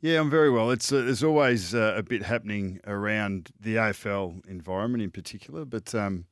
Yeah, 0.00 0.20
I'm 0.20 0.30
very 0.30 0.50
well. 0.50 0.70
It's 0.70 0.92
uh, 0.92 1.02
there's 1.02 1.24
always 1.24 1.74
uh, 1.74 1.94
a 1.96 2.02
bit 2.02 2.22
happening 2.22 2.80
around 2.86 3.50
the 3.60 3.76
AFL 3.76 4.46
environment 4.46 5.02
in 5.02 5.10
particular, 5.10 5.64
but 5.64 5.92
um, 5.94 6.26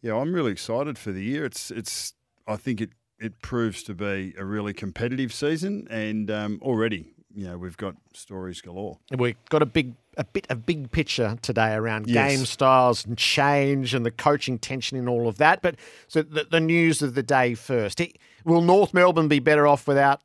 yeah, 0.00 0.14
I'm 0.14 0.32
really 0.32 0.52
excited 0.52 0.96
for 0.96 1.10
the 1.10 1.22
year. 1.22 1.44
It's 1.44 1.70
it's 1.72 2.14
I 2.46 2.56
think 2.56 2.80
it 2.80 2.90
it 3.18 3.42
proves 3.42 3.82
to 3.84 3.94
be 3.94 4.34
a 4.38 4.44
really 4.44 4.72
competitive 4.72 5.32
season, 5.32 5.88
and 5.90 6.30
um, 6.30 6.60
already 6.62 7.12
you 7.34 7.48
know 7.48 7.58
we've 7.58 7.76
got 7.76 7.96
stories 8.14 8.60
galore. 8.60 8.98
We've 9.16 9.36
got 9.48 9.62
a 9.62 9.66
big 9.66 9.94
a 10.16 10.22
bit 10.24 10.46
of 10.48 10.64
big 10.64 10.92
picture 10.92 11.36
today 11.42 11.74
around 11.74 12.06
Yes. 12.08 12.30
game 12.36 12.44
styles 12.46 13.04
and 13.04 13.18
change 13.18 13.92
and 13.94 14.06
the 14.06 14.10
coaching 14.12 14.58
tension 14.58 14.96
and 14.98 15.08
all 15.08 15.26
of 15.26 15.38
that. 15.38 15.62
But 15.62 15.76
so 16.06 16.22
the, 16.22 16.44
the 16.48 16.60
news 16.60 17.02
of 17.02 17.14
the 17.14 17.22
day 17.24 17.54
first. 17.54 17.98
He- 17.98 18.14
Will 18.44 18.62
North 18.62 18.94
Melbourne 18.94 19.28
be 19.28 19.38
better 19.38 19.66
off 19.66 19.86
without 19.86 20.22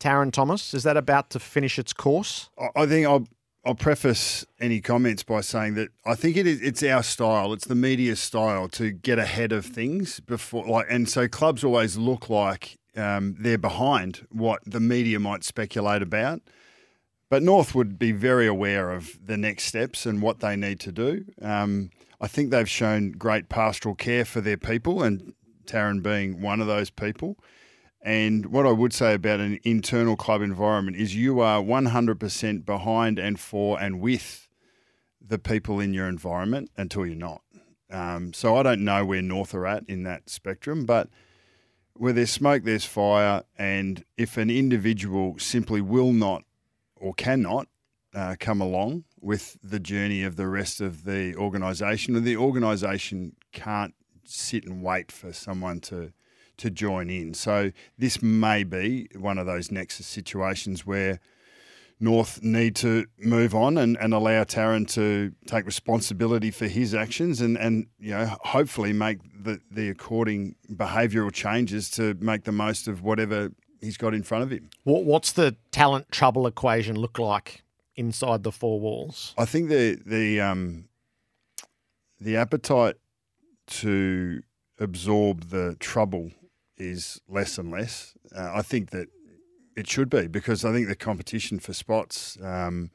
Tarryn 0.00 0.32
Thomas? 0.32 0.74
Is 0.74 0.82
that 0.84 0.96
about 0.96 1.30
to 1.30 1.38
finish 1.38 1.78
its 1.78 1.92
course? 1.92 2.50
I- 2.74 2.86
think 2.86 3.06
I'll 3.06 3.26
I'll 3.64 3.74
preface 3.74 4.46
any 4.60 4.80
comments 4.80 5.22
by 5.22 5.40
saying 5.42 5.74
that 5.74 5.88
I 6.06 6.14
think 6.14 6.36
it 6.36 6.46
is 6.46 6.60
it's 6.62 6.82
our 6.82 7.02
style, 7.02 7.52
it's 7.52 7.66
the 7.66 7.74
media 7.74 8.16
style 8.16 8.68
to 8.70 8.90
get 8.90 9.18
ahead 9.18 9.52
of 9.52 9.66
things 9.66 10.20
before 10.20 10.66
like 10.66 10.86
and 10.88 11.08
so 11.08 11.28
clubs 11.28 11.64
always 11.64 11.96
look 11.96 12.30
like 12.30 12.78
um, 12.96 13.36
they're 13.38 13.58
behind 13.58 14.26
what 14.30 14.60
the 14.66 14.80
media 14.80 15.20
might 15.20 15.44
speculate 15.44 16.02
about. 16.02 16.40
But 17.30 17.42
North 17.42 17.74
would 17.74 17.98
be 17.98 18.12
very 18.12 18.46
aware 18.46 18.90
of 18.90 19.18
the 19.24 19.36
next 19.36 19.64
steps 19.64 20.06
and 20.06 20.22
what 20.22 20.40
they 20.40 20.56
need 20.56 20.80
to 20.80 20.92
do. 20.92 21.26
Um, 21.42 21.90
I 22.20 22.26
think 22.26 22.50
they've 22.50 22.68
shown 22.68 23.12
great 23.12 23.48
pastoral 23.48 23.94
care 23.94 24.24
for 24.24 24.40
their 24.40 24.56
people, 24.56 25.02
and 25.02 25.34
Tarryn 25.66 26.02
being 26.02 26.40
one 26.40 26.60
of 26.60 26.66
those 26.66 26.90
people. 26.90 27.36
And 28.02 28.46
what 28.46 28.66
I 28.66 28.72
would 28.72 28.92
say 28.92 29.14
about 29.14 29.40
an 29.40 29.58
internal 29.64 30.16
club 30.16 30.40
environment 30.40 30.96
is 30.96 31.16
you 31.16 31.40
are 31.40 31.60
100% 31.60 32.64
behind 32.64 33.18
and 33.18 33.38
for 33.40 33.80
and 33.80 34.00
with 34.00 34.48
the 35.20 35.38
people 35.38 35.80
in 35.80 35.92
your 35.92 36.08
environment 36.08 36.70
until 36.76 37.06
you're 37.06 37.16
not. 37.16 37.42
Um, 37.90 38.32
so 38.32 38.56
I 38.56 38.62
don't 38.62 38.84
know 38.84 39.04
where 39.04 39.22
North 39.22 39.54
are 39.54 39.66
at 39.66 39.84
in 39.88 40.04
that 40.04 40.30
spectrum, 40.30 40.84
but 40.84 41.08
where 41.94 42.12
there's 42.12 42.30
smoke, 42.30 42.64
there's 42.64 42.84
fire. 42.84 43.42
And 43.58 44.04
if 44.16 44.36
an 44.36 44.50
individual 44.50 45.36
simply 45.38 45.80
will 45.80 46.12
not 46.12 46.44
or 46.96 47.14
cannot 47.14 47.66
uh, 48.14 48.36
come 48.38 48.60
along 48.60 49.04
with 49.20 49.58
the 49.62 49.80
journey 49.80 50.22
of 50.22 50.36
the 50.36 50.46
rest 50.46 50.80
of 50.80 51.04
the 51.04 51.34
organisation, 51.36 52.16
or 52.16 52.20
the 52.20 52.36
organisation 52.36 53.34
can't 53.52 53.94
sit 54.24 54.64
and 54.64 54.82
wait 54.82 55.10
for 55.10 55.32
someone 55.32 55.80
to 55.80 56.12
to 56.58 56.70
join 56.70 57.10
in. 57.10 57.34
So 57.34 57.72
this 57.96 58.22
may 58.22 58.64
be 58.64 59.08
one 59.16 59.38
of 59.38 59.46
those 59.46 59.70
nexus 59.70 60.06
situations 60.06 60.86
where 60.86 61.20
North 62.00 62.42
need 62.42 62.76
to 62.76 63.06
move 63.18 63.54
on 63.54 63.76
and, 63.76 63.96
and 63.98 64.14
allow 64.14 64.44
Tarryn 64.44 64.86
to 64.92 65.32
take 65.46 65.66
responsibility 65.66 66.50
for 66.50 66.68
his 66.68 66.94
actions 66.94 67.40
and, 67.40 67.58
and 67.58 67.86
you 67.98 68.10
know 68.10 68.36
hopefully 68.42 68.92
make 68.92 69.18
the, 69.42 69.60
the 69.70 69.88
according 69.88 70.54
behavioural 70.72 71.32
changes 71.32 71.90
to 71.90 72.14
make 72.20 72.44
the 72.44 72.52
most 72.52 72.86
of 72.86 73.02
whatever 73.02 73.50
he's 73.80 73.96
got 73.96 74.14
in 74.14 74.22
front 74.22 74.44
of 74.44 74.50
him. 74.50 74.70
What, 74.84 75.04
what's 75.04 75.32
the 75.32 75.56
talent 75.72 76.10
trouble 76.12 76.46
equation 76.46 76.96
look 76.96 77.18
like 77.18 77.64
inside 77.96 78.44
the 78.44 78.52
four 78.52 78.78
walls? 78.78 79.34
I 79.36 79.44
think 79.44 79.68
the 79.68 79.98
the 80.06 80.40
um, 80.40 80.88
the 82.20 82.36
appetite 82.36 82.96
to 83.66 84.42
absorb 84.78 85.50
the 85.50 85.76
trouble 85.80 86.30
is 86.78 87.20
less 87.28 87.58
and 87.58 87.70
less. 87.70 88.14
Uh, 88.34 88.50
I 88.54 88.62
think 88.62 88.90
that 88.90 89.08
it 89.76 89.88
should 89.88 90.10
be 90.10 90.26
because 90.26 90.64
I 90.64 90.72
think 90.72 90.88
the 90.88 90.96
competition 90.96 91.58
for 91.58 91.72
spots 91.72 92.36
um, 92.42 92.90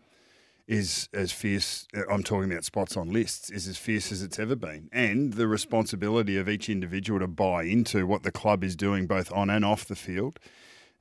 is 0.68 1.10
as 1.14 1.32
fierce. 1.32 1.88
uh, 1.96 2.02
I'm 2.10 2.24
talking 2.24 2.52
about 2.52 2.66
spots 2.66 2.98
on 2.98 3.12
lists 3.12 3.50
is 3.50 3.68
as 3.68 3.78
fierce 3.78 4.12
as 4.12 4.22
it's 4.22 4.40
ever 4.40 4.56
been, 4.56 4.90
and 4.92 5.34
the 5.34 5.48
responsibility 5.48 6.38
of 6.38 6.50
each 6.50 6.70
individual 6.70 7.20
to 7.20 7.28
buy 7.28 7.64
into 7.64 8.06
what 8.06 8.24
the 8.24 8.32
club 8.32 8.64
is 8.64 8.76
doing 8.76 9.08
both 9.08 9.32
on 9.32 9.50
and 9.50 9.64
off 9.64 9.86
the 9.86 9.96
field 9.96 10.40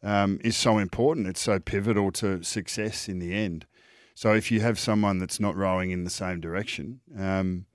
um, 0.03 0.41
is 0.43 0.57
so 0.57 0.79
important. 0.79 1.27
It's 1.27 1.41
so 1.41 1.59
pivotal 1.59 2.11
to 2.13 2.43
success 2.43 3.09
in 3.09 3.19
the 3.19 3.35
end. 3.35 3.67
So 4.15 4.35
if 4.35 4.51
you 4.51 4.61
have 4.61 4.79
someone 4.79 5.19
that's 5.19 5.41
not 5.41 5.57
rowing 5.57 5.91
in 5.91 6.05
the 6.05 6.11
same 6.11 6.41
direction, 6.41 7.01
um, 7.19 7.67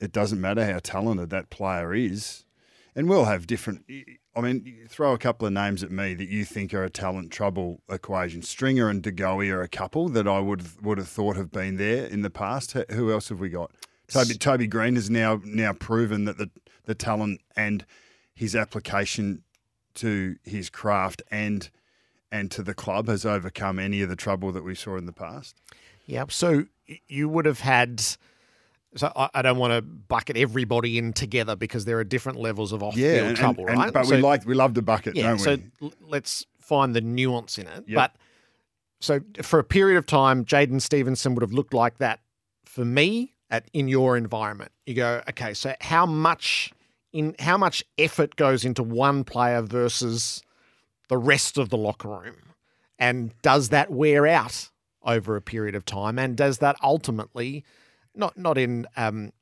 it 0.00 0.12
doesn't 0.12 0.40
matter 0.40 0.64
how 0.64 0.78
talented 0.78 1.30
that 1.30 1.50
player 1.50 1.92
is. 1.92 2.44
And 3.00 3.08
we'll 3.08 3.24
have 3.24 3.46
different. 3.46 3.86
I 4.36 4.42
mean, 4.42 4.86
throw 4.86 5.14
a 5.14 5.18
couple 5.18 5.46
of 5.46 5.54
names 5.54 5.82
at 5.82 5.90
me 5.90 6.12
that 6.12 6.28
you 6.28 6.44
think 6.44 6.74
are 6.74 6.84
a 6.84 6.90
talent 6.90 7.32
trouble 7.32 7.80
equation. 7.88 8.42
Stringer 8.42 8.90
and 8.90 9.02
De 9.02 9.10
Goey 9.10 9.50
are 9.50 9.62
a 9.62 9.68
couple 9.68 10.10
that 10.10 10.28
I 10.28 10.38
would 10.38 10.84
would 10.84 10.98
have 10.98 11.08
thought 11.08 11.36
have 11.36 11.50
been 11.50 11.78
there 11.78 12.04
in 12.04 12.20
the 12.20 12.28
past. 12.28 12.72
Who- 12.90 13.10
else 13.10 13.30
have 13.30 13.40
we 13.40 13.48
got? 13.48 13.70
Toby, 14.08 14.34
Toby 14.34 14.66
Green 14.66 14.96
has 14.96 15.08
now 15.08 15.40
now 15.46 15.72
proven 15.72 16.26
that 16.26 16.36
the 16.36 16.50
the 16.84 16.94
talent 16.94 17.40
and 17.56 17.86
his 18.34 18.54
application 18.54 19.44
to 19.94 20.36
his 20.44 20.68
craft 20.68 21.22
and 21.30 21.70
and 22.30 22.50
to 22.50 22.62
the 22.62 22.74
club 22.74 23.08
has 23.08 23.24
overcome 23.24 23.78
any 23.78 24.02
of 24.02 24.10
the 24.10 24.14
trouble 24.16 24.52
that 24.52 24.62
we 24.62 24.74
saw 24.74 24.98
in 24.98 25.06
the 25.06 25.12
past. 25.14 25.56
Yeah. 26.04 26.26
So 26.28 26.66
you 27.08 27.30
would 27.30 27.46
have 27.46 27.60
had. 27.60 28.02
So 28.96 29.12
I, 29.14 29.28
I 29.34 29.42
don't 29.42 29.58
want 29.58 29.72
to 29.72 29.82
bucket 29.82 30.36
everybody 30.36 30.98
in 30.98 31.12
together 31.12 31.54
because 31.56 31.84
there 31.84 31.98
are 31.98 32.04
different 32.04 32.38
levels 32.38 32.72
of 32.72 32.82
off-field 32.82 33.06
Yeah, 33.14 33.22
and, 33.28 33.36
trouble, 33.36 33.66
and- 33.68 33.78
right? 33.78 33.92
but 33.92 34.06
So- 34.06 34.16
we 34.16 34.20
like 34.22 34.44
we 34.46 34.54
love 34.54 34.74
the 34.74 34.82
bucket, 34.82 35.14
yeah. 35.16 35.28
don't 35.28 35.36
we? 35.38 35.42
So 35.44 35.56
l- 35.82 35.92
let's 36.08 36.44
find 36.60 36.94
the 36.94 37.00
nuance 37.00 37.56
in 37.58 37.66
it. 37.68 37.84
Yep. 37.86 37.94
But 37.96 38.16
so 39.00 39.20
for 39.42 39.58
a 39.58 39.64
period 39.64 39.96
of 39.96 40.06
time, 40.06 40.44
Jaidyn 40.44 40.80
Stephenson 40.80 41.34
would 41.34 41.42
have 41.42 41.52
looked 41.52 41.72
like 41.74 41.98
that 41.98 42.20
for 42.64 42.84
me 42.84 43.34
at 43.50 43.68
in 43.72 43.88
your 43.88 44.16
environment. 44.16 44.72
You 44.86 44.94
go, 44.94 45.22
okay, 45.28 45.54
so 45.54 45.74
how 45.80 46.04
much 46.06 46.72
in 47.12 47.34
how 47.38 47.56
much 47.56 47.84
effort 47.98 48.36
goes 48.36 48.64
into 48.64 48.82
one 48.82 49.24
player 49.24 49.62
versus 49.62 50.42
the 51.08 51.16
rest 51.16 51.58
of 51.58 51.68
the 51.70 51.76
locker 51.76 52.08
room? 52.08 52.36
And 52.98 53.32
does 53.42 53.70
that 53.70 53.90
wear 53.90 54.26
out 54.26 54.68
over 55.04 55.34
a 55.36 55.40
period 55.40 55.74
of 55.74 55.84
time? 55.84 56.18
And 56.18 56.36
does 56.36 56.58
that 56.58 56.76
ultimately, 56.82 57.64
not 58.20 58.38
not 58.38 58.56
in 58.56 58.86
um, 58.96 59.32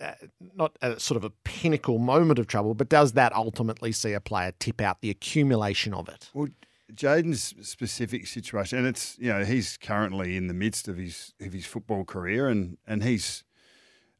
uh, 0.00 0.12
not 0.54 0.76
a 0.82 0.98
sort 0.98 1.16
of 1.16 1.24
a 1.24 1.30
pinnacle 1.44 1.98
moment 1.98 2.38
of 2.38 2.48
trouble, 2.48 2.74
but 2.74 2.88
does 2.88 3.12
that 3.12 3.32
ultimately 3.34 3.92
see 3.92 4.12
a 4.12 4.20
player 4.20 4.52
tip 4.58 4.80
out 4.80 5.00
the 5.00 5.10
accumulation 5.10 5.94
of 5.94 6.08
it? 6.08 6.30
Well, 6.34 6.48
Jaidyn's 6.92 7.54
specific 7.68 8.26
situation, 8.26 8.78
and 8.78 8.86
it's 8.88 9.16
you 9.18 9.32
know 9.32 9.44
he's 9.44 9.76
currently 9.76 10.36
in 10.36 10.48
the 10.48 10.54
midst 10.54 10.88
of 10.88 10.96
his 10.96 11.34
of 11.40 11.52
his 11.52 11.66
football 11.66 12.04
career, 12.04 12.48
and 12.48 12.78
and 12.86 13.04
he's 13.04 13.44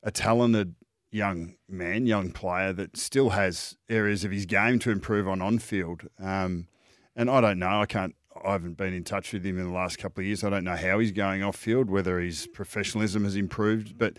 a 0.03 0.11
talented 0.11 0.77
young 1.11 1.55
man, 1.69 2.07
young 2.07 2.31
player 2.31 2.73
that 2.73 2.97
still 2.97 3.31
has 3.31 3.77
areas 3.89 4.25
of 4.25 4.31
his 4.31 4.47
game 4.47 4.79
to 4.81 4.91
improve 4.91 5.27
on 5.27 5.41
on 5.41 5.59
field. 5.59 6.03
Um, 6.19 6.69
and 7.15 7.31
I 7.31 7.41
don't 7.41 7.59
know, 7.59 7.81
I 7.81 7.87
can't. 7.87 8.15
I 8.45 8.53
haven't 8.53 8.77
been 8.77 8.93
in 8.93 9.05
touch 9.05 9.33
with 9.33 9.45
him 9.45 9.59
in 9.59 9.65
the 9.65 9.73
last 9.73 9.99
couple 9.99 10.23
of 10.23 10.27
years. 10.27 10.45
I 10.45 10.51
don't 10.51 10.65
know 10.65 10.77
how 10.77 10.99
he's 10.99 11.13
going 11.13 11.43
off 11.43 11.57
field, 11.57 11.91
whether 11.91 12.19
his 12.21 12.47
professionalism 12.47 13.25
has 13.25 13.37
improved, 13.37 13.99
but 13.99 14.17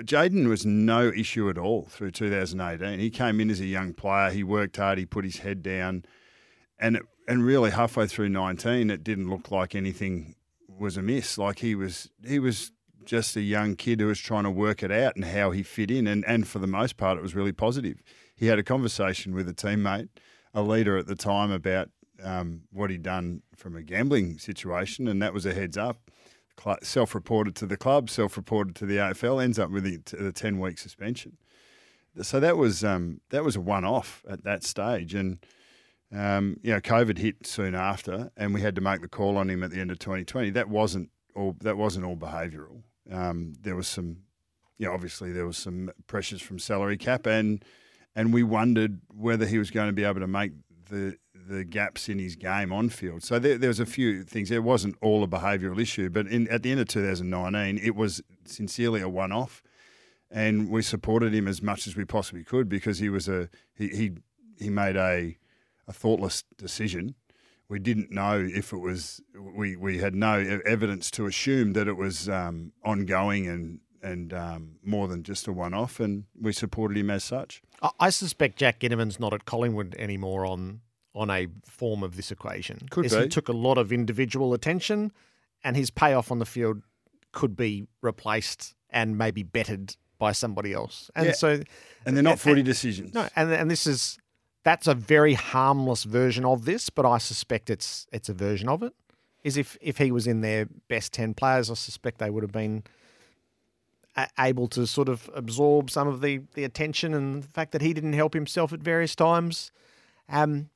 Jaidyn 0.00 0.48
was 0.48 0.66
no 0.66 1.08
issue 1.08 1.48
at 1.48 1.56
all 1.56 1.84
through 1.84 2.10
2018. 2.10 2.98
He 2.98 3.10
came 3.10 3.40
in 3.40 3.50
as 3.50 3.60
a 3.60 3.66
young 3.66 3.94
player. 3.94 4.30
He 4.30 4.44
worked 4.44 4.76
hard. 4.76 4.98
He 4.98 5.06
put 5.06 5.24
his 5.24 5.38
head 5.38 5.62
down, 5.62 6.04
and 6.78 6.96
it, 6.96 7.02
and 7.26 7.44
really 7.44 7.70
halfway 7.70 8.06
through 8.06 8.28
19, 8.28 8.90
it 8.90 9.02
didn't 9.02 9.28
look 9.28 9.50
like 9.50 9.74
anything 9.74 10.36
was 10.68 10.96
amiss. 10.96 11.38
Like 11.38 11.60
he 11.60 11.74
was 11.74 12.10
he 12.26 12.38
was 12.38 12.72
just 13.04 13.36
a 13.36 13.40
young 13.40 13.76
kid 13.76 14.00
who 14.00 14.06
was 14.06 14.18
trying 14.18 14.44
to 14.44 14.50
work 14.50 14.82
it 14.82 14.90
out 14.90 15.16
and 15.16 15.24
how 15.24 15.50
he 15.50 15.62
fit 15.62 15.90
in. 15.90 16.06
And 16.06 16.24
and 16.26 16.46
for 16.46 16.58
the 16.58 16.66
most 16.66 16.96
part, 16.96 17.18
it 17.18 17.22
was 17.22 17.34
really 17.34 17.52
positive. 17.52 18.02
He 18.34 18.46
had 18.46 18.58
a 18.58 18.62
conversation 18.62 19.34
with 19.34 19.48
a 19.48 19.54
teammate, 19.54 20.08
a 20.52 20.62
leader 20.62 20.98
at 20.98 21.06
the 21.06 21.16
time, 21.16 21.50
about 21.50 21.88
um, 22.22 22.62
what 22.70 22.90
he'd 22.90 23.02
done 23.02 23.42
from 23.56 23.76
a 23.76 23.82
gambling 23.82 24.38
situation, 24.38 25.08
and 25.08 25.20
that 25.22 25.34
was 25.34 25.46
a 25.46 25.54
heads 25.54 25.76
up 25.76 26.10
self-reported 26.82 27.54
to 27.54 27.66
the 27.66 27.76
club, 27.76 28.08
self-reported 28.08 28.74
to 28.76 28.86
the 28.86 28.96
AFL, 28.96 29.42
ends 29.42 29.58
up 29.58 29.70
with 29.70 29.84
the 29.84 30.32
ten-week 30.32 30.78
suspension. 30.78 31.36
So 32.22 32.40
that 32.40 32.56
was 32.56 32.82
um, 32.82 33.20
that 33.30 33.44
was 33.44 33.56
a 33.56 33.60
one-off 33.60 34.24
at 34.28 34.44
that 34.44 34.64
stage, 34.64 35.14
and 35.14 35.38
um, 36.14 36.58
you 36.62 36.72
know, 36.72 36.80
COVID 36.80 37.18
hit 37.18 37.46
soon 37.46 37.74
after, 37.74 38.30
and 38.36 38.54
we 38.54 38.60
had 38.60 38.74
to 38.76 38.80
make 38.80 39.00
the 39.00 39.08
call 39.08 39.36
on 39.36 39.50
him 39.50 39.62
at 39.62 39.70
the 39.70 39.80
end 39.80 39.90
of 39.90 39.98
2020. 39.98 40.50
That 40.50 40.68
wasn't 40.68 41.10
all. 41.34 41.56
That 41.60 41.76
wasn't 41.76 42.06
all 42.06 42.16
behavioural. 42.16 42.82
Um, 43.10 43.54
there 43.60 43.76
was 43.76 43.86
some, 43.86 44.18
you 44.78 44.86
know, 44.86 44.92
obviously 44.92 45.32
there 45.32 45.46
was 45.46 45.58
some 45.58 45.90
pressures 46.06 46.40
from 46.40 46.58
salary 46.58 46.96
cap, 46.96 47.26
and 47.26 47.64
and 48.14 48.32
we 48.32 48.42
wondered 48.42 49.00
whether 49.08 49.46
he 49.46 49.58
was 49.58 49.70
going 49.70 49.88
to 49.88 49.92
be 49.92 50.04
able 50.04 50.20
to 50.20 50.26
make 50.26 50.52
the 50.88 51.18
the 51.48 51.64
gaps 51.64 52.08
in 52.08 52.18
his 52.18 52.36
game 52.36 52.72
on 52.72 52.88
field. 52.88 53.22
So 53.22 53.38
there, 53.38 53.58
there 53.58 53.68
was 53.68 53.80
a 53.80 53.86
few 53.86 54.22
things. 54.24 54.50
It 54.50 54.62
wasn't 54.62 54.96
all 55.00 55.22
a 55.22 55.28
behavioural 55.28 55.80
issue, 55.80 56.10
but 56.10 56.26
in, 56.26 56.48
at 56.48 56.62
the 56.62 56.70
end 56.70 56.80
of 56.80 56.88
2019, 56.88 57.78
it 57.82 57.94
was 57.94 58.22
sincerely 58.44 59.00
a 59.00 59.08
one-off, 59.08 59.62
and 60.30 60.70
we 60.70 60.82
supported 60.82 61.34
him 61.34 61.46
as 61.46 61.62
much 61.62 61.86
as 61.86 61.96
we 61.96 62.04
possibly 62.04 62.44
could 62.44 62.68
because 62.68 62.98
he 62.98 63.08
was 63.08 63.28
a 63.28 63.48
he 63.74 63.88
he, 63.88 64.12
he 64.58 64.70
made 64.70 64.96
a 64.96 65.36
a 65.86 65.92
thoughtless 65.92 66.42
decision. 66.56 67.14
We 67.68 67.78
didn't 67.78 68.10
know 68.10 68.38
if 68.38 68.72
it 68.72 68.78
was 68.78 69.20
we 69.34 69.76
we 69.76 69.98
had 69.98 70.14
no 70.14 70.60
evidence 70.64 71.10
to 71.12 71.26
assume 71.26 71.74
that 71.74 71.86
it 71.88 71.96
was 71.96 72.28
um, 72.28 72.72
ongoing 72.84 73.46
and 73.46 73.80
and 74.02 74.32
um, 74.32 74.76
more 74.84 75.08
than 75.08 75.22
just 75.22 75.48
a 75.48 75.52
one-off, 75.52 75.98
and 75.98 76.24
we 76.40 76.52
supported 76.52 76.96
him 76.96 77.10
as 77.10 77.24
such. 77.24 77.62
I 77.98 78.10
suspect 78.10 78.56
Jack 78.56 78.80
Ginnivan's 78.80 79.18
not 79.18 79.32
at 79.32 79.46
Collingwood 79.46 79.96
anymore 79.98 80.46
on 80.46 80.80
on 81.16 81.30
a 81.30 81.48
form 81.64 82.02
of 82.02 82.14
this 82.14 82.30
equation. 82.30 82.78
Could 82.90 83.10
be. 83.10 83.16
He 83.16 83.28
took 83.28 83.48
a 83.48 83.52
lot 83.52 83.78
of 83.78 83.90
individual 83.90 84.52
attention, 84.54 85.12
and 85.64 85.76
his 85.76 85.90
payoff 85.90 86.30
on 86.30 86.38
the 86.38 86.46
field 86.46 86.82
could 87.32 87.56
be 87.56 87.88
replaced 88.02 88.74
and 88.90 89.18
maybe 89.18 89.42
bettered 89.42 89.96
by 90.18 90.32
somebody 90.32 90.72
else. 90.72 91.10
And 91.14 91.26
yeah. 91.26 91.32
so, 91.32 91.62
and 92.04 92.16
they're 92.16 92.22
not 92.22 92.38
footy 92.38 92.62
decisions. 92.62 93.14
No, 93.14 93.28
and 93.34 93.50
and 93.52 93.70
this 93.70 93.86
is 93.86 94.18
that's 94.62 94.86
a 94.86 94.94
very 94.94 95.34
harmless 95.34 96.04
version 96.04 96.44
of 96.44 96.64
this, 96.66 96.90
but 96.90 97.06
I 97.06 97.18
suspect 97.18 97.70
it's 97.70 98.06
it's 98.12 98.28
a 98.28 98.34
version 98.34 98.68
of 98.68 98.82
it. 98.82 98.92
Is 99.42 99.56
if 99.56 99.76
if 99.80 99.98
he 99.98 100.12
was 100.12 100.26
in 100.26 100.42
their 100.42 100.68
best 100.88 101.12
ten 101.12 101.34
players, 101.34 101.70
I 101.70 101.74
suspect 101.74 102.18
they 102.18 102.30
would 102.30 102.42
have 102.42 102.52
been 102.52 102.84
able 104.38 104.66
to 104.66 104.86
sort 104.86 105.08
of 105.08 105.30
absorb 105.34 105.90
some 105.90 106.08
of 106.08 106.20
the 106.20 106.42
the 106.54 106.64
attention 106.64 107.14
and 107.14 107.42
the 107.42 107.48
fact 107.48 107.72
that 107.72 107.80
he 107.80 107.92
didn't 107.94 108.14
help 108.14 108.34
himself 108.34 108.72
at 108.72 108.80
various 108.80 109.14
times. 109.14 109.70
Um, 110.28 110.70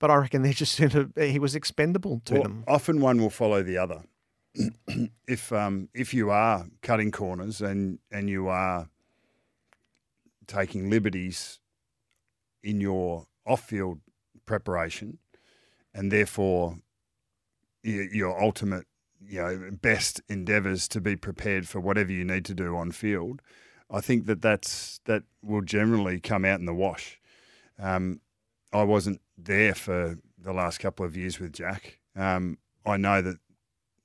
but 0.00 0.10
I 0.10 0.16
reckon 0.16 0.42
they're 0.42 0.52
just 0.52 0.74
said 0.74 1.12
he 1.16 1.38
was 1.38 1.54
expendable 1.54 2.22
to 2.24 2.34
well, 2.34 2.42
them. 2.42 2.64
Often 2.66 3.00
one 3.00 3.20
will 3.20 3.30
follow 3.30 3.62
the 3.62 3.78
other. 3.78 4.02
if 5.28 5.52
um, 5.52 5.88
if 5.94 6.12
you 6.12 6.30
are 6.30 6.66
cutting 6.82 7.12
corners 7.12 7.60
and 7.60 8.00
and 8.10 8.28
you 8.28 8.48
are 8.48 8.88
taking 10.48 10.90
liberties 10.90 11.60
in 12.64 12.80
your 12.80 13.26
off-field 13.46 14.00
preparation, 14.46 15.18
and 15.94 16.10
therefore 16.10 16.78
your 17.82 18.42
ultimate 18.42 18.86
you 19.24 19.40
know 19.40 19.70
best 19.80 20.20
endeavours 20.28 20.88
to 20.88 21.00
be 21.00 21.14
prepared 21.14 21.68
for 21.68 21.78
whatever 21.78 22.10
you 22.10 22.24
need 22.24 22.44
to 22.46 22.54
do 22.54 22.76
on 22.76 22.90
field. 22.90 23.42
I 23.90 24.00
think 24.00 24.26
that 24.26 24.40
that's 24.40 25.00
that 25.04 25.24
will 25.42 25.62
generally 25.62 26.20
come 26.20 26.44
out 26.44 26.58
in 26.58 26.66
the 26.66 26.74
wash. 26.74 27.20
Um, 27.78 28.20
I 28.72 28.82
wasn't 28.82 29.20
there 29.36 29.74
for 29.74 30.18
the 30.38 30.52
last 30.52 30.78
couple 30.78 31.04
of 31.04 31.16
years 31.16 31.38
with 31.38 31.52
Jack. 31.52 31.98
Um, 32.16 32.58
I 32.86 32.96
know 32.96 33.20
that 33.22 33.36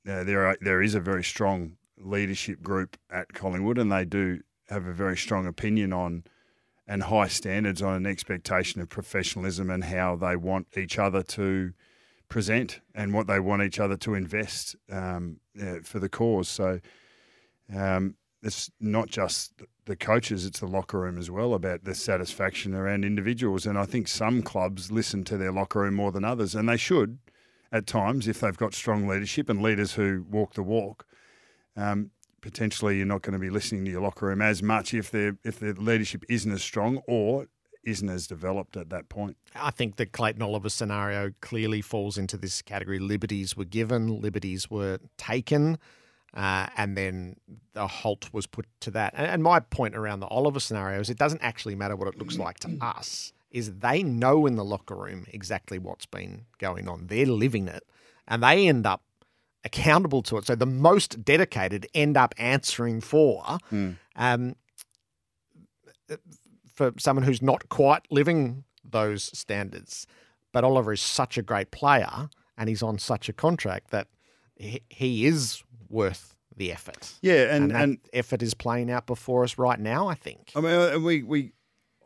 uh, 0.07 0.23
there 0.23 0.45
are, 0.45 0.57
there 0.61 0.81
is 0.81 0.95
a 0.95 0.99
very 0.99 1.23
strong 1.23 1.77
leadership 1.97 2.61
group 2.61 2.97
at 3.09 3.33
Collingwood, 3.33 3.77
and 3.77 3.91
they 3.91 4.05
do 4.05 4.41
have 4.69 4.85
a 4.85 4.93
very 4.93 5.17
strong 5.17 5.45
opinion 5.47 5.93
on 5.93 6.23
and 6.87 7.03
high 7.03 7.27
standards 7.27 7.81
on 7.81 7.95
an 7.95 8.05
expectation 8.05 8.79
of 8.79 8.89
professionalism 8.89 9.69
and 9.69 9.85
how 9.85 10.15
they 10.15 10.35
want 10.35 10.67
each 10.77 10.99
other 10.99 11.23
to 11.23 11.73
present 12.29 12.79
and 12.93 13.13
what 13.13 13.27
they 13.27 13.39
want 13.39 13.63
each 13.63 13.79
other 13.79 13.97
to 13.97 14.13
invest 14.13 14.75
um, 14.91 15.39
uh, 15.61 15.77
for 15.83 15.99
the 15.99 16.09
cause. 16.09 16.47
So 16.47 16.79
um, 17.75 18.15
it's 18.43 18.69
not 18.79 19.09
just 19.09 19.53
the 19.85 19.95
coaches, 19.95 20.45
it's 20.45 20.59
the 20.59 20.67
locker 20.67 20.99
room 20.99 21.17
as 21.17 21.29
well 21.29 21.53
about 21.53 21.83
the 21.83 21.95
satisfaction 21.95 22.73
around 22.73 23.05
individuals. 23.05 23.65
And 23.65 23.77
I 23.77 23.85
think 23.85 24.07
some 24.07 24.41
clubs 24.41 24.91
listen 24.91 25.23
to 25.25 25.37
their 25.37 25.51
locker 25.51 25.81
room 25.81 25.93
more 25.93 26.11
than 26.11 26.23
others, 26.23 26.55
and 26.55 26.67
they 26.67 26.77
should 26.77 27.19
at 27.71 27.87
times 27.87 28.27
if 28.27 28.39
they've 28.39 28.57
got 28.57 28.73
strong 28.73 29.07
leadership 29.07 29.49
and 29.49 29.61
leaders 29.61 29.93
who 29.93 30.25
walk 30.29 30.53
the 30.53 30.63
walk. 30.63 31.05
Um, 31.75 32.11
potentially, 32.41 32.97
you're 32.97 33.05
not 33.05 33.21
going 33.21 33.33
to 33.33 33.39
be 33.39 33.49
listening 33.49 33.85
to 33.85 33.91
your 33.91 34.01
locker 34.01 34.27
room 34.27 34.41
as 34.41 34.63
much 34.63 34.93
if 34.93 35.11
their 35.11 35.37
if 35.43 35.59
the 35.59 35.73
leadership 35.73 36.23
isn't 36.29 36.51
as 36.51 36.63
strong 36.63 37.01
or 37.07 37.47
isn't 37.83 38.09
as 38.09 38.27
developed 38.27 38.77
at 38.77 38.89
that 38.89 39.09
point. 39.09 39.37
I 39.53 39.71
think 39.71 39.97
the 39.97 40.05
Clayton 40.05 40.41
Oliver 40.41 40.69
scenario 40.69 41.31
clearly 41.41 41.81
falls 41.81 42.17
into 42.17 42.37
this 42.37 42.61
category. 42.61 42.97
Liberties 42.97 43.55
were 43.55 43.65
given, 43.65 44.21
liberties 44.21 44.69
were 44.69 44.99
taken. 45.17 45.77
Uh, 46.35 46.67
and 46.75 46.97
then 46.97 47.37
the 47.73 47.87
halt 47.87 48.33
was 48.33 48.45
put 48.45 48.65
to 48.81 48.91
that. 48.91 49.13
And, 49.15 49.25
and 49.27 49.43
my 49.43 49.59
point 49.59 49.95
around 49.95 50.19
the 50.19 50.27
Oliver 50.27 50.59
scenario 50.59 50.99
is 50.99 51.09
it 51.09 51.17
doesn't 51.17 51.41
actually 51.41 51.75
matter 51.75 51.95
what 51.95 52.07
it 52.07 52.17
looks 52.17 52.37
like 52.37 52.59
to 52.59 52.77
us. 52.81 53.33
Is 53.51 53.75
they 53.79 54.03
know 54.03 54.45
in 54.45 54.55
the 54.55 54.65
locker 54.65 54.95
room 54.95 55.25
exactly 55.31 55.79
what's 55.79 56.05
been 56.05 56.45
going 56.59 56.89
on. 56.89 57.07
They're 57.07 57.25
living 57.25 57.69
it, 57.69 57.83
and 58.27 58.43
they 58.43 58.67
end 58.67 58.85
up 58.85 59.01
accountable 59.63 60.21
to 60.23 60.37
it. 60.37 60.45
So 60.45 60.55
the 60.55 60.65
most 60.65 61.23
dedicated 61.23 61.87
end 61.93 62.17
up 62.17 62.35
answering 62.37 62.99
for. 62.99 63.57
Mm. 63.71 63.95
Um, 64.17 64.55
for 66.75 66.93
someone 66.97 67.23
who's 67.23 67.41
not 67.41 67.69
quite 67.69 68.01
living 68.11 68.65
those 68.83 69.23
standards. 69.37 70.05
But 70.51 70.63
Oliver 70.63 70.93
is 70.93 71.01
such 71.01 71.37
a 71.37 71.41
great 71.41 71.71
player 71.71 72.29
and 72.57 72.69
he's 72.69 72.83
on 72.83 72.99
such 72.99 73.27
a 73.29 73.33
contract 73.33 73.91
that 73.91 74.07
he, 74.55 74.81
he 74.89 75.25
is 75.25 75.63
worth 75.89 76.34
the 76.57 76.71
effort. 76.71 77.13
Yeah, 77.21 77.53
and, 77.55 77.71
and, 77.71 77.81
and 77.81 77.97
effort 78.13 78.41
is 78.41 78.53
playing 78.53 78.89
out 78.89 79.05
before 79.05 79.43
us 79.43 79.57
right 79.57 79.79
now. 79.79 80.07
I 80.07 80.15
think. 80.15 80.51
I 80.55 80.61
mean, 80.61 81.03
we 81.03 81.23
we 81.23 81.51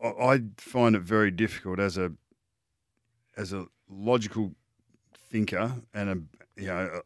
I 0.02 0.42
find 0.56 0.96
it 0.96 1.02
very 1.02 1.30
difficult 1.30 1.78
as 1.78 1.96
a 1.96 2.12
as 3.36 3.52
a 3.52 3.66
logical 3.88 4.54
thinker 5.14 5.74
and 5.94 6.10
a 6.10 6.60
you 6.60 6.66
know, 6.66 6.90
uh, 6.96 7.00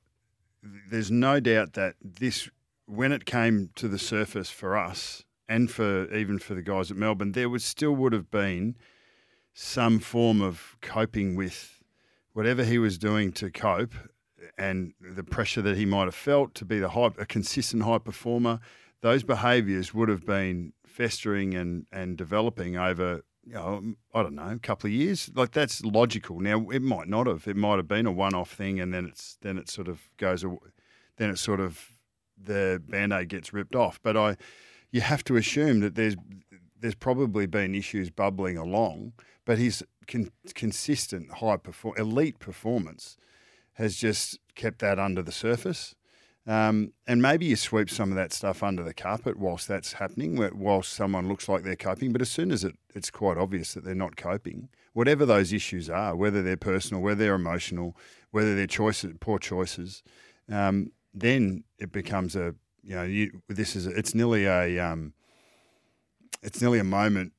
there's 0.91 1.11
no 1.11 1.41
doubt 1.41 1.75
that 1.75 1.95
this 2.03 2.49
when 2.87 3.13
it 3.13 3.25
came 3.25 3.71
to 3.77 3.89
the 3.89 3.99
surface 3.99 4.51
for 4.51 4.77
us 4.77 5.25
and 5.49 5.71
for 5.71 6.13
even 6.15 6.39
for 6.39 6.55
the 6.55 6.63
guys 6.63 6.91
at 6.91 6.97
Melbourne, 6.97 7.33
there 7.33 7.49
was 7.49 7.65
still 7.65 7.93
would 7.93 8.13
have 8.13 8.31
been 8.31 8.77
some 9.53 9.99
form 9.99 10.41
of 10.43 10.77
coping 10.81 11.37
with 11.37 11.83
whatever 12.33 12.65
he 12.65 12.79
was 12.79 12.99
doing 12.99 13.33
to 13.33 13.51
cope 13.51 13.95
and 14.59 14.95
the 15.01 15.25
pressure 15.25 15.63
that 15.63 15.77
he 15.77 15.85
might 15.85 16.05
have 16.05 16.15
felt 16.15 16.55
to 16.55 16.65
be 16.65 16.79
the 16.79 16.91
high, 16.91 17.11
a 17.19 17.27
consistent 17.27 17.83
high 17.83 17.99
performer, 17.99 18.61
those 19.01 19.23
behaviours 19.23 19.93
would 19.93 20.09
have 20.09 20.25
been 20.25 20.73
festering 20.87 21.55
and, 21.55 21.87
and 21.93 22.17
developing 22.17 22.77
over, 22.77 23.23
you 23.45 23.55
know, 23.55 23.95
I 24.15 24.23
don't 24.23 24.35
know, 24.35 24.49
a 24.51 24.59
couple 24.59 24.89
of 24.89 24.95
years. 24.95 25.31
Like 25.35 25.53
that's 25.53 25.85
logical. 25.85 26.41
Now 26.41 26.71
it 26.71 26.83
might 26.83 27.09
not 27.09 27.27
have. 27.27 27.47
It 27.47 27.57
might 27.57 27.77
have 27.77 27.89
been 27.89 28.07
a 28.07 28.13
one-off 28.13 28.53
thing, 28.53 28.81
and 28.81 28.95
then 28.95 29.07
it's 29.07 29.37
then 29.43 29.59
it 29.59 29.69
sort 29.69 29.89
of 29.89 30.09
goes. 30.17 30.45
Then 31.17 31.31
it 31.31 31.39
sort 31.39 31.61
of 31.61 31.91
the 32.43 32.83
band-aid 32.89 33.29
gets 33.29 33.53
ripped 33.53 33.77
off. 33.77 34.01
But 34.03 34.17
I, 34.17 34.37
you 34.91 35.01
have 35.01 35.25
to 35.25 35.37
assume 35.37 35.81
that 35.81 35.95
there's 35.95 36.17
there's 36.79 36.95
probably 36.95 37.47
been 37.47 37.75
issues 37.75 38.11
bubbling 38.11 38.57
along, 38.57 39.13
but 39.45 39.59
his 39.59 39.85
con- 40.07 40.31
consistent 40.55 41.31
high 41.33 41.57
perform 41.57 41.95
elite 41.99 42.39
performance 42.39 43.17
has 43.75 43.97
just 43.97 44.39
kept 44.55 44.81
that 44.81 44.99
under 44.99 45.23
the 45.23 45.33
surface. 45.33 45.95
Um, 46.47 46.93
and 47.07 47.23
maybe 47.23 47.47
you 47.47 47.57
sweep 47.57 47.89
some 47.89 48.11
of 48.11 48.17
that 48.17 48.33
stuff 48.33 48.63
under 48.63 48.83
the 48.83 48.93
carpet 48.93 49.39
whilst 49.39 49.67
that's 49.67 49.95
happening, 49.95 50.37
whilst 50.55 50.93
someone 50.93 51.27
looks 51.27 51.49
like 51.49 51.63
they're 51.63 51.75
coping. 51.75 52.13
But 52.13 52.21
as 52.21 52.31
soon 52.31 52.51
as 52.51 52.65
it, 52.65 52.77
it's 52.95 53.11
quite 53.11 53.39
obvious 53.39 53.73
that 53.73 53.85
they're 53.85 53.95
not 53.95 54.17
coping, 54.17 54.69
whatever 54.93 55.25
those 55.25 55.53
issues 55.53 55.89
are, 55.89 56.15
whether 56.15 56.43
they're 56.43 56.57
personal, 56.59 57.03
whether 57.03 57.25
they're 57.25 57.35
emotional, 57.35 57.97
whether 58.31 58.55
they're 58.55 58.67
choices, 58.67 59.15
poor 59.21 59.39
choices, 59.39 60.03
um, 60.51 60.93
then 61.15 61.65
it 61.79 61.93
becomes 61.93 62.37
a 62.37 62.55
you 62.83 62.95
know 62.95 63.05
you, 63.05 63.41
this 63.49 63.75
is 63.75 63.87
a, 63.87 63.91
it's 63.91 64.15
nearly 64.15 64.45
a 64.45 64.79
um, 64.79 65.15
it's 66.43 66.61
nearly 66.61 66.79
a 66.79 66.85
moment. 66.85 67.33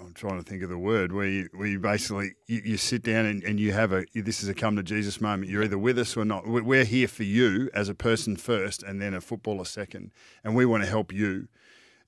I'm 0.00 0.14
trying 0.14 0.42
to 0.42 0.48
think 0.48 0.62
of 0.62 0.70
the 0.70 0.78
word 0.78 1.12
where 1.12 1.26
you, 1.26 1.48
where 1.52 1.68
you 1.68 1.78
basically 1.78 2.32
you, 2.46 2.62
you 2.64 2.76
sit 2.76 3.02
down 3.02 3.26
and, 3.26 3.42
and 3.44 3.60
you 3.60 3.72
have 3.72 3.92
a 3.92 4.04
this 4.14 4.42
is 4.42 4.48
a 4.48 4.54
come 4.54 4.76
to 4.76 4.82
Jesus 4.82 5.20
moment. 5.20 5.50
You're 5.50 5.64
either 5.64 5.78
with 5.78 5.98
us 5.98 6.16
or 6.16 6.24
not. 6.24 6.46
We- 6.46 6.62
We're 6.62 6.84
here 6.84 7.08
for 7.08 7.24
you 7.24 7.68
as 7.74 7.88
a 7.88 7.94
person 7.94 8.36
first, 8.36 8.82
and 8.82 9.00
then 9.00 9.14
a 9.14 9.20
footballer 9.20 9.64
second, 9.64 10.10
and 10.42 10.54
we 10.56 10.64
want 10.64 10.82
to 10.82 10.88
help 10.88 11.12
you. 11.12 11.48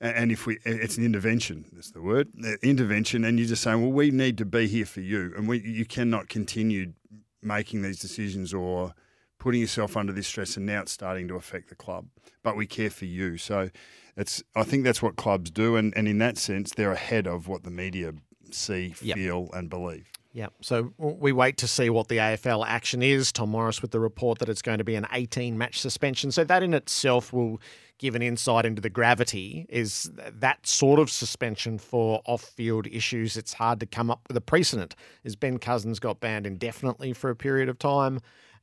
And 0.00 0.32
if 0.32 0.46
we, 0.46 0.58
it's 0.64 0.96
an 0.96 1.04
intervention. 1.04 1.64
That's 1.72 1.92
the 1.92 2.02
word, 2.02 2.28
uh, 2.44 2.54
intervention. 2.60 3.24
And 3.24 3.38
you're 3.38 3.46
just 3.46 3.62
saying, 3.62 3.80
well, 3.80 3.92
we 3.92 4.10
need 4.10 4.36
to 4.38 4.44
be 4.44 4.66
here 4.66 4.86
for 4.86 5.00
you, 5.00 5.32
and 5.36 5.46
we, 5.46 5.60
you 5.60 5.84
cannot 5.84 6.28
continue 6.28 6.94
making 7.40 7.82
these 7.82 8.00
decisions 8.00 8.52
or 8.52 8.94
putting 9.38 9.60
yourself 9.60 9.96
under 9.96 10.12
this 10.12 10.26
stress, 10.26 10.56
and 10.56 10.66
now 10.66 10.80
it's 10.82 10.92
starting 10.92 11.28
to 11.28 11.34
affect 11.36 11.68
the 11.68 11.74
club. 11.76 12.06
But 12.42 12.56
we 12.56 12.66
care 12.66 12.90
for 12.90 13.04
you, 13.04 13.38
so 13.38 13.70
it's. 14.16 14.42
I 14.54 14.62
think 14.64 14.84
that's 14.84 15.02
what 15.02 15.16
clubs 15.16 15.50
do, 15.50 15.76
and, 15.76 15.92
and 15.96 16.06
in 16.08 16.18
that 16.18 16.38
sense, 16.38 16.72
they're 16.74 16.92
ahead 16.92 17.26
of 17.26 17.48
what 17.48 17.64
the 17.64 17.70
media 17.70 18.12
see, 18.50 18.94
Yep. 19.00 19.16
feel, 19.16 19.50
and 19.52 19.70
believe. 19.70 20.06
Yeah. 20.34 20.46
So 20.62 20.94
we 20.98 21.30
wait 21.32 21.58
to 21.58 21.68
see 21.68 21.90
what 21.90 22.08
the 22.08 22.16
AFL 22.16 22.64
action 22.66 23.02
is. 23.02 23.32
Tom 23.32 23.50
Morris 23.50 23.82
with 23.82 23.90
the 23.90 24.00
report 24.00 24.38
that 24.38 24.48
it's 24.48 24.62
going 24.62 24.78
to 24.78 24.84
be 24.84 24.94
an 24.94 25.06
18 25.12 25.58
match 25.58 25.78
suspension. 25.78 26.32
So 26.32 26.42
that 26.44 26.62
in 26.62 26.72
itself 26.72 27.34
will 27.34 27.60
give 27.98 28.14
an 28.14 28.22
insight 28.22 28.64
into 28.64 28.80
the 28.80 28.88
gravity 28.88 29.66
is 29.68 30.10
that 30.16 30.66
sort 30.66 30.98
of 30.98 31.10
suspension 31.10 31.78
for 31.78 32.22
off-field 32.24 32.86
issues. 32.86 33.36
It's 33.36 33.52
hard 33.52 33.78
to 33.80 33.86
come 33.86 34.10
up 34.10 34.22
with 34.26 34.36
a 34.36 34.40
precedent. 34.40 34.96
Is 35.22 35.36
Ben 35.36 35.58
Cousins 35.58 35.98
got 36.00 36.18
banned 36.18 36.46
indefinitely 36.46 37.12
for 37.12 37.28
a 37.28 37.36
period 37.36 37.68
of 37.68 37.78
time? 37.78 38.18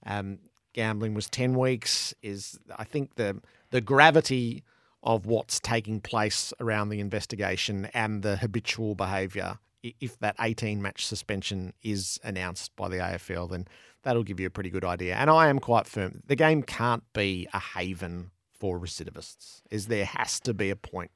Um, 0.07 0.39
gambling 0.73 1.13
was 1.13 1.29
10 1.29 1.53
weeks. 1.53 2.15
Is 2.23 2.59
I 2.77 2.83
think 2.83 3.13
the 3.15 3.39
the 3.69 3.79
gravity 3.81 4.63
of 5.03 5.25
what's 5.25 5.59
taking 5.59 6.01
place 6.01 6.53
around 6.59 6.89
the 6.89 6.99
investigation 6.99 7.89
and 7.93 8.21
the 8.21 8.37
habitual 8.37 8.95
behaviour 8.95 9.57
if 9.81 10.17
that 10.19 10.35
18 10.39 10.81
match 10.81 11.05
suspension 11.05 11.73
is 11.83 12.19
announced 12.23 12.75
by 12.75 12.89
the 12.89 12.97
AFL, 12.97 13.49
then 13.49 13.67
that'll 14.03 14.23
give 14.23 14.39
you 14.39 14.47
a 14.47 14.49
pretty 14.49 14.69
good 14.69 14.85
idea. 14.85 15.15
And 15.15 15.29
I 15.29 15.47
am 15.47 15.59
quite 15.59 15.87
firm. 15.87 16.21
The 16.27 16.35
game 16.35 16.63
can't 16.63 17.03
be 17.13 17.47
a 17.53 17.59
haven 17.59 18.31
for 18.51 18.79
recidivists. 18.79 19.61
Is 19.71 19.87
there 19.87 20.05
has 20.05 20.39
to 20.41 20.53
be 20.53 20.69
a 20.69 20.75
point 20.75 21.11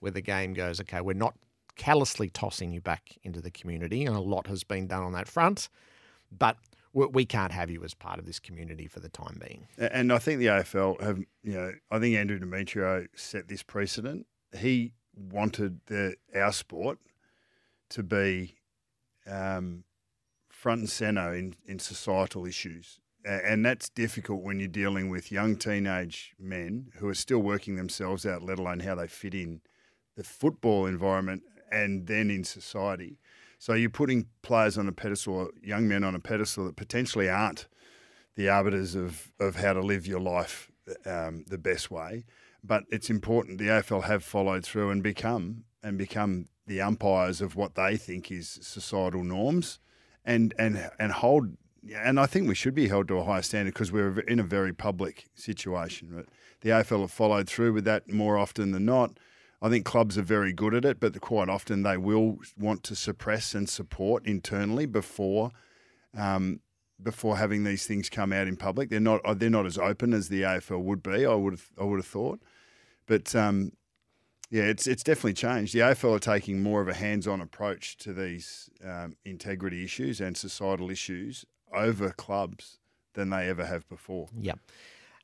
where 0.00 0.10
the 0.10 0.20
game 0.20 0.54
goes, 0.54 0.80
okay, 0.80 1.00
we're 1.00 1.12
not 1.12 1.34
callously 1.76 2.28
tossing 2.30 2.72
you 2.72 2.80
back 2.80 3.16
into 3.22 3.40
the 3.40 3.50
community, 3.50 4.04
and 4.04 4.16
a 4.16 4.20
lot 4.20 4.46
has 4.48 4.64
been 4.64 4.86
done 4.86 5.02
on 5.02 5.12
that 5.12 5.28
front, 5.28 5.68
but 6.36 6.56
we- 6.92 7.24
can't 7.24 7.52
have 7.52 7.70
you 7.70 7.84
as 7.84 7.94
part 7.94 8.18
of 8.18 8.26
this 8.26 8.40
community 8.40 8.86
for 8.86 9.00
the 9.00 9.08
time 9.08 9.40
being. 9.40 9.68
And 9.78 10.12
I 10.12 10.18
think 10.18 10.40
the 10.40 10.46
AFL 10.46 11.00
have, 11.00 11.18
you 11.42 11.52
know, 11.52 11.72
I 11.90 11.98
think 11.98 12.16
Andrew 12.16 12.38
Demetriou 12.38 13.08
set 13.14 13.48
this 13.48 13.62
precedent. 13.62 14.26
He 14.56 14.94
wanted 15.14 15.80
the 15.86 16.16
our 16.34 16.52
sport 16.52 16.98
to 17.90 18.02
be 18.02 18.56
um, 19.26 19.84
front 20.48 20.80
and 20.80 20.90
centre 20.90 21.34
in, 21.34 21.54
in 21.66 21.78
societal 21.78 22.46
issues. 22.46 23.00
And 23.24 23.64
that's 23.66 23.90
difficult 23.90 24.42
when 24.42 24.60
you're 24.60 24.68
dealing 24.68 25.10
with 25.10 25.30
young 25.30 25.56
teenage 25.56 26.34
men 26.38 26.90
who 26.96 27.08
are 27.08 27.14
still 27.14 27.40
working 27.40 27.76
themselves 27.76 28.24
out, 28.24 28.42
let 28.42 28.58
alone 28.58 28.80
how 28.80 28.94
they 28.94 29.06
fit 29.06 29.34
in 29.34 29.60
the 30.16 30.24
football 30.24 30.86
environment 30.86 31.42
and 31.70 32.06
then 32.06 32.30
in 32.30 32.44
society. 32.44 33.18
So 33.60 33.74
you're 33.74 33.90
putting 33.90 34.26
players 34.40 34.78
on 34.78 34.88
a 34.88 34.92
pedestal, 34.92 35.50
young 35.62 35.86
men 35.86 36.02
on 36.02 36.14
a 36.14 36.18
pedestal 36.18 36.64
that 36.64 36.76
potentially 36.76 37.28
aren't 37.28 37.68
the 38.34 38.48
arbiters 38.48 38.94
of, 38.94 39.30
of 39.38 39.56
how 39.56 39.74
to 39.74 39.80
live 39.80 40.06
your 40.06 40.18
life 40.18 40.72
um, 41.04 41.44
the 41.46 41.58
best 41.58 41.90
way. 41.90 42.24
But 42.64 42.84
it's 42.90 43.10
important 43.10 43.58
the 43.58 43.66
AFL 43.66 44.04
have 44.04 44.24
followed 44.24 44.64
through 44.64 44.88
and 44.88 45.02
become 45.02 45.64
and 45.82 45.98
become 45.98 46.46
the 46.66 46.80
umpires 46.80 47.42
of 47.42 47.54
what 47.54 47.74
they 47.74 47.98
think 47.98 48.32
is 48.32 48.58
societal 48.62 49.24
norms, 49.24 49.78
and 50.24 50.54
and 50.58 50.90
and 50.98 51.12
hold. 51.12 51.56
And 51.94 52.18
I 52.18 52.24
think 52.24 52.48
we 52.48 52.54
should 52.54 52.74
be 52.74 52.88
held 52.88 53.08
to 53.08 53.18
a 53.18 53.24
higher 53.24 53.42
standard 53.42 53.74
because 53.74 53.92
we're 53.92 54.20
in 54.20 54.40
a 54.40 54.44
very 54.44 54.72
public 54.72 55.28
situation. 55.34 56.08
But 56.14 56.26
the 56.62 56.70
AFL 56.70 57.02
have 57.02 57.10
followed 57.10 57.48
through 57.48 57.74
with 57.74 57.84
that 57.84 58.10
more 58.10 58.38
often 58.38 58.72
than 58.72 58.86
not. 58.86 59.18
I 59.62 59.68
think 59.68 59.84
clubs 59.84 60.16
are 60.16 60.22
very 60.22 60.52
good 60.52 60.74
at 60.74 60.84
it, 60.84 61.00
but 61.00 61.20
quite 61.20 61.48
often 61.48 61.82
they 61.82 61.96
will 61.96 62.38
want 62.58 62.82
to 62.84 62.96
suppress 62.96 63.54
and 63.54 63.68
support 63.68 64.26
internally 64.26 64.86
before 64.86 65.52
um, 66.16 66.60
before 67.02 67.36
having 67.36 67.64
these 67.64 67.86
things 67.86 68.08
come 68.08 68.32
out 68.32 68.46
in 68.46 68.56
public. 68.56 68.88
They're 68.90 69.00
not 69.00 69.20
they're 69.38 69.50
not 69.50 69.66
as 69.66 69.78
open 69.78 70.12
as 70.12 70.28
the 70.28 70.42
AFL 70.42 70.82
would 70.82 71.02
be. 71.02 71.26
I 71.26 71.34
would 71.34 71.60
I 71.78 71.84
would 71.84 71.98
have 71.98 72.06
thought, 72.06 72.40
but 73.06 73.34
um, 73.34 73.72
yeah, 74.50 74.64
it's 74.64 74.86
it's 74.86 75.02
definitely 75.02 75.34
changed. 75.34 75.74
The 75.74 75.80
AFL 75.80 76.16
are 76.16 76.20
taking 76.20 76.62
more 76.62 76.80
of 76.80 76.88
a 76.88 76.94
hands-on 76.94 77.40
approach 77.40 77.96
to 77.98 78.12
these 78.12 78.70
um, 78.84 79.16
integrity 79.24 79.84
issues 79.84 80.20
and 80.20 80.36
societal 80.36 80.90
issues 80.90 81.44
over 81.72 82.10
clubs 82.10 82.78
than 83.14 83.30
they 83.30 83.48
ever 83.48 83.64
have 83.64 83.88
before. 83.88 84.28
Yep. 84.40 84.58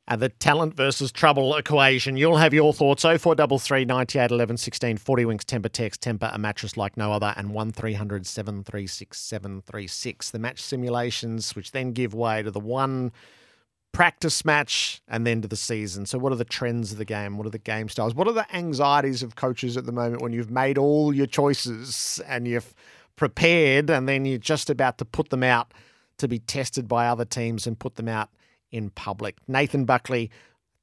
The 0.09 0.29
talent 0.29 0.75
versus 0.75 1.11
trouble 1.11 1.57
equation. 1.57 2.17
You'll 2.17 2.37
have 2.37 2.55
your 2.55 2.73
thoughts. 2.73 3.03
0433 3.03 3.85
98 3.85 4.31
11 4.31 4.57
16 4.57 4.97
40 4.99 5.25
Winks 5.25 5.45
Tempur 5.45 5.71
Text, 5.71 6.01
Tempur, 6.01 6.33
a 6.33 6.39
mattress 6.39 6.77
like 6.77 6.97
no 6.97 7.13
other, 7.13 7.35
and 7.37 7.51
1300 7.51 8.25
736 8.25 9.19
736. 9.19 10.31
The 10.31 10.39
match 10.39 10.63
simulations, 10.63 11.57
which 11.57 11.73
then 11.73 11.93
give 11.93 12.15
way 12.15 12.43
to 12.43 12.53
the 12.53 12.61
one 12.61 13.11
practice 13.93 14.45
match 14.45 15.01
and 15.09 15.27
then 15.27 15.43
to 15.43 15.49
the 15.49 15.57
season. 15.57 16.07
So, 16.07 16.19
what 16.19 16.33
are 16.33 16.37
the 16.37 16.45
trends 16.45 16.93
of 16.93 16.99
the 16.99 17.05
game? 17.05 17.37
What 17.37 17.47
are 17.47 17.51
the 17.51 17.59
game 17.59 17.89
styles? 17.89 18.15
What 18.15 18.29
are 18.29 18.33
the 18.33 18.47
anxieties 18.55 19.23
of 19.23 19.35
coaches 19.35 19.77
at 19.77 19.87
the 19.87 19.93
moment 19.93 20.23
when 20.23 20.33
you've 20.33 20.51
made 20.51 20.79
all 20.79 21.13
your 21.13 21.27
choices 21.27 22.21
and 22.29 22.47
you've 22.47 22.75
prepared 23.17 23.91
and 23.91 24.09
then 24.09 24.25
you're 24.25 24.39
just 24.39 24.71
about 24.71 24.99
to 24.99 25.05
put 25.05 25.31
them 25.31 25.43
out 25.43 25.73
to 26.19 26.29
be 26.29 26.39
tested 26.39 26.87
by 26.87 27.09
other 27.09 27.25
teams 27.25 27.67
and 27.67 27.79
put 27.79 27.97
them 27.97 28.07
out 28.07 28.29
in 28.70 28.90
public? 28.90 29.37
Nathan 29.49 29.85
Buckley 29.85 30.30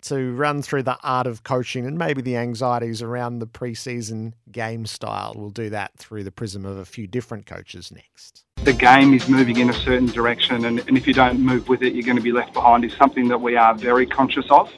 to 0.03 0.33
run 0.33 0.61
through 0.61 0.83
the 0.83 0.97
art 1.01 1.27
of 1.27 1.43
coaching 1.43 1.85
and 1.85 1.97
maybe 1.97 2.21
the 2.21 2.35
anxieties 2.35 3.01
around 3.01 3.39
the 3.39 3.47
preseason 3.47 4.33
game 4.51 4.85
style. 4.85 5.33
We'll 5.35 5.49
do 5.49 5.69
that 5.69 5.97
through 5.97 6.25
the 6.25 6.31
prism 6.31 6.65
of 6.65 6.77
a 6.77 6.85
few 6.85 7.07
different 7.07 7.45
coaches 7.45 7.91
next. 7.91 8.43
the 8.63 8.73
game 8.73 9.13
is 9.13 9.27
moving 9.27 9.57
in 9.57 9.69
a 9.69 9.73
certain 9.73 10.07
direction, 10.07 10.65
and, 10.65 10.79
and 10.87 10.97
if 10.97 11.07
you 11.07 11.13
don't 11.13 11.39
move 11.39 11.67
with 11.67 11.81
it, 11.81 11.93
you're 11.93 12.05
going 12.05 12.17
to 12.17 12.23
be 12.23 12.31
left 12.31 12.53
behind, 12.53 12.85
is 12.85 12.93
something 12.93 13.27
that 13.29 13.41
we 13.41 13.55
are 13.55 13.73
very 13.75 14.05
conscious 14.05 14.45
of. 14.49 14.69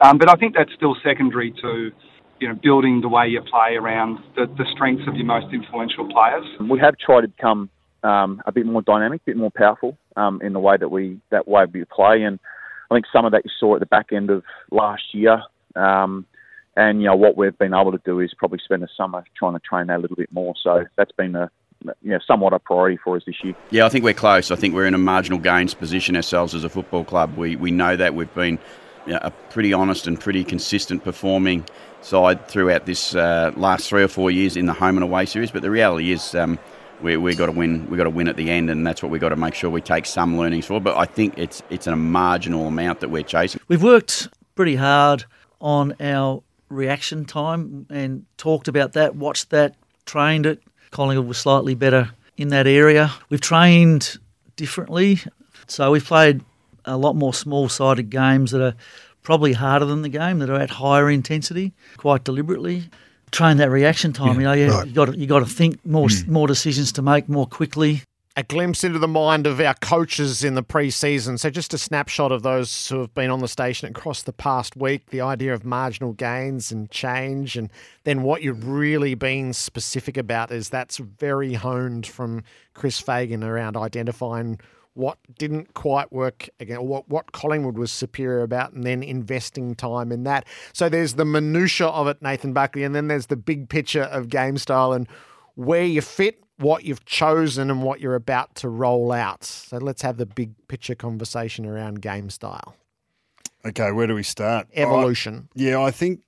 Um, 0.00 0.18
but 0.18 0.28
I 0.28 0.34
think 0.34 0.54
that's 0.54 0.72
still 0.74 0.96
secondary 1.02 1.50
to, 1.62 1.92
you 2.40 2.48
know, 2.48 2.54
building 2.54 3.00
the 3.00 3.08
way 3.08 3.28
you 3.28 3.40
play 3.42 3.76
around 3.76 4.18
the, 4.34 4.46
the 4.46 4.64
strengths 4.72 5.06
of 5.06 5.14
your 5.14 5.26
most 5.26 5.52
influential 5.52 6.08
players. 6.08 6.44
We 6.60 6.78
have 6.80 6.96
tried 6.98 7.22
to 7.22 7.28
become 7.28 7.70
um, 8.02 8.42
a 8.46 8.52
bit 8.52 8.66
more 8.66 8.82
dynamic, 8.82 9.20
a 9.22 9.24
bit 9.26 9.36
more 9.36 9.50
powerful 9.50 9.98
um, 10.16 10.40
in 10.42 10.52
the 10.52 10.60
way 10.60 10.76
that 10.76 10.90
we 10.90 11.20
that 11.30 11.48
way 11.48 11.64
we 11.72 11.84
play, 11.84 12.22
and 12.22 12.38
I 12.90 12.94
think 12.94 13.06
some 13.12 13.24
of 13.24 13.32
that 13.32 13.44
you 13.44 13.50
saw 13.58 13.74
at 13.74 13.80
the 13.80 13.86
back 13.86 14.12
end 14.12 14.30
of 14.30 14.42
last 14.70 15.02
year. 15.12 15.42
Um, 15.76 16.26
and 16.76 17.00
you 17.00 17.08
know 17.08 17.16
what 17.16 17.36
we've 17.36 17.56
been 17.58 17.74
able 17.74 17.92
to 17.92 18.00
do 18.04 18.20
is 18.20 18.32
probably 18.36 18.60
spend 18.64 18.82
the 18.82 18.88
summer 18.96 19.24
trying 19.36 19.54
to 19.54 19.60
train 19.60 19.88
that 19.88 19.98
a 19.98 20.02
little 20.02 20.16
bit 20.16 20.32
more. 20.32 20.54
So 20.62 20.84
that's 20.96 21.12
been 21.12 21.34
a 21.34 21.50
you 22.02 22.10
know, 22.10 22.18
somewhat 22.26 22.52
a 22.52 22.58
priority 22.58 22.98
for 23.02 23.16
us 23.16 23.22
this 23.26 23.36
year. 23.42 23.54
Yeah, 23.70 23.86
I 23.86 23.88
think 23.88 24.04
we're 24.04 24.14
close. 24.14 24.50
I 24.50 24.56
think 24.56 24.74
we're 24.74 24.86
in 24.86 24.94
a 24.94 24.98
marginal 24.98 25.38
gains 25.38 25.74
position 25.74 26.16
ourselves 26.16 26.54
as 26.54 26.64
a 26.64 26.68
football 26.68 27.04
club. 27.04 27.36
We 27.36 27.56
we 27.56 27.70
know 27.70 27.96
that 27.96 28.14
we've 28.14 28.32
been 28.34 28.58
you 29.06 29.14
know, 29.14 29.20
a 29.22 29.30
pretty 29.30 29.72
honest 29.72 30.06
and 30.06 30.18
pretty 30.18 30.44
consistent 30.44 31.04
performing 31.04 31.64
side 32.02 32.48
throughout 32.48 32.86
this 32.86 33.14
uh, 33.14 33.52
last 33.56 33.88
three 33.88 34.02
or 34.02 34.08
four 34.08 34.30
years 34.30 34.56
in 34.56 34.66
the 34.66 34.72
home 34.72 34.96
and 34.96 35.04
away 35.04 35.26
series. 35.26 35.50
But 35.50 35.62
the 35.62 35.70
reality 35.70 36.12
is, 36.12 36.34
um, 36.34 36.58
we 37.02 37.16
we 37.16 37.34
got 37.34 37.46
to 37.46 37.52
win. 37.52 37.88
We 37.90 37.96
got 37.96 38.04
to 38.04 38.10
win 38.10 38.28
at 38.28 38.36
the 38.36 38.50
end, 38.50 38.70
and 38.70 38.86
that's 38.86 39.02
what 39.02 39.10
we 39.10 39.18
got 39.18 39.30
to 39.30 39.36
make 39.36 39.54
sure 39.54 39.70
we 39.70 39.80
take 39.80 40.06
some 40.06 40.36
learnings 40.36 40.66
for. 40.66 40.80
But 40.80 40.96
I 40.96 41.04
think 41.04 41.34
it's 41.36 41.62
it's 41.70 41.86
a 41.86 41.96
marginal 41.96 42.66
amount 42.66 43.00
that 43.00 43.08
we're 43.10 43.22
chasing. 43.22 43.60
We've 43.68 43.82
worked 43.82 44.28
pretty 44.54 44.76
hard 44.76 45.24
on 45.60 45.94
our 46.00 46.42
reaction 46.68 47.24
time 47.24 47.86
and 47.90 48.24
talked 48.36 48.68
about 48.68 48.92
that, 48.92 49.16
watched 49.16 49.50
that, 49.50 49.74
trained 50.06 50.46
it. 50.46 50.62
Collingwood 50.90 51.26
was 51.26 51.38
slightly 51.38 51.74
better 51.74 52.10
in 52.36 52.48
that 52.48 52.66
area. 52.66 53.12
We've 53.28 53.40
trained 53.40 54.18
differently. 54.56 55.20
So 55.66 55.90
we've 55.90 56.04
played 56.04 56.42
a 56.84 56.96
lot 56.96 57.14
more 57.14 57.34
small 57.34 57.68
sided 57.68 58.10
games 58.10 58.50
that 58.52 58.62
are 58.62 58.74
probably 59.22 59.52
harder 59.52 59.84
than 59.84 60.02
the 60.02 60.08
game, 60.08 60.38
that 60.38 60.50
are 60.50 60.60
at 60.60 60.70
higher 60.70 61.10
intensity, 61.10 61.72
quite 61.96 62.24
deliberately. 62.24 62.84
Train 63.30 63.56
that 63.58 63.70
reaction 63.70 64.12
time. 64.12 64.36
you 64.36 64.44
know, 64.44 64.52
you, 64.52 64.70
right. 64.70 64.86
you 64.86 64.92
got 64.92 65.06
to, 65.06 65.18
you 65.18 65.26
got 65.26 65.40
to 65.40 65.46
think 65.46 65.84
more 65.84 66.08
mm. 66.08 66.28
more 66.28 66.46
decisions 66.46 66.92
to 66.92 67.02
make 67.02 67.28
more 67.28 67.46
quickly. 67.46 68.02
a 68.36 68.42
glimpse 68.42 68.84
into 68.84 68.98
the 68.98 69.08
mind 69.08 69.46
of 69.46 69.60
our 69.60 69.74
coaches 69.74 70.44
in 70.44 70.54
the 70.54 70.62
pre-season. 70.62 71.36
So 71.36 71.50
just 71.50 71.74
a 71.74 71.78
snapshot 71.78 72.32
of 72.32 72.42
those 72.42 72.88
who 72.88 73.00
have 73.00 73.14
been 73.14 73.28
on 73.28 73.40
the 73.40 73.48
station 73.48 73.88
across 73.88 74.22
the 74.22 74.32
past 74.32 74.76
week, 74.76 75.10
the 75.10 75.20
idea 75.20 75.52
of 75.52 75.64
marginal 75.64 76.12
gains 76.12 76.70
and 76.70 76.90
change 76.90 77.56
and 77.56 77.70
then 78.04 78.22
what 78.22 78.42
you've 78.42 78.66
really 78.66 79.14
been 79.14 79.52
specific 79.52 80.16
about 80.16 80.52
is 80.52 80.68
that's 80.68 80.98
very 80.98 81.54
honed 81.54 82.06
from 82.06 82.42
Chris 82.72 83.00
Fagan 83.00 83.44
around 83.44 83.76
identifying 83.76 84.58
what 85.00 85.18
didn't 85.38 85.72
quite 85.74 86.12
work 86.12 86.48
again, 86.60 86.86
what 86.86 87.08
what 87.08 87.32
Collingwood 87.32 87.78
was 87.78 87.90
superior 87.90 88.42
about, 88.42 88.72
and 88.72 88.84
then 88.84 89.02
investing 89.02 89.74
time 89.74 90.12
in 90.12 90.24
that. 90.24 90.46
So 90.72 90.88
there's 90.88 91.14
the 91.14 91.24
minutia 91.24 91.86
of 91.86 92.06
it, 92.06 92.20
Nathan 92.20 92.52
Buckley, 92.52 92.84
and 92.84 92.94
then 92.94 93.08
there's 93.08 93.26
the 93.26 93.36
big 93.36 93.68
picture 93.68 94.02
of 94.02 94.28
game 94.28 94.58
style 94.58 94.92
and 94.92 95.08
where 95.54 95.84
you 95.84 96.02
fit, 96.02 96.44
what 96.58 96.84
you've 96.84 97.04
chosen, 97.06 97.70
and 97.70 97.82
what 97.82 98.00
you're 98.00 98.14
about 98.14 98.54
to 98.56 98.68
roll 98.68 99.10
out. 99.10 99.42
So 99.42 99.78
let's 99.78 100.02
have 100.02 100.18
the 100.18 100.26
big 100.26 100.52
picture 100.68 100.94
conversation 100.94 101.64
around 101.64 102.02
game 102.02 102.28
style. 102.28 102.76
Okay, 103.64 103.90
where 103.92 104.06
do 104.06 104.14
we 104.14 104.22
start? 104.22 104.68
Evolution. 104.74 105.48
I, 105.56 105.62
yeah, 105.62 105.80
I 105.80 105.90
think 105.90 106.20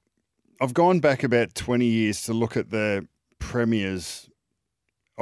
I've 0.61 0.75
gone 0.75 1.01
back 1.01 1.23
about 1.23 1.55
20 1.55 1.85
years 1.85 2.23
to 2.23 2.33
look 2.33 2.57
at 2.57 2.71
the 2.71 3.07
premiers 3.39 4.29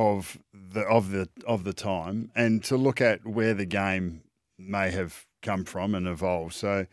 of 0.00 0.38
the 0.54 0.80
of 0.80 1.11
the 1.11 1.28
of 1.47 1.64
the 1.64 1.75
time 1.75 2.30
and 2.35 2.64
to 2.64 2.76
look 2.76 3.02
at 3.02 3.26
where 3.26 3.52
the 3.52 3.66
game 3.66 4.23
may 4.59 4.90
have 4.90 5.26
come 5.42 5.64
from 5.64 5.95
and 5.95 6.07
evolved. 6.07 6.54
So, 6.54 6.87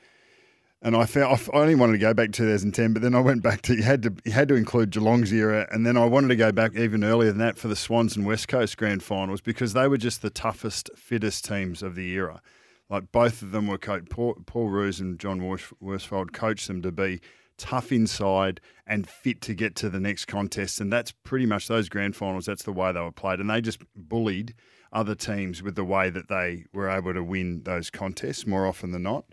and 0.82 0.94
I 0.94 1.06
found 1.06 1.40
I 1.54 1.58
only 1.58 1.76
wanted 1.76 1.94
to 1.94 2.00
go 2.00 2.14
back 2.14 2.32
to 2.34 2.44
2010, 2.44 2.92
but 2.92 3.02
then 3.02 3.16
I 3.16 3.22
went 3.22 3.44
back 3.44 3.62
to 3.64 3.76
you 3.76 3.84
had 3.84 4.04
to 4.04 4.14
you 4.26 4.34
had 4.34 4.50
to 4.50 4.56
include 4.56 4.92
Geelong's 4.92 5.32
era, 5.32 5.68
and 5.72 5.86
then 5.86 5.96
I 5.96 6.04
wanted 6.04 6.28
to 6.28 6.36
go 6.36 6.52
back 6.52 6.76
even 6.76 7.06
earlier 7.06 7.30
than 7.30 7.40
that 7.40 7.58
for 7.58 7.70
the 7.70 7.78
Swans 7.78 8.18
and 8.18 8.26
West 8.26 8.50
Coast 8.50 8.76
grand 8.76 9.04
finals 9.04 9.40
because 9.40 9.72
they 9.72 9.88
were 9.88 9.98
just 9.98 10.22
the 10.22 10.30
toughest, 10.30 10.90
fittest 10.98 11.46
teams 11.46 11.82
of 11.82 11.96
the 11.96 12.10
era. 12.12 12.42
Like 12.90 13.12
both 13.14 13.42
of 13.42 13.52
them 13.52 13.68
were 13.68 13.78
coached. 13.78 14.10
Paul, 14.10 14.36
Paul 14.46 14.70
Roos 14.70 15.00
and 15.00 15.18
John 15.18 15.40
Worsfold 15.40 16.34
coached 16.34 16.68
them 16.68 16.82
to 16.82 16.92
be 16.92 17.22
tough 17.58 17.92
inside 17.92 18.62
and 18.86 19.08
fit 19.08 19.42
to 19.42 19.54
get 19.54 19.76
to 19.76 19.90
the 19.90 20.00
next 20.00 20.26
contest. 20.26 20.80
And 20.80 20.92
that's 20.92 21.12
pretty 21.12 21.46
much 21.46 21.68
those 21.68 21.90
grand 21.90 22.16
finals. 22.16 22.46
That's 22.46 22.64
the 22.64 22.74
way 22.74 22.92
they 22.92 23.00
were 23.00 23.12
played. 23.12 23.40
And 23.40 23.50
they 23.50 23.62
just 23.62 23.80
bullied 23.96 24.54
other 24.92 25.16
teams 25.16 25.62
with 25.62 25.76
the 25.76 25.84
way 25.84 26.10
that 26.10 26.30
they 26.30 26.66
were 26.74 26.90
able 26.90 27.14
to 27.14 27.24
win 27.24 27.64
those 27.64 27.90
contests 27.90 28.48
more 28.48 28.66
often 28.66 28.92
than 28.92 29.04
not. 29.04 29.26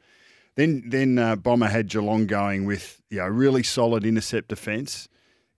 Then, 0.56 0.84
then 0.86 1.18
uh, 1.18 1.36
Bomber 1.36 1.66
had 1.66 1.88
Geelong 1.88 2.26
going 2.26 2.64
with 2.64 3.00
you 3.10 3.18
know 3.18 3.26
really 3.26 3.62
solid 3.62 4.04
intercept 4.04 4.48
defence, 4.48 5.08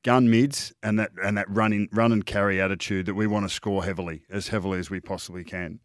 gun 0.03 0.31
mids, 0.31 0.73
and 0.83 0.99
that 0.99 1.11
and 1.23 1.37
that 1.37 1.51
run 1.51 1.73
in, 1.73 1.89
run 1.93 2.13
and 2.13 2.25
carry 2.25 2.61
attitude 2.61 3.07
that 3.07 3.15
we 3.15 3.27
want 3.27 3.47
to 3.47 3.55
score 3.55 3.85
heavily 3.85 4.23
as 4.31 4.49
heavily 4.49 4.79
as 4.79 4.89
we 4.89 5.01
possibly 5.01 5.45
can. 5.45 5.81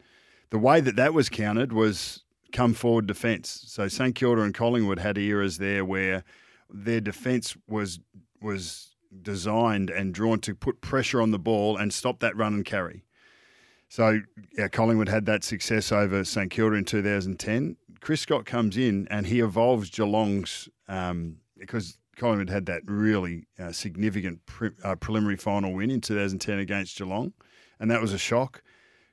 The 0.50 0.59
way 0.59 0.79
that 0.81 0.95
that 0.95 1.13
was 1.13 1.29
counted 1.29 1.73
was 1.73 2.23
come 2.51 2.73
forward 2.73 3.07
defence. 3.07 3.63
So 3.67 3.88
St 3.88 4.15
Kilda 4.15 4.41
and 4.41 4.53
Collingwood 4.53 5.00
had 5.00 5.17
eras 5.17 5.57
there 5.57 5.83
where 5.83 6.23
their 6.71 7.01
defence 7.01 7.55
was 7.67 7.99
was 8.41 8.95
designed 9.21 9.89
and 9.89 10.13
drawn 10.13 10.39
to 10.39 10.55
put 10.55 10.81
pressure 10.81 11.21
on 11.21 11.31
the 11.31 11.39
ball 11.39 11.77
and 11.77 11.93
stop 11.93 12.19
that 12.19 12.35
run 12.35 12.53
and 12.53 12.65
carry. 12.65 13.03
So 13.89 14.21
yeah, 14.57 14.69
Collingwood 14.69 15.09
had 15.09 15.25
that 15.25 15.43
success 15.43 15.91
over 15.91 16.23
St 16.23 16.49
Kilda 16.49 16.77
in 16.77 16.85
2010. 16.85 17.75
Chris 17.99 18.21
Scott 18.21 18.45
comes 18.45 18.77
in 18.77 19.07
and 19.11 19.27
he 19.27 19.41
evolves 19.41 19.89
Geelong's 19.89 20.69
um, 20.87 21.37
because 21.57 21.97
Collingwood 22.17 22.49
had 22.49 22.65
that 22.67 22.83
really 22.85 23.47
uh, 23.59 23.71
significant 23.71 24.45
pre- 24.45 24.71
uh, 24.83 24.95
preliminary 24.95 25.37
final 25.37 25.73
win 25.73 25.91
in 25.91 26.01
2010 26.01 26.59
against 26.59 26.97
Geelong, 26.97 27.33
and 27.79 27.89
that 27.91 28.01
was 28.01 28.13
a 28.13 28.17
shock. 28.17 28.63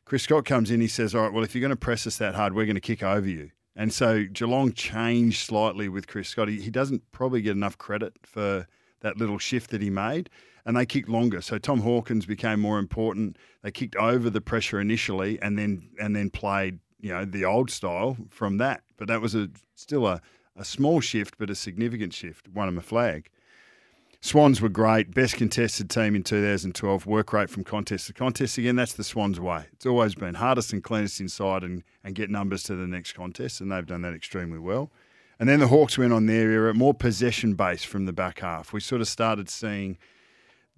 Chris 0.04 0.22
Scott 0.22 0.44
comes 0.44 0.70
in, 0.70 0.80
he 0.80 0.88
says, 0.88 1.14
"All 1.14 1.22
right, 1.22 1.32
well, 1.32 1.44
if 1.44 1.54
you're 1.54 1.60
going 1.60 1.70
to 1.70 1.76
press 1.76 2.06
us 2.06 2.16
that 2.18 2.34
hard, 2.34 2.54
we're 2.54 2.64
going 2.64 2.74
to 2.74 2.80
kick 2.80 3.02
over 3.02 3.28
you." 3.28 3.50
And 3.78 3.92
so 3.92 4.24
Geelong 4.24 4.72
changed 4.72 5.46
slightly 5.46 5.88
with 5.88 6.08
Chris 6.08 6.28
Scott. 6.28 6.48
He, 6.48 6.60
he 6.60 6.68
doesn't 6.68 7.12
probably 7.12 7.40
get 7.40 7.52
enough 7.52 7.78
credit 7.78 8.14
for 8.24 8.66
that 9.02 9.16
little 9.16 9.38
shift 9.38 9.70
that 9.70 9.80
he 9.80 9.88
made. 9.88 10.28
And 10.66 10.76
they 10.76 10.84
kicked 10.84 11.08
longer. 11.08 11.40
So 11.40 11.58
Tom 11.58 11.80
Hawkins 11.82 12.26
became 12.26 12.58
more 12.58 12.80
important. 12.80 13.36
They 13.62 13.70
kicked 13.70 13.94
over 13.94 14.30
the 14.30 14.40
pressure 14.40 14.80
initially 14.80 15.40
and 15.40 15.56
then 15.56 15.90
and 16.00 16.14
then 16.14 16.28
played, 16.28 16.80
you 17.00 17.10
know, 17.10 17.24
the 17.24 17.44
old 17.44 17.70
style 17.70 18.16
from 18.30 18.58
that. 18.58 18.82
But 18.96 19.06
that 19.06 19.20
was 19.20 19.36
a 19.36 19.48
still 19.76 20.08
a, 20.08 20.20
a 20.56 20.64
small 20.64 21.00
shift, 21.00 21.36
but 21.38 21.48
a 21.48 21.54
significant 21.54 22.12
shift. 22.12 22.48
Won 22.48 22.68
him 22.68 22.78
a 22.78 22.82
flag. 22.82 23.30
Swans 24.20 24.60
were 24.60 24.68
great. 24.68 25.14
Best 25.14 25.36
contested 25.36 25.88
team 25.88 26.16
in 26.16 26.24
2012. 26.24 27.06
Work 27.06 27.32
rate 27.32 27.48
from 27.48 27.62
contest 27.62 28.08
to 28.08 28.12
contest. 28.12 28.58
Again, 28.58 28.74
that's 28.76 28.94
the 28.94 29.04
Swans 29.04 29.38
way. 29.38 29.66
It's 29.72 29.86
always 29.86 30.14
been 30.16 30.34
hardest 30.34 30.72
and 30.72 30.82
cleanest 30.82 31.20
inside 31.20 31.62
and, 31.62 31.84
and 32.02 32.16
get 32.16 32.28
numbers 32.28 32.64
to 32.64 32.74
the 32.74 32.86
next 32.86 33.12
contest, 33.12 33.60
and 33.60 33.70
they've 33.70 33.86
done 33.86 34.02
that 34.02 34.14
extremely 34.14 34.58
well. 34.58 34.90
And 35.38 35.48
then 35.48 35.60
the 35.60 35.68
Hawks 35.68 35.96
went 35.96 36.12
on 36.12 36.26
their 36.26 36.50
era, 36.50 36.74
more 36.74 36.94
possession 36.94 37.54
based 37.54 37.86
from 37.86 38.06
the 38.06 38.12
back 38.12 38.40
half. 38.40 38.72
We 38.72 38.80
sort 38.80 39.00
of 39.00 39.06
started 39.06 39.48
seeing 39.48 39.98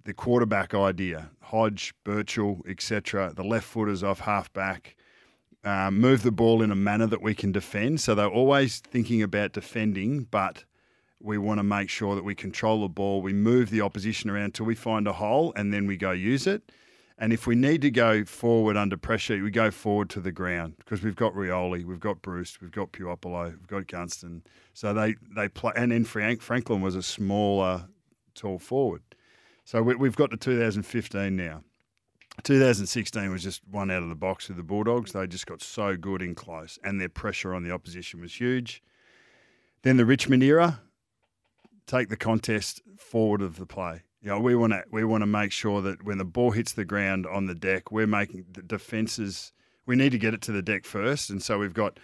the 0.03 0.13
quarterback 0.13 0.75
idea 0.75 1.31
Hodge, 1.41 1.95
Birchall, 2.03 2.61
etc., 2.67 3.33
the 3.35 3.43
left 3.43 3.65
footers 3.65 4.03
off 4.03 4.19
half 4.19 4.53
back. 4.53 4.95
Um, 5.63 5.99
move 5.99 6.23
the 6.23 6.31
ball 6.31 6.61
in 6.61 6.71
a 6.71 6.75
manner 6.75 7.05
that 7.07 7.21
we 7.21 7.35
can 7.35 7.51
defend. 7.51 8.01
So 8.01 8.15
they're 8.15 8.27
always 8.27 8.79
thinking 8.79 9.21
about 9.21 9.51
defending, 9.53 10.23
but 10.23 10.63
we 11.23 11.37
want 11.37 11.59
to 11.59 11.63
make 11.63 11.89
sure 11.89 12.15
that 12.15 12.23
we 12.23 12.35
control 12.35 12.81
the 12.81 12.89
ball. 12.89 13.21
We 13.21 13.33
move 13.33 13.69
the 13.69 13.81
opposition 13.81 14.29
around 14.29 14.45
until 14.45 14.65
we 14.65 14.75
find 14.75 15.07
a 15.07 15.13
hole 15.13 15.53
and 15.55 15.73
then 15.73 15.87
we 15.87 15.97
go 15.97 16.11
use 16.11 16.47
it. 16.47 16.71
And 17.17 17.31
if 17.31 17.45
we 17.45 17.53
need 17.53 17.83
to 17.83 17.91
go 17.91 18.25
forward 18.25 18.75
under 18.75 18.97
pressure, 18.97 19.41
we 19.43 19.51
go 19.51 19.69
forward 19.69 20.09
to 20.11 20.19
the 20.19 20.31
ground 20.31 20.73
because 20.79 21.03
we've 21.03 21.15
got 21.15 21.33
Rioli, 21.33 21.85
we've 21.85 21.99
got 21.99 22.21
Bruce, 22.23 22.59
we've 22.59 22.71
got 22.71 22.91
Puopolo, 22.91 23.51
we've 23.51 23.67
got 23.67 23.85
Gunston. 23.85 24.41
So 24.73 24.91
they, 24.93 25.15
they 25.35 25.47
play. 25.47 25.71
And 25.75 25.91
then 25.91 26.03
Frank, 26.03 26.41
Franklin 26.41 26.81
was 26.81 26.95
a 26.95 27.03
smaller, 27.03 27.87
tall 28.33 28.57
forward. 28.57 29.03
So 29.65 29.83
we, 29.83 29.95
we've 29.95 30.15
got 30.15 30.31
to 30.31 30.37
2015 30.37 31.35
now. 31.35 31.61
2016 32.43 33.29
was 33.29 33.43
just 33.43 33.61
one 33.69 33.91
out 33.91 34.01
of 34.01 34.09
the 34.09 34.15
box 34.15 34.47
with 34.47 34.57
the 34.57 34.63
Bulldogs. 34.63 35.11
They 35.11 35.27
just 35.27 35.45
got 35.45 35.61
so 35.61 35.95
good 35.95 36.21
in 36.21 36.33
close, 36.33 36.79
and 36.83 36.99
their 36.99 37.09
pressure 37.09 37.53
on 37.53 37.63
the 37.63 37.71
opposition 37.71 38.21
was 38.21 38.33
huge. 38.33 38.81
Then 39.83 39.97
the 39.97 40.05
Richmond 40.05 40.43
era, 40.43 40.81
take 41.87 42.09
the 42.09 42.17
contest 42.17 42.81
forward 42.97 43.41
of 43.41 43.57
the 43.57 43.65
play. 43.65 44.03
You 44.21 44.29
know, 44.29 44.39
we 44.39 44.55
want 44.55 44.73
to 44.73 44.83
we 44.91 45.03
want 45.03 45.23
to 45.23 45.27
make 45.27 45.51
sure 45.51 45.81
that 45.81 46.03
when 46.03 46.19
the 46.19 46.25
ball 46.25 46.51
hits 46.51 46.73
the 46.73 46.85
ground 46.85 47.25
on 47.25 47.47
the 47.47 47.55
deck, 47.55 47.91
we're 47.91 48.07
making 48.07 48.45
the 48.51 48.61
defenses. 48.61 49.51
We 49.87 49.95
need 49.95 50.11
to 50.11 50.19
get 50.19 50.33
it 50.33 50.41
to 50.43 50.51
the 50.51 50.61
deck 50.61 50.85
first, 50.85 51.29
and 51.29 51.41
so 51.41 51.57
we've 51.57 51.73
got 51.73 51.99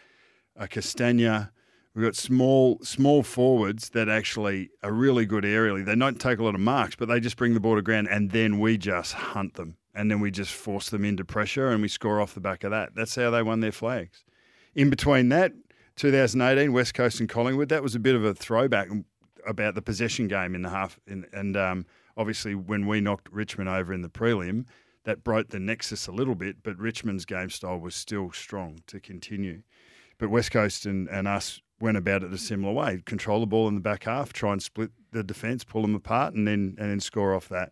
a 0.55 0.67
Castagna. 0.67 1.51
We've 1.93 2.05
got 2.05 2.15
small 2.15 2.79
small 2.83 3.21
forwards 3.21 3.89
that 3.89 4.09
actually 4.09 4.71
are 4.81 4.91
really 4.91 5.25
good 5.27 5.43
aerially. 5.43 5.85
They 5.85 5.95
don't 5.95 6.19
take 6.19 6.39
a 6.39 6.43
lot 6.43 6.55
of 6.55 6.61
marks, 6.61 6.95
but 6.95 7.07
they 7.07 7.19
just 7.19 7.37
bring 7.37 7.53
the 7.53 7.59
ball 7.59 7.75
to 7.75 7.81
ground, 7.83 8.07
and 8.09 8.31
then 8.31 8.59
we 8.59 8.77
just 8.77 9.13
hunt 9.13 9.53
them, 9.53 9.77
and 9.93 10.09
then 10.09 10.19
we 10.19 10.31
just 10.31 10.53
force 10.53 10.89
them 10.89 11.05
into 11.05 11.23
pressure, 11.23 11.69
and 11.69 11.83
we 11.83 11.87
score 11.87 12.19
off 12.19 12.33
the 12.33 12.39
back 12.39 12.63
of 12.63 12.71
that. 12.71 12.95
That's 12.95 13.15
how 13.15 13.29
they 13.29 13.43
won 13.43 13.59
their 13.59 13.71
flags. 13.71 14.23
In 14.73 14.89
between 14.89 15.29
that, 15.29 15.53
2018 15.97 16.73
West 16.73 16.93
Coast 16.93 17.19
and 17.19 17.29
Collingwood, 17.29 17.69
that 17.69 17.83
was 17.83 17.95
a 17.95 17.99
bit 17.99 18.15
of 18.15 18.23
a 18.23 18.33
throwback 18.33 18.89
about 19.47 19.75
the 19.75 19.81
possession 19.81 20.27
game 20.27 20.53
in 20.55 20.61
the 20.61 20.69
half, 20.69 20.99
in, 21.07 21.25
and 21.33 21.55
um, 21.57 21.85
obviously 22.15 22.55
when 22.55 22.85
we 22.87 23.01
knocked 23.01 23.31
Richmond 23.31 23.69
over 23.69 23.93
in 23.93 24.01
the 24.01 24.09
prelim, 24.09 24.65
that 25.03 25.23
broke 25.23 25.49
the 25.49 25.59
nexus 25.59 26.07
a 26.07 26.11
little 26.11 26.35
bit. 26.35 26.57
But 26.63 26.77
Richmond's 26.77 27.25
game 27.25 27.49
style 27.49 27.79
was 27.79 27.95
still 27.95 28.31
strong 28.31 28.79
to 28.87 28.99
continue. 28.99 29.63
But 30.17 30.29
West 30.29 30.51
Coast 30.51 30.85
and, 30.85 31.07
and 31.09 31.27
us 31.27 31.61
went 31.79 31.97
about 31.97 32.23
it 32.23 32.33
a 32.33 32.37
similar 32.37 32.73
way: 32.73 33.01
control 33.05 33.39
the 33.39 33.45
ball 33.45 33.67
in 33.67 33.75
the 33.75 33.81
back 33.81 34.03
half, 34.03 34.33
try 34.33 34.51
and 34.51 34.61
split 34.61 34.91
the 35.11 35.23
defence, 35.23 35.63
pull 35.63 35.81
them 35.81 35.95
apart, 35.95 36.33
and 36.33 36.47
then 36.47 36.75
and 36.77 36.91
then 36.91 36.99
score 36.99 37.33
off 37.33 37.49
that. 37.49 37.71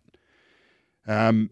Um, 1.06 1.50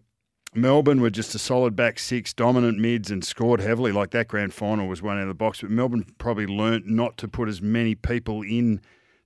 Melbourne 0.55 1.01
were 1.01 1.09
just 1.09 1.35
a 1.35 1.39
solid 1.39 1.75
back 1.75 1.99
six, 1.99 2.33
dominant 2.33 2.79
mids, 2.79 3.11
and 3.11 3.23
scored 3.23 3.59
heavily. 3.59 3.91
Like 3.91 4.11
that 4.11 4.29
grand 4.29 4.53
final 4.53 4.87
was 4.87 5.01
one 5.01 5.17
out 5.17 5.23
of 5.23 5.27
the 5.27 5.33
box. 5.33 5.61
But 5.61 5.69
Melbourne 5.69 6.05
probably 6.17 6.47
learnt 6.47 6.87
not 6.87 7.17
to 7.17 7.27
put 7.27 7.49
as 7.49 7.61
many 7.61 7.93
people 7.93 8.41
in 8.41 8.81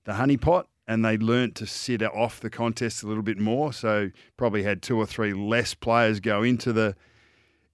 the 0.06 0.14
honeypot 0.14 0.66
and 0.90 1.06
they 1.06 1.18
learnt 1.20 1.54
to 1.54 1.68
sit 1.68 2.02
off 2.02 2.40
the 2.40 2.50
contest 2.50 3.04
a 3.04 3.08
little 3.08 3.22
bit 3.22 3.38
more. 3.38 3.72
So 3.72 4.10
probably 4.38 4.64
had 4.64 4.82
two 4.82 4.98
or 4.98 5.06
three 5.06 5.34
less 5.34 5.76
players 5.76 6.20
go 6.20 6.42
into 6.42 6.74
the 6.74 6.96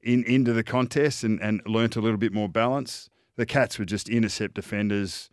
in 0.04 0.25
into 0.25 0.51
the 0.51 0.63
contest 0.63 1.23
and, 1.23 1.41
and 1.41 1.62
learnt 1.65 1.95
a 1.95 2.01
little 2.01 2.17
bit 2.17 2.34
more 2.34 2.49
balance. 2.49 3.10
The 3.38 3.45
Cats 3.45 3.80
were 3.80 3.86
just 3.86 4.10
intercept 4.10 4.54
defenders, 4.56 5.30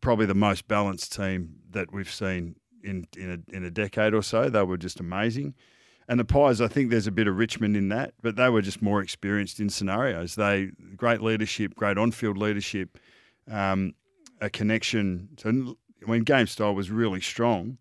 probably 0.00 0.26
the 0.26 0.34
most 0.34 0.66
balanced 0.66 1.14
team 1.14 1.60
that 1.70 1.92
we've 1.92 2.10
seen 2.10 2.56
in 2.82 3.06
in 3.16 3.30
a, 3.30 3.56
in 3.56 3.64
a 3.64 3.70
decade 3.70 4.12
or 4.12 4.22
so. 4.22 4.50
They 4.50 4.64
were 4.64 4.76
just 4.76 4.98
amazing. 4.98 5.54
And 6.08 6.18
the 6.18 6.24
Pies, 6.24 6.60
I 6.60 6.66
think 6.66 6.90
there's 6.90 7.06
a 7.06 7.12
bit 7.12 7.28
of 7.28 7.36
Richmond 7.36 7.76
in 7.76 7.88
that, 7.90 8.14
but 8.20 8.34
they 8.34 8.48
were 8.48 8.62
just 8.62 8.82
more 8.82 9.00
experienced 9.00 9.60
in 9.60 9.70
scenarios. 9.70 10.34
They 10.34 10.70
great 10.96 11.22
leadership, 11.22 11.76
great 11.76 11.98
on-field 11.98 12.36
leadership, 12.36 12.98
um, 13.48 13.94
a 14.40 14.50
connection. 14.50 15.28
Mean, 16.06 16.22
game 16.22 16.46
style 16.46 16.74
was 16.74 16.90
really 16.90 17.20
strong. 17.20 17.78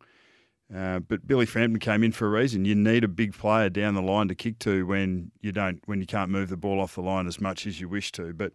Uh, 0.74 1.00
but 1.00 1.28
Billy 1.28 1.46
Frampton 1.46 1.80
came 1.80 2.04
in 2.04 2.12
for 2.12 2.26
a 2.26 2.30
reason. 2.30 2.66
You 2.66 2.74
need 2.74 3.04
a 3.04 3.08
big 3.08 3.34
player 3.34 3.70
down 3.70 3.94
the 3.94 4.02
line 4.02 4.28
to 4.30 4.36
kick 4.36 4.58
to 4.60 4.86
when 4.86 5.32
you 5.42 5.52
don't, 5.52 5.80
when 5.86 6.00
you 6.00 6.08
can't 6.08 6.32
move 6.32 6.50
the 6.50 6.58
ball 6.58 6.82
off 6.82 6.96
the 6.96 7.02
line 7.02 7.28
as 7.28 7.40
much 7.40 7.68
as 7.68 7.80
you 7.80 7.88
wish 7.88 8.12
to. 8.14 8.34
But 8.34 8.54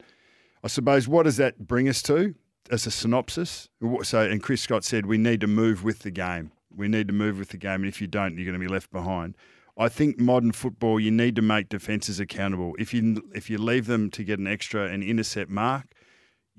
I 0.65 0.69
suppose 0.69 1.07
what 1.07 1.23
does 1.23 1.37
that 1.37 1.69
bring 1.69 1.89
us 1.89 2.03
to 2.03 2.35
as 2.71 2.85
a 2.87 2.91
synopsis? 2.91 3.69
So, 4.03 4.23
and 4.23 4.43
Chris 4.43 4.63
Scott 4.63 4.83
said 4.83 5.07
we 5.07 5.19
need 5.19 5.41
to 5.43 5.47
move 5.47 5.85
with 5.85 6.01
the 6.01 6.11
game. 6.11 6.51
We 6.75 6.89
need 6.89 7.07
to 7.09 7.15
move 7.15 7.39
with 7.39 7.51
the 7.51 7.57
game, 7.57 7.83
and 7.83 7.87
if 7.87 8.01
you 8.01 8.07
don't, 8.07 8.37
you're 8.37 8.45
going 8.45 8.61
to 8.61 8.65
be 8.65 8.73
left 8.73 8.93
behind. 8.93 9.37
I 9.77 9.89
think 9.89 10.19
modern 10.19 10.53
football, 10.53 11.01
you 11.01 11.11
need 11.11 11.37
to 11.37 11.43
make 11.43 11.69
defences 11.69 12.21
accountable. 12.21 12.75
If 12.79 12.93
you 12.93 13.23
if 13.35 13.49
you 13.49 13.59
leave 13.59 13.87
them 13.87 14.11
to 14.11 14.25
get 14.25 14.39
an 14.39 14.47
extra 14.47 14.87
and 14.87 15.03
intercept 15.03 15.51
mark, 15.51 15.87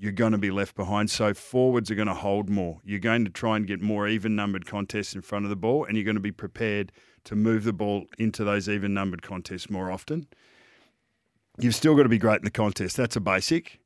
you're 0.02 0.10
going 0.10 0.32
to 0.32 0.38
be 0.38 0.50
left 0.50 0.74
behind. 0.74 1.08
So 1.10 1.32
forwards 1.32 1.88
are 1.88 1.94
going 1.94 2.08
to 2.08 2.14
hold 2.14 2.50
more. 2.50 2.80
You're 2.84 2.98
going 2.98 3.24
to 3.24 3.30
try 3.30 3.56
and 3.56 3.64
get 3.64 3.80
more 3.80 4.08
even 4.08 4.34
numbered 4.34 4.66
contests 4.66 5.14
in 5.14 5.22
front 5.22 5.44
of 5.44 5.48
the 5.48 5.54
ball, 5.54 5.84
and 5.84 5.96
you're 5.96 6.04
going 6.04 6.16
to 6.16 6.20
be 6.20 6.32
prepared 6.32 6.90
to 7.22 7.36
move 7.36 7.62
the 7.62 7.72
ball 7.72 8.06
into 8.18 8.42
those 8.42 8.68
even 8.68 8.92
numbered 8.94 9.22
contests 9.22 9.70
more 9.70 9.92
often. 9.92 10.26
You've 11.56 11.76
still 11.76 11.94
got 11.94 12.02
to 12.02 12.08
be 12.08 12.18
great 12.18 12.40
in 12.40 12.44
the 12.44 12.50
contest. 12.50 12.96
That's 12.96 13.14
a 13.14 13.20
basic. 13.20 13.78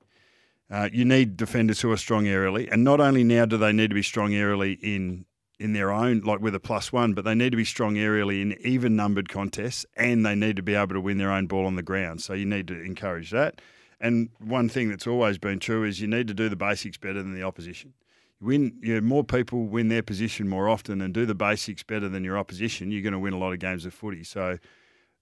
Uh, 0.70 0.88
you 0.90 1.04
need 1.04 1.36
defenders 1.36 1.82
who 1.82 1.92
are 1.92 1.98
strong 1.98 2.24
aerially, 2.24 2.66
and 2.72 2.82
not 2.82 2.98
only 2.98 3.22
now 3.22 3.44
do 3.44 3.58
they 3.58 3.74
need 3.74 3.90
to 3.90 3.94
be 3.94 4.02
strong 4.02 4.30
aerially 4.30 4.78
in 4.80 5.26
in 5.58 5.74
their 5.74 5.90
own, 5.90 6.20
like 6.20 6.40
with 6.40 6.54
a 6.54 6.60
plus 6.60 6.94
one, 6.94 7.12
but 7.12 7.26
they 7.26 7.34
need 7.34 7.50
to 7.50 7.56
be 7.56 7.64
strong 7.64 7.96
aerially 7.96 8.40
in 8.40 8.56
even 8.60 8.96
numbered 8.96 9.28
contests 9.28 9.86
and 9.96 10.24
they 10.24 10.34
need 10.34 10.56
to 10.56 10.62
be 10.62 10.74
able 10.74 10.94
to 10.94 11.00
win 11.00 11.16
their 11.16 11.30
own 11.30 11.46
ball 11.46 11.64
on 11.64 11.76
the 11.76 11.82
ground. 11.82 12.20
So 12.20 12.34
you 12.34 12.44
need 12.44 12.68
to 12.68 12.78
encourage 12.78 13.30
that. 13.30 13.62
And 14.00 14.28
one 14.38 14.68
thing 14.68 14.90
that's 14.90 15.06
always 15.06 15.38
been 15.38 15.58
true 15.58 15.84
is 15.84 16.00
you 16.00 16.06
need 16.06 16.28
to 16.28 16.34
do 16.34 16.48
the 16.48 16.56
basics 16.56 16.98
better 16.98 17.22
than 17.22 17.34
the 17.34 17.42
opposition. 17.42 17.94
Win, 18.40 18.76
you 18.82 18.94
know, 18.94 19.00
more 19.00 19.24
people 19.24 19.66
win 19.66 19.88
their 19.88 20.02
position 20.02 20.48
more 20.48 20.68
often 20.68 21.00
and 21.00 21.14
do 21.14 21.24
the 21.24 21.34
basics 21.34 21.82
better 21.82 22.08
than 22.08 22.22
your 22.22 22.36
opposition, 22.36 22.90
you're 22.90 23.02
going 23.02 23.14
to 23.14 23.18
win 23.18 23.32
a 23.32 23.38
lot 23.38 23.54
of 23.54 23.58
games 23.58 23.86
of 23.86 23.94
footy. 23.94 24.22
So 24.22 24.58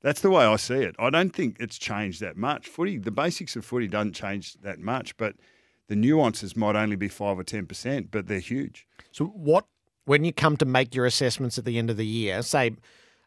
that's 0.02 0.20
the 0.20 0.30
way 0.30 0.44
I 0.44 0.56
see 0.56 0.82
it. 0.82 0.96
I 0.98 1.10
don't 1.10 1.30
think 1.30 1.56
it's 1.60 1.78
changed 1.78 2.20
that 2.20 2.36
much. 2.36 2.66
Footy, 2.66 2.98
the 2.98 3.12
basics 3.12 3.54
of 3.54 3.64
footy 3.64 3.86
doesn't 3.86 4.14
change 4.14 4.54
that 4.62 4.80
much, 4.80 5.16
but 5.16 5.36
the 5.88 5.94
nuances 5.96 6.56
might 6.56 6.74
only 6.74 6.96
be 6.96 7.08
five 7.08 7.38
or 7.38 7.44
ten 7.44 7.66
percent, 7.66 8.10
but 8.10 8.26
they're 8.26 8.38
huge. 8.40 8.86
So 9.12 9.26
what 9.26 9.66
when 10.06 10.24
you 10.24 10.32
come 10.32 10.56
to 10.58 10.66
make 10.66 10.94
your 10.94 11.06
assessments 11.06 11.56
at 11.56 11.64
the 11.64 11.78
end 11.78 11.90
of 11.90 11.96
the 11.96 12.06
year, 12.06 12.42
say 12.42 12.72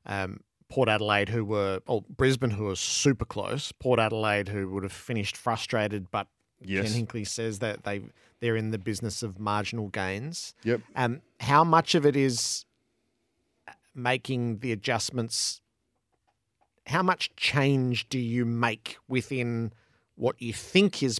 um, 0.05 0.41
Port 0.69 0.89
Adelaide, 0.89 1.29
who 1.29 1.45
were, 1.45 1.81
or 1.87 2.03
Brisbane, 2.09 2.51
who 2.51 2.65
were 2.65 2.75
super 2.75 3.25
close, 3.25 3.71
Port 3.71 3.99
Adelaide, 3.99 4.49
who 4.49 4.69
would 4.71 4.83
have 4.83 4.91
finished 4.91 5.37
frustrated, 5.37 6.11
but 6.11 6.27
Yes. 6.61 6.91
Ken 6.91 7.05
Hinkley 7.05 7.27
says 7.27 7.59
that 7.59 7.83
they 7.83 8.01
they're 8.39 8.55
in 8.55 8.71
the 8.71 8.77
business 8.77 9.23
of 9.23 9.39
marginal 9.39 9.89
gains. 9.89 10.53
Yep. 10.63 10.81
Um, 10.95 11.21
how 11.39 11.63
much 11.63 11.95
of 11.95 12.05
it 12.05 12.15
is 12.15 12.65
making 13.95 14.59
the 14.59 14.71
adjustments? 14.71 15.61
How 16.85 17.03
much 17.03 17.35
change 17.35 18.07
do 18.09 18.19
you 18.19 18.45
make 18.45 18.97
within 19.07 19.73
what 20.15 20.41
you 20.41 20.53
think 20.53 21.03
is 21.03 21.19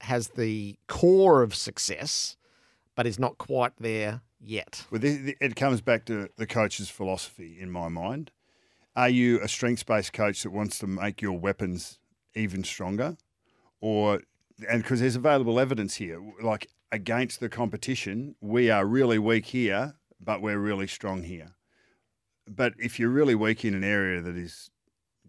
has 0.00 0.28
the 0.28 0.76
core 0.86 1.42
of 1.42 1.54
success, 1.54 2.36
but 2.94 3.06
is 3.06 3.18
not 3.18 3.38
quite 3.38 3.72
there 3.78 4.22
yet? 4.40 4.86
Well, 4.90 5.00
it 5.02 5.56
comes 5.56 5.80
back 5.80 6.04
to 6.06 6.28
the 6.36 6.46
coach's 6.46 6.90
philosophy 6.90 7.56
in 7.58 7.70
my 7.70 7.88
mind. 7.88 8.30
Are 8.96 9.08
you 9.08 9.40
a 9.40 9.48
strengths 9.48 9.82
based 9.82 10.12
coach 10.12 10.42
that 10.42 10.50
wants 10.50 10.78
to 10.78 10.86
make 10.86 11.20
your 11.20 11.38
weapons 11.38 11.98
even 12.34 12.62
stronger? 12.62 13.16
Or, 13.80 14.20
and 14.68 14.82
because 14.82 15.00
there's 15.00 15.16
available 15.16 15.58
evidence 15.58 15.96
here, 15.96 16.22
like 16.40 16.68
against 16.92 17.40
the 17.40 17.48
competition, 17.48 18.36
we 18.40 18.70
are 18.70 18.86
really 18.86 19.18
weak 19.18 19.46
here, 19.46 19.94
but 20.20 20.40
we're 20.40 20.58
really 20.58 20.86
strong 20.86 21.24
here. 21.24 21.56
But 22.46 22.74
if 22.78 23.00
you're 23.00 23.10
really 23.10 23.34
weak 23.34 23.64
in 23.64 23.74
an 23.74 23.82
area 23.82 24.20
that 24.20 24.36
is, 24.36 24.70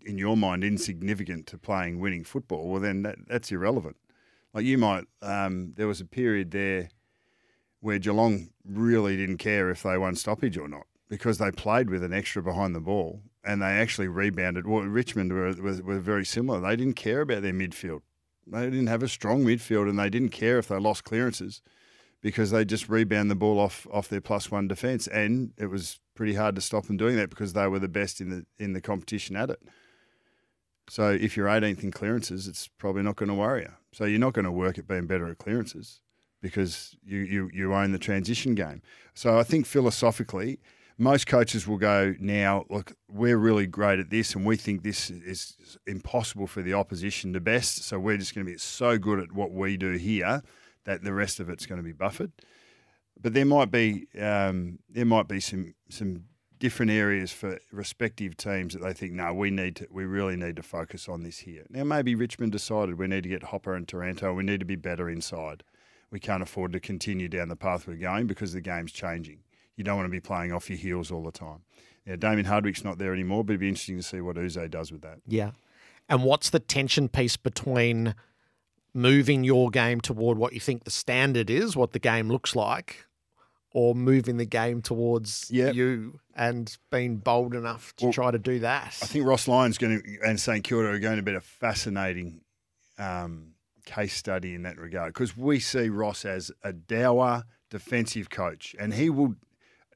in 0.06 0.20
your 0.20 0.38
mind, 0.38 0.64
insignificant 0.64 1.48
to 1.48 1.58
playing 1.58 2.00
winning 2.00 2.24
football, 2.24 2.70
well, 2.70 2.82
then 2.82 3.02
that, 3.02 3.18
that's 3.28 3.52
irrelevant. 3.52 3.96
Like 4.54 4.66
you 4.66 4.78
might, 4.78 5.06
um, 5.24 5.74
there 5.76 5.88
was 5.88 6.02
a 6.02 6.06
period 6.06 6.52
there 6.52 6.90
where 7.80 7.98
Geelong 7.98 8.50
really 8.64 9.18
didn't 9.18 9.38
care 9.38 9.72
if 9.72 9.82
they 9.82 9.98
won 9.98 10.16
stoppage 10.16 10.58
or 10.58 10.68
not 10.68 10.86
because 11.10 11.38
they 11.40 11.52
played 11.52 11.90
with 11.90 12.04
an 12.04 12.14
extra 12.14 12.42
behind 12.42 12.76
the 12.76 12.80
ball 12.80 13.22
and 13.46 13.62
they 13.62 13.68
actually 13.68 14.08
rebounded. 14.08 14.68
Well, 14.68 14.84
Richmond 14.84 15.32
were, 15.32 15.54
were, 15.54 15.82
were 15.84 16.00
very 16.00 16.26
similar. 16.26 16.60
They 16.60 16.76
didn't 16.76 16.96
care 16.96 17.22
about 17.22 17.42
their 17.42 17.54
midfield. 17.54 18.02
They 18.48 18.66
didn't 18.66 18.88
have 18.88 19.04
a 19.04 19.08
strong 19.08 19.44
midfield 19.44 19.90
and 19.90 19.98
they 19.98 20.10
didn't 20.10 20.30
care 20.30 20.58
if 20.58 20.68
they 20.68 20.78
lost 20.78 21.04
clearances 21.04 21.62
because 22.22 22.52
they 22.52 22.66
just 22.66 22.90
rebound 22.90 23.30
the 23.30 23.36
ball 23.36 23.60
off 23.60 23.86
off 23.92 24.08
their 24.10 24.22
plus 24.22 24.50
one 24.50 24.68
defence, 24.68 25.08
and 25.08 25.54
it 25.58 25.68
was 25.68 26.00
pretty 26.16 26.34
hard 26.34 26.56
to 26.56 26.62
stop 26.62 26.86
them 26.88 26.98
doing 26.98 27.16
that 27.18 27.30
because 27.30 27.54
they 27.54 27.68
were 27.68 27.80
the 27.80 27.88
best 27.88 28.20
in 28.20 28.30
the 28.30 28.46
in 28.58 28.74
the 28.74 28.82
competition 28.82 29.36
at 29.36 29.50
it. 29.50 29.62
So 30.90 31.10
if 31.12 31.36
you're 31.36 31.48
18th 31.48 31.84
in 31.84 31.92
clearances, 31.92 32.48
it's 32.48 32.68
probably 32.68 33.04
not 33.04 33.16
going 33.16 33.30
to 33.30 33.36
worry 33.36 33.62
you. 33.62 33.74
So 33.92 34.06
you're 34.06 34.20
not 34.20 34.34
going 34.34 34.46
to 34.46 34.52
work 34.52 34.78
at 34.78 34.88
being 34.88 35.08
better 35.08 35.28
at 35.28 35.38
clearances 35.38 36.02
because 36.42 36.96
you, 37.04 37.20
you, 37.20 37.50
you 37.54 37.74
own 37.74 37.92
the 37.92 37.98
transition 37.98 38.54
game. 38.54 38.84
So 39.16 39.40
I 39.40 39.44
think 39.44 39.66
philosophically, 39.66 40.60
most 40.98 41.28
coaches 41.28 41.68
will 41.68 41.78
go, 41.78 42.16
now, 42.20 42.66
look, 42.70 42.94
we're 43.10 43.38
really 43.38 43.68
great 43.68 44.00
at 44.00 44.10
this 44.10 44.34
and 44.34 44.46
we 44.46 44.56
think 44.56 44.84
this 44.84 45.10
is 45.10 45.78
impossible 45.86 46.48
for 46.48 46.62
the 46.62 46.74
opposition 46.74 47.34
to 47.34 47.40
best. 47.40 47.84
So 47.84 48.00
we're 48.00 48.18
just 48.18 48.34
going 48.34 48.46
to 48.46 48.52
be 48.52 48.58
so 48.58 48.98
good 48.98 49.20
at 49.20 49.32
what 49.34 49.52
we 49.52 49.78
do 49.78 49.94
here 49.94 50.42
that 50.86 51.04
the 51.04 51.14
rest 51.14 51.40
of 51.40 51.50
it's 51.50 51.66
going 51.66 51.80
to 51.80 51.84
be 51.84 51.92
buffered. 51.92 52.32
But 53.20 53.34
there 53.34 53.46
might 53.46 53.72
be 53.72 54.08
um, 54.20 54.80
there 54.90 55.06
might 55.06 55.28
be 55.28 55.40
some 55.40 55.74
some 55.90 56.26
different 56.60 56.92
areas 56.92 57.32
for 57.32 57.60
respective 57.72 58.38
teams 58.38 58.74
that 58.74 58.82
they 58.82 58.94
think, 58.94 59.14
no, 59.14 59.34
we 59.34 59.52
need 59.52 59.76
to, 59.78 59.88
we 59.92 60.06
really 60.06 60.36
need 60.36 60.56
to 60.56 60.64
focus 60.64 61.10
on 61.10 61.24
this 61.24 61.40
here. 61.40 61.66
Now, 61.70 61.84
maybe 61.84 62.16
Richmond 62.16 62.52
decided 62.52 62.98
we 62.98 63.08
need 63.08 63.24
to 63.24 63.30
get 63.30 63.44
Hopper 63.44 63.76
and 63.76 63.88
Taranto, 63.88 64.34
we 64.34 64.44
need 64.44 64.62
to 64.62 64.66
be 64.66 64.76
better 64.76 65.10
inside. 65.10 65.64
We 66.12 66.20
can't 66.20 66.44
afford 66.44 66.72
to 66.74 66.80
continue 66.80 67.28
down 67.28 67.50
the 67.50 67.56
path 67.56 67.88
we're 67.88 67.96
going 67.96 68.28
because 68.28 68.54
the 68.54 68.62
game's 68.62 68.92
changing. 68.92 69.40
You 69.78 69.84
don't 69.84 69.98
want 69.98 70.08
to 70.08 70.12
be 70.12 70.20
playing 70.22 70.52
off 70.54 70.70
your 70.70 70.78
heels 70.80 71.12
all 71.12 71.24
the 71.24 71.32
time. 71.32 71.60
Now, 72.06 72.16
Damien 72.16 72.46
Hardwick's 72.46 72.84
not 72.84 72.98
there 72.98 73.14
anymore, 73.14 73.44
but 73.44 73.54
it'd 73.54 73.60
be 73.62 73.68
interesting 73.70 73.98
to 73.98 74.04
see 74.04 74.22
what 74.22 74.38
Yze 74.38 74.58
does 74.70 74.92
with 74.92 75.02
that. 75.02 75.20
Yeah. 75.28 75.52
And 76.08 76.24
what's 76.24 76.50
the 76.52 76.60
tension 76.60 77.10
piece 77.10 77.36
between 77.36 78.14
moving 78.94 79.44
your 79.44 79.70
game 79.70 80.00
toward 80.00 80.38
what 80.38 80.54
you 80.54 80.60
think 80.60 80.84
the 80.84 80.92
standard 80.92 81.50
is, 81.50 81.76
what 81.76 81.92
the 81.92 82.00
game 82.00 82.30
looks 82.30 82.56
like, 82.56 83.06
or 83.74 83.94
moving 83.96 84.38
the 84.38 84.46
game 84.46 84.82
towards 84.82 85.50
Yep. 85.52 85.76
you 85.76 86.20
and 86.36 86.78
being 86.92 87.18
bold 87.18 87.54
enough 87.56 87.94
to 87.98 88.06
Well, 88.06 88.14
try 88.14 88.32
to 88.32 88.40
do 88.40 88.60
that? 88.60 88.98
I 89.02 89.06
think 89.08 89.26
Ross 89.26 89.48
Lyon's 89.48 89.78
going 89.78 90.02
to 90.02 90.20
and 90.26 90.40
St 90.40 90.64
Kilda 90.64 90.88
are 90.90 91.00
going 91.00 91.18
to 91.18 91.24
be 91.24 91.34
a 91.34 91.42
fascinating 91.42 92.42
um, 92.98 93.54
case 93.86 94.14
study 94.16 94.54
in 94.54 94.62
that 94.62 94.78
regard 94.78 95.14
because 95.14 95.36
we 95.36 95.60
see 95.60 95.90
Ross 95.90 96.24
as 96.24 96.52
a 96.64 96.72
dour 96.72 97.44
defensive 97.70 98.30
coach, 98.30 98.76
and 98.80 98.94
he 98.94 99.10
will 99.10 99.36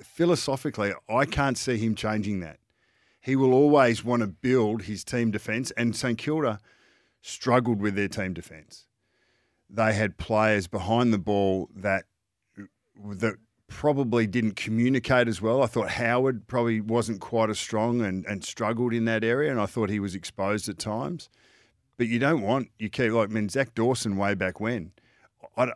philosophically. 0.03 0.93
I 1.09 1.25
can't 1.25 1.57
see 1.57 1.77
him 1.77 1.95
changing 1.95 2.39
that. 2.41 2.59
He 3.21 3.35
will 3.35 3.53
always 3.53 4.03
want 4.03 4.21
to 4.21 4.27
build 4.27 4.83
his 4.83 5.03
team 5.03 5.31
defence, 5.31 5.71
and 5.71 5.95
St 5.95 6.17
Kilda 6.17 6.59
struggled 7.21 7.81
with 7.81 7.95
their 7.95 8.07
team 8.07 8.33
defence. 8.33 8.85
They 9.69 9.93
had 9.93 10.17
players 10.17 10.67
behind 10.67 11.13
the 11.13 11.19
ball 11.19 11.69
that 11.75 12.05
that 13.05 13.35
probably 13.67 14.25
didn't 14.25 14.55
communicate 14.55 15.27
as 15.27 15.41
well. 15.41 15.61
I 15.61 15.67
thought 15.67 15.91
Howard 15.91 16.47
probably 16.47 16.81
wasn't 16.81 17.21
quite 17.21 17.49
as 17.49 17.59
strong 17.59 18.01
and, 18.01 18.25
and 18.25 18.43
struggled 18.43 18.93
in 18.93 19.05
that 19.05 19.23
area, 19.23 19.51
and 19.51 19.61
I 19.61 19.67
thought 19.67 19.89
he 19.89 19.99
was 19.99 20.15
exposed 20.15 20.67
at 20.67 20.79
times. 20.79 21.29
But 21.97 22.07
you 22.07 22.17
don't 22.17 22.41
want 22.41 22.69
you 22.79 22.89
keep 22.89 23.11
like 23.11 23.29
I 23.29 23.33
mean 23.33 23.49
Zach 23.49 23.75
Dawson 23.75 24.17
way 24.17 24.33
back 24.33 24.59
when. 24.59 24.91
I, 25.55 25.73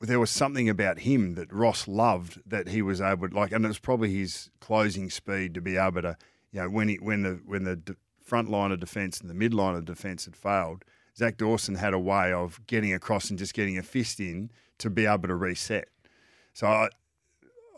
there 0.00 0.20
was 0.20 0.30
something 0.30 0.68
about 0.68 1.00
him 1.00 1.34
that 1.34 1.52
Ross 1.52 1.88
loved 1.88 2.40
that 2.46 2.68
he 2.68 2.82
was 2.82 3.00
able 3.00 3.28
to 3.28 3.34
like, 3.34 3.52
and 3.52 3.64
it 3.64 3.68
was 3.68 3.78
probably 3.78 4.14
his 4.14 4.50
closing 4.60 5.10
speed 5.10 5.54
to 5.54 5.60
be 5.60 5.76
able 5.76 6.02
to 6.02 6.16
you 6.52 6.60
know 6.60 6.70
when 6.70 6.88
he 6.88 6.96
when 6.96 7.22
the 7.22 7.40
when 7.44 7.64
the 7.64 7.76
d- 7.76 7.94
front 8.22 8.50
line 8.50 8.70
of 8.70 8.78
defence 8.78 9.20
and 9.20 9.28
the 9.28 9.34
mid 9.34 9.54
line 9.54 9.74
of 9.74 9.84
defence 9.84 10.26
had 10.26 10.36
failed. 10.36 10.84
Zach 11.16 11.36
Dawson 11.36 11.74
had 11.74 11.94
a 11.94 11.98
way 11.98 12.32
of 12.32 12.64
getting 12.68 12.92
across 12.92 13.28
and 13.28 13.38
just 13.38 13.54
getting 13.54 13.76
a 13.76 13.82
fist 13.82 14.20
in 14.20 14.50
to 14.78 14.88
be 14.88 15.04
able 15.04 15.26
to 15.26 15.34
reset. 15.34 15.88
So 16.52 16.68
I, 16.68 16.88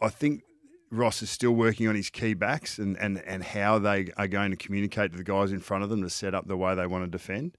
I 0.03 0.11
think 0.11 0.43
Ross 0.91 1.23
is 1.23 1.31
still 1.31 1.53
working 1.53 1.89
on 1.89 1.95
his 1.95 2.11
key 2.11 2.35
backs 2.35 2.79
and, 2.79 2.99
and, 2.99 3.23
and 3.25 3.43
how 3.43 3.79
they 3.79 4.09
are 4.19 4.29
going 4.29 4.51
to 4.51 4.57
communicate 4.57 5.13
to 5.13 5.19
the 5.19 5.25
guys 5.25 5.53
in 5.53 5.61
front 5.61 5.85
of 5.85 5.89
them 5.89 6.03
to 6.03 6.11
set 6.11 6.35
up 6.35 6.49
the 6.49 6.57
way 6.57 6.75
they 6.75 6.87
want 6.87 7.05
to 7.05 7.11
defend. 7.11 7.57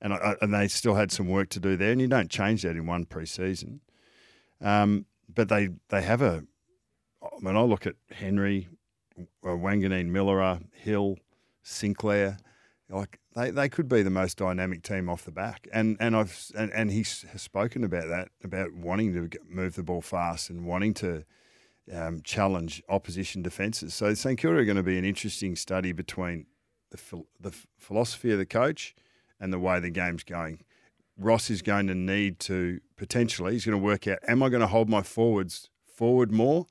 And, 0.00 0.14
I, 0.14 0.34
and 0.40 0.52
they 0.52 0.66
still 0.66 0.94
had 0.94 1.12
some 1.12 1.28
work 1.28 1.50
to 1.50 1.60
do 1.60 1.76
there, 1.76 1.92
and 1.92 2.00
you 2.00 2.08
don't 2.08 2.30
change 2.30 2.62
that 2.62 2.74
in 2.74 2.86
one 2.86 3.04
pre-season. 3.04 3.82
Um, 4.60 5.06
but 5.32 5.48
they, 5.48 5.70
they 5.88 6.02
have 6.02 6.22
a. 6.22 6.44
I 7.22 7.40
mean, 7.40 7.56
I 7.56 7.62
look 7.62 7.86
at 7.86 7.96
Henry, 8.10 8.68
uh, 9.18 9.48
Wanganeen, 9.48 10.06
Miller, 10.06 10.58
Hill, 10.72 11.16
Sinclair. 11.62 12.38
Like 12.88 13.20
they, 13.36 13.50
they 13.50 13.68
could 13.68 13.88
be 13.88 14.02
the 14.02 14.10
most 14.10 14.38
dynamic 14.38 14.82
team 14.82 15.08
off 15.08 15.24
the 15.24 15.30
back, 15.30 15.68
and 15.72 15.96
and 16.00 16.16
I've 16.16 16.50
and, 16.56 16.72
and 16.72 16.90
he's 16.90 17.24
has 17.30 17.42
spoken 17.42 17.84
about 17.84 18.08
that 18.08 18.30
about 18.42 18.72
wanting 18.72 19.12
to 19.14 19.38
move 19.48 19.76
the 19.76 19.84
ball 19.84 20.02
fast 20.02 20.50
and 20.50 20.66
wanting 20.66 20.94
to 20.94 21.24
um, 21.92 22.20
challenge 22.22 22.82
opposition 22.88 23.42
defences. 23.42 23.94
So 23.94 24.12
St 24.14 24.38
Kilda 24.38 24.58
are 24.58 24.64
going 24.64 24.76
to 24.76 24.82
be 24.82 24.98
an 24.98 25.04
interesting 25.04 25.54
study 25.54 25.92
between 25.92 26.46
the 26.90 27.22
the 27.38 27.54
philosophy 27.78 28.32
of 28.32 28.38
the 28.38 28.46
coach 28.46 28.94
and 29.38 29.52
the 29.52 29.58
way 29.58 29.78
the 29.78 29.90
game's 29.90 30.24
going. 30.24 30.64
Ross 31.20 31.50
is 31.50 31.62
going 31.62 31.86
to 31.86 31.94
need 31.94 32.38
to 32.40 32.80
potentially 32.96 33.52
he's 33.52 33.64
going 33.64 33.78
to 33.78 33.84
work 33.84 34.08
out: 34.08 34.18
Am 34.26 34.42
I 34.42 34.48
going 34.48 34.60
to 34.60 34.66
hold 34.66 34.88
my 34.88 35.02
forwards 35.02 35.68
forward 35.86 36.32
more 36.32 36.66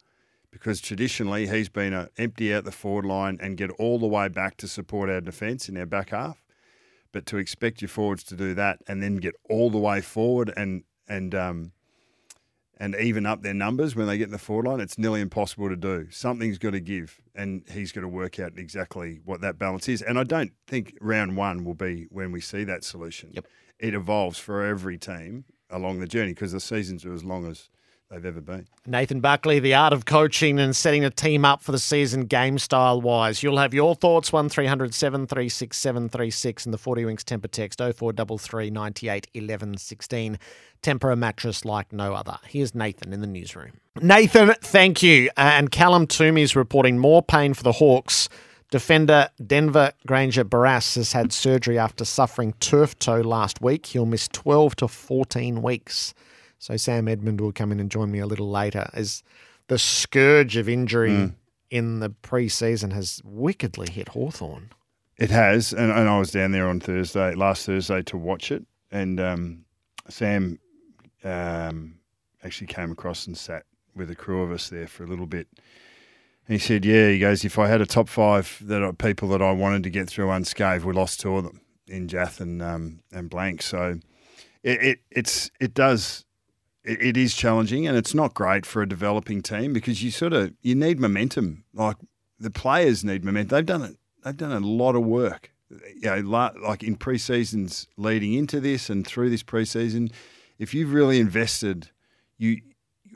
because 0.52 0.82
traditionally 0.82 1.48
he's 1.48 1.70
been 1.70 1.94
a 1.94 2.10
empty 2.18 2.54
out 2.54 2.64
the 2.64 2.72
forward 2.72 3.06
line 3.06 3.38
and 3.42 3.58
get 3.58 3.70
all 3.72 4.00
the 4.00 4.08
way 4.08 4.28
back 4.28 4.58
to 4.58 4.68
support 4.68 5.10
our 5.10 5.22
defence 5.22 5.70
in 5.70 5.78
our 5.78 5.86
back 5.86 6.10
half. 6.10 6.44
But 7.12 7.26
to 7.28 7.38
expect 7.38 7.82
your 7.82 7.90
forwards 7.90 8.24
to 8.26 8.36
do 8.36 8.54
that 8.56 8.80
and 8.88 9.02
then 9.02 9.18
get 9.18 9.36
all 9.50 9.70
the 9.70 9.78
way 9.78 10.02
forward 10.02 10.54
and 10.56 10.84
and 11.08 11.34
um, 11.34 11.72
and 12.78 12.96
even 12.96 13.26
up 13.26 13.42
their 13.42 13.54
numbers 13.54 13.96
when 13.96 14.08
they 14.08 14.18
get 14.18 14.26
in 14.26 14.32
the 14.32 14.38
forward 14.38 14.68
line, 14.68 14.80
it's 14.80 14.98
nearly 14.98 15.22
impossible 15.22 15.70
to 15.70 15.76
do. 15.76 16.08
Something's 16.12 16.58
got 16.58 16.72
to 16.72 16.80
give, 16.80 17.20
and 17.36 17.64
he's 17.70 17.92
got 17.92 18.02
to 18.02 18.08
work 18.08 18.40
out 18.40 18.54
exactly 18.58 19.20
what 19.26 19.42
that 19.42 19.60
balance 19.60 19.90
is. 19.90 20.02
And 20.02 20.18
I 20.18 20.24
don't 20.24 20.54
think 20.66 20.98
round 21.02 21.36
one 21.36 21.66
will 21.66 21.74
be 21.74 22.08
when 22.10 22.32
we 22.32 22.40
see 22.40 22.64
that 22.64 22.84
solution. 22.84 23.32
Yep. 23.34 23.48
It 23.80 23.94
evolves 23.94 24.38
for 24.38 24.66
every 24.66 24.98
team 24.98 25.46
along 25.70 26.00
the 26.00 26.08
journey 26.08 26.34
because 26.34 26.52
the 26.52 26.60
seasons 26.60 27.06
are 27.06 27.14
as 27.14 27.24
long 27.24 27.48
as 27.48 27.70
they've 28.10 28.26
ever 28.26 28.42
been. 28.42 28.68
Nathan 28.86 29.20
Buckley, 29.20 29.60
the 29.60 29.74
art 29.74 29.94
of 29.94 30.06
coaching 30.06 30.60
and 30.60 30.76
setting 30.76 31.06
a 31.06 31.10
team 31.10 31.46
up 31.46 31.62
for 31.62 31.72
the 31.72 31.80
season 31.80 32.26
game 32.26 32.58
style 32.58 33.02
wise. 33.02 33.44
You'll 33.44 33.58
have 33.58 33.74
your 33.74 33.96
thoughts 33.96 34.34
1300 34.34 34.94
736 34.94 35.78
736 35.78 36.66
and 36.66 36.74
the 36.74 36.78
40 36.78 37.06
Winks 37.06 37.24
Tempur 37.24 37.50
text 37.50 37.80
0433 37.80 38.70
98 38.72 39.28
11 39.34 39.78
16. 39.78 40.40
Tempur 40.82 41.14
a 41.14 41.16
mattress 41.16 41.66
like 41.66 41.92
no 41.94 42.14
other. 42.14 42.38
Here's 42.48 42.74
Nathan 42.74 43.14
in 43.14 43.22
the 43.22 43.28
newsroom. 43.28 43.74
Nathan, 44.02 44.54
thank 44.62 45.04
you. 45.04 45.30
And 45.38 45.72
Callum 45.72 46.08
Twomey 46.08 46.42
is 46.42 46.56
reporting 46.56 46.98
more 46.98 47.22
pain 47.22 47.54
for 47.54 47.64
the 47.64 47.74
Hawks. 47.74 48.30
Defender 48.72 49.30
Denver 49.46 49.94
Grainger 50.06 50.44
Barras 50.44 50.96
has 50.96 51.12
had 51.14 51.34
surgery 51.34 51.80
after 51.80 52.06
suffering 52.06 52.54
turf 52.60 52.98
toe 53.00 53.22
last 53.22 53.62
week. 53.62 53.88
He'll 53.88 54.06
miss 54.06 54.28
12 54.28 54.76
to 54.78 54.88
14 54.88 55.62
weeks. 55.62 56.14
So 56.60 56.78
Sam 56.78 57.08
Edmund 57.08 57.42
will 57.42 57.52
come 57.52 57.72
in 57.72 57.80
and 57.80 57.90
join 57.90 58.12
me 58.12 58.20
a 58.20 58.28
little 58.28 58.50
later. 58.50 58.90
As 58.94 59.24
the 59.68 59.80
scourge 59.80 60.56
of 60.58 60.70
injury 60.70 61.10
Mm. 61.12 61.34
in 61.72 62.00
the 62.00 62.10
pre-season 62.10 62.92
has 62.92 63.22
wickedly 63.24 63.90
hit 63.92 64.10
Hawthorn. 64.10 64.70
It 65.18 65.32
has, 65.32 65.74
and, 65.74 65.92
and 65.92 66.08
I 66.08 66.20
was 66.20 66.32
down 66.32 66.52
there 66.52 66.68
on 66.68 66.80
Thursday, 66.80 67.34
last 67.36 67.66
Thursday, 67.66 68.02
to 68.04 68.18
watch 68.18 68.52
it. 68.52 68.66
And 68.92 69.20
um, 69.20 69.66
Sam 70.10 70.60
um, 71.24 71.96
actually 72.44 72.68
came 72.68 72.92
across 72.92 73.28
and 73.28 73.38
sat 73.38 73.64
with 73.96 74.10
a 74.10 74.16
crew 74.16 74.44
of 74.44 74.52
us 74.52 74.70
there 74.70 74.88
for 74.88 75.04
a 75.04 75.08
little 75.08 75.26
bit. 75.26 75.48
He 76.50 76.58
said, 76.58 76.84
"Yeah, 76.84 77.10
he 77.10 77.20
goes, 77.20 77.46
if 77.46 77.58
I 77.58 77.68
had 77.68 77.80
a 77.80 77.86
top 77.86 78.10
five 78.10 78.62
that 78.66 78.82
are 78.82 78.92
people 78.92 79.30
that 79.30 79.42
I 79.42 79.52
wanted 79.52 79.84
to 79.84 79.90
get 79.90 80.10
through 80.10 80.32
unscathed, 80.32 80.84
we 80.84 80.94
lost 80.94 81.22
two 81.22 81.38
of 81.38 81.46
them 81.46 81.62
in 81.88 82.08
Jiath 82.08 82.42
and 82.42 82.62
um, 82.62 83.02
and 83.12 83.30
Blank. 83.30 83.62
So 83.62 84.00
it, 84.64 84.84
it 84.84 85.00
it's 85.10 85.50
it 85.60 85.74
does." 85.74 86.26
It, 86.86 87.02
it 87.02 87.18
is 87.18 87.36
challenging 87.36 87.90
and 87.90 87.98
it's 87.98 88.14
not 88.16 88.34
great 88.34 88.66
for 88.66 88.82
a 88.82 88.88
developing 88.88 89.42
team 89.42 89.74
because 89.74 90.02
you 90.02 90.12
sort 90.12 90.32
of 90.32 90.54
you 90.62 90.76
need 90.76 90.98
momentum. 90.98 91.66
Like 91.74 91.98
the 92.40 92.50
players 92.50 93.04
need 93.04 93.26
momentum. 93.26 93.54
They've 93.54 93.66
done 93.66 93.82
it. 93.82 93.98
They've 94.24 94.36
done 94.36 94.54
a 94.54 94.66
lot 94.66 94.96
of 94.96 95.04
work 95.04 95.52
you 95.70 96.10
know, 96.10 96.52
like 96.62 96.84
in 96.84 96.96
pre-seasons 96.96 97.88
leading 97.98 98.34
into 98.34 98.60
this 98.60 98.90
and 98.90 99.06
through 99.06 99.30
this 99.30 99.44
pre-season, 99.44 100.10
if 100.58 100.74
you've 100.74 100.94
really 100.94 101.20
invested, 101.20 101.90
you 102.38 102.62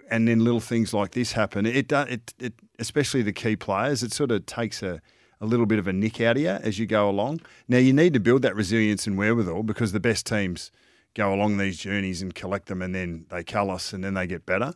and 0.09 0.27
then 0.27 0.43
little 0.43 0.59
things 0.59 0.93
like 0.93 1.11
this 1.11 1.33
happen, 1.33 1.65
it 1.65 1.87
does. 1.87 2.09
It, 2.09 2.33
it 2.39 2.53
especially 2.79 3.21
the 3.21 3.33
key 3.33 3.55
players, 3.55 4.03
it 4.03 4.13
sort 4.13 4.31
of 4.31 4.45
takes 4.45 4.83
a, 4.83 5.01
a 5.39 5.45
little 5.45 5.65
bit 5.65 5.79
of 5.79 5.87
a 5.87 5.93
nick 5.93 6.21
out 6.21 6.37
of 6.37 6.41
you 6.41 6.49
as 6.49 6.79
you 6.79 6.85
go 6.85 7.09
along. 7.09 7.41
Now 7.67 7.77
you 7.77 7.93
need 7.93 8.13
to 8.13 8.19
build 8.19 8.41
that 8.41 8.55
resilience 8.55 9.07
and 9.07 9.17
wherewithal 9.17 9.63
because 9.63 9.91
the 9.91 9.99
best 9.99 10.25
teams 10.25 10.71
go 11.13 11.33
along 11.33 11.57
these 11.57 11.77
journeys 11.77 12.21
and 12.21 12.33
collect 12.33 12.67
them, 12.67 12.81
and 12.81 12.93
then 12.93 13.25
they 13.29 13.43
callous 13.43 13.93
and 13.93 14.03
then 14.03 14.13
they 14.13 14.27
get 14.27 14.45
better. 14.45 14.73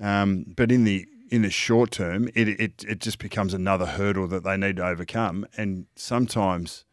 Um, 0.00 0.44
but 0.56 0.70
in 0.70 0.84
the 0.84 1.06
in 1.28 1.42
the 1.42 1.50
short 1.50 1.90
term, 1.90 2.28
it, 2.34 2.48
it 2.48 2.84
it 2.86 3.00
just 3.00 3.18
becomes 3.18 3.54
another 3.54 3.86
hurdle 3.86 4.28
that 4.28 4.44
they 4.44 4.56
need 4.56 4.76
to 4.76 4.86
overcome, 4.86 5.46
and 5.56 5.86
sometimes 5.96 6.84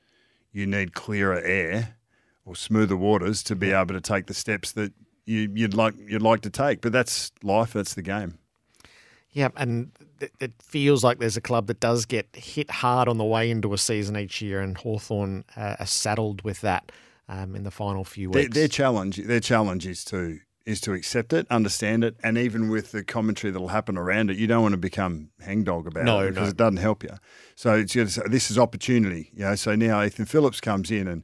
you 0.51 0.65
need 0.65 0.93
clearer 0.93 1.39
air 1.39 1.97
or 2.45 2.55
smoother 2.55 2.97
waters 2.97 3.43
to 3.43 3.55
be 3.55 3.71
able 3.71 3.93
to 3.93 4.01
take 4.01 4.27
the 4.27 4.33
steps 4.33 4.71
that 4.73 4.93
you, 5.25 5.51
you'd 5.53 5.73
like 5.73 5.93
you'd 6.07 6.21
like 6.21 6.41
to 6.41 6.49
take. 6.49 6.81
But 6.81 6.91
that's 6.91 7.31
life. 7.43 7.73
That's 7.73 7.93
the 7.93 8.01
game. 8.01 8.37
Yeah, 9.31 9.49
and 9.55 9.91
it, 10.21 10.31
it 10.39 10.51
feels 10.61 11.03
like 11.03 11.17
there's 11.17 11.37
a 11.37 11.41
club 11.41 11.65
that 11.67 11.79
does 11.79 12.05
get 12.05 12.27
hit 12.35 12.69
hard 12.69 13.07
on 13.07 13.17
the 13.17 13.23
way 13.23 13.49
into 13.49 13.73
a 13.73 13.77
season 13.77 14.15
each 14.15 14.41
year, 14.41 14.59
and 14.61 14.77
Hawthorn 14.77 15.43
uh, 15.57 15.77
are 15.79 15.87
saddled 15.87 16.43
with 16.43 16.61
that 16.61 16.91
um, 17.27 17.55
in 17.55 17.63
the 17.63 17.71
final 17.71 18.03
few 18.03 18.29
Their, 18.29 18.43
weeks. 18.43 18.53
their 18.55 18.67
challenge 18.67 19.17
their 19.17 19.39
challenge 19.39 19.87
is 19.87 20.03
to 20.05 20.39
is 20.65 20.79
to 20.81 20.93
accept 20.93 21.33
it, 21.33 21.45
understand 21.49 22.03
it, 22.05 22.15
and 22.23 22.37
even 22.37 22.69
with 22.69 22.91
the 22.91 23.03
commentary 23.03 23.51
that'll 23.51 23.67
happen 23.69 23.97
around 23.97 24.29
it, 24.29 24.37
you 24.37 24.47
don't 24.47 24.61
want 24.61 24.71
to 24.73 24.77
become 24.77 25.29
hangdog 25.41 25.87
about 25.87 26.05
No, 26.05 26.19
it 26.19 26.29
because 26.29 26.47
no. 26.47 26.49
it 26.51 26.57
doesn't 26.57 26.77
help 26.77 27.03
you. 27.03 27.09
So 27.55 27.73
it's 27.73 27.91
just, 27.91 28.17
this 28.31 28.49
is 28.49 28.57
opportunity. 28.57 29.29
You 29.33 29.43
know, 29.43 29.55
so 29.55 29.75
now 29.75 30.01
Ethan 30.01 30.25
Phillips 30.25 30.61
comes 30.61 30.89
in 30.89 31.09
and 31.09 31.23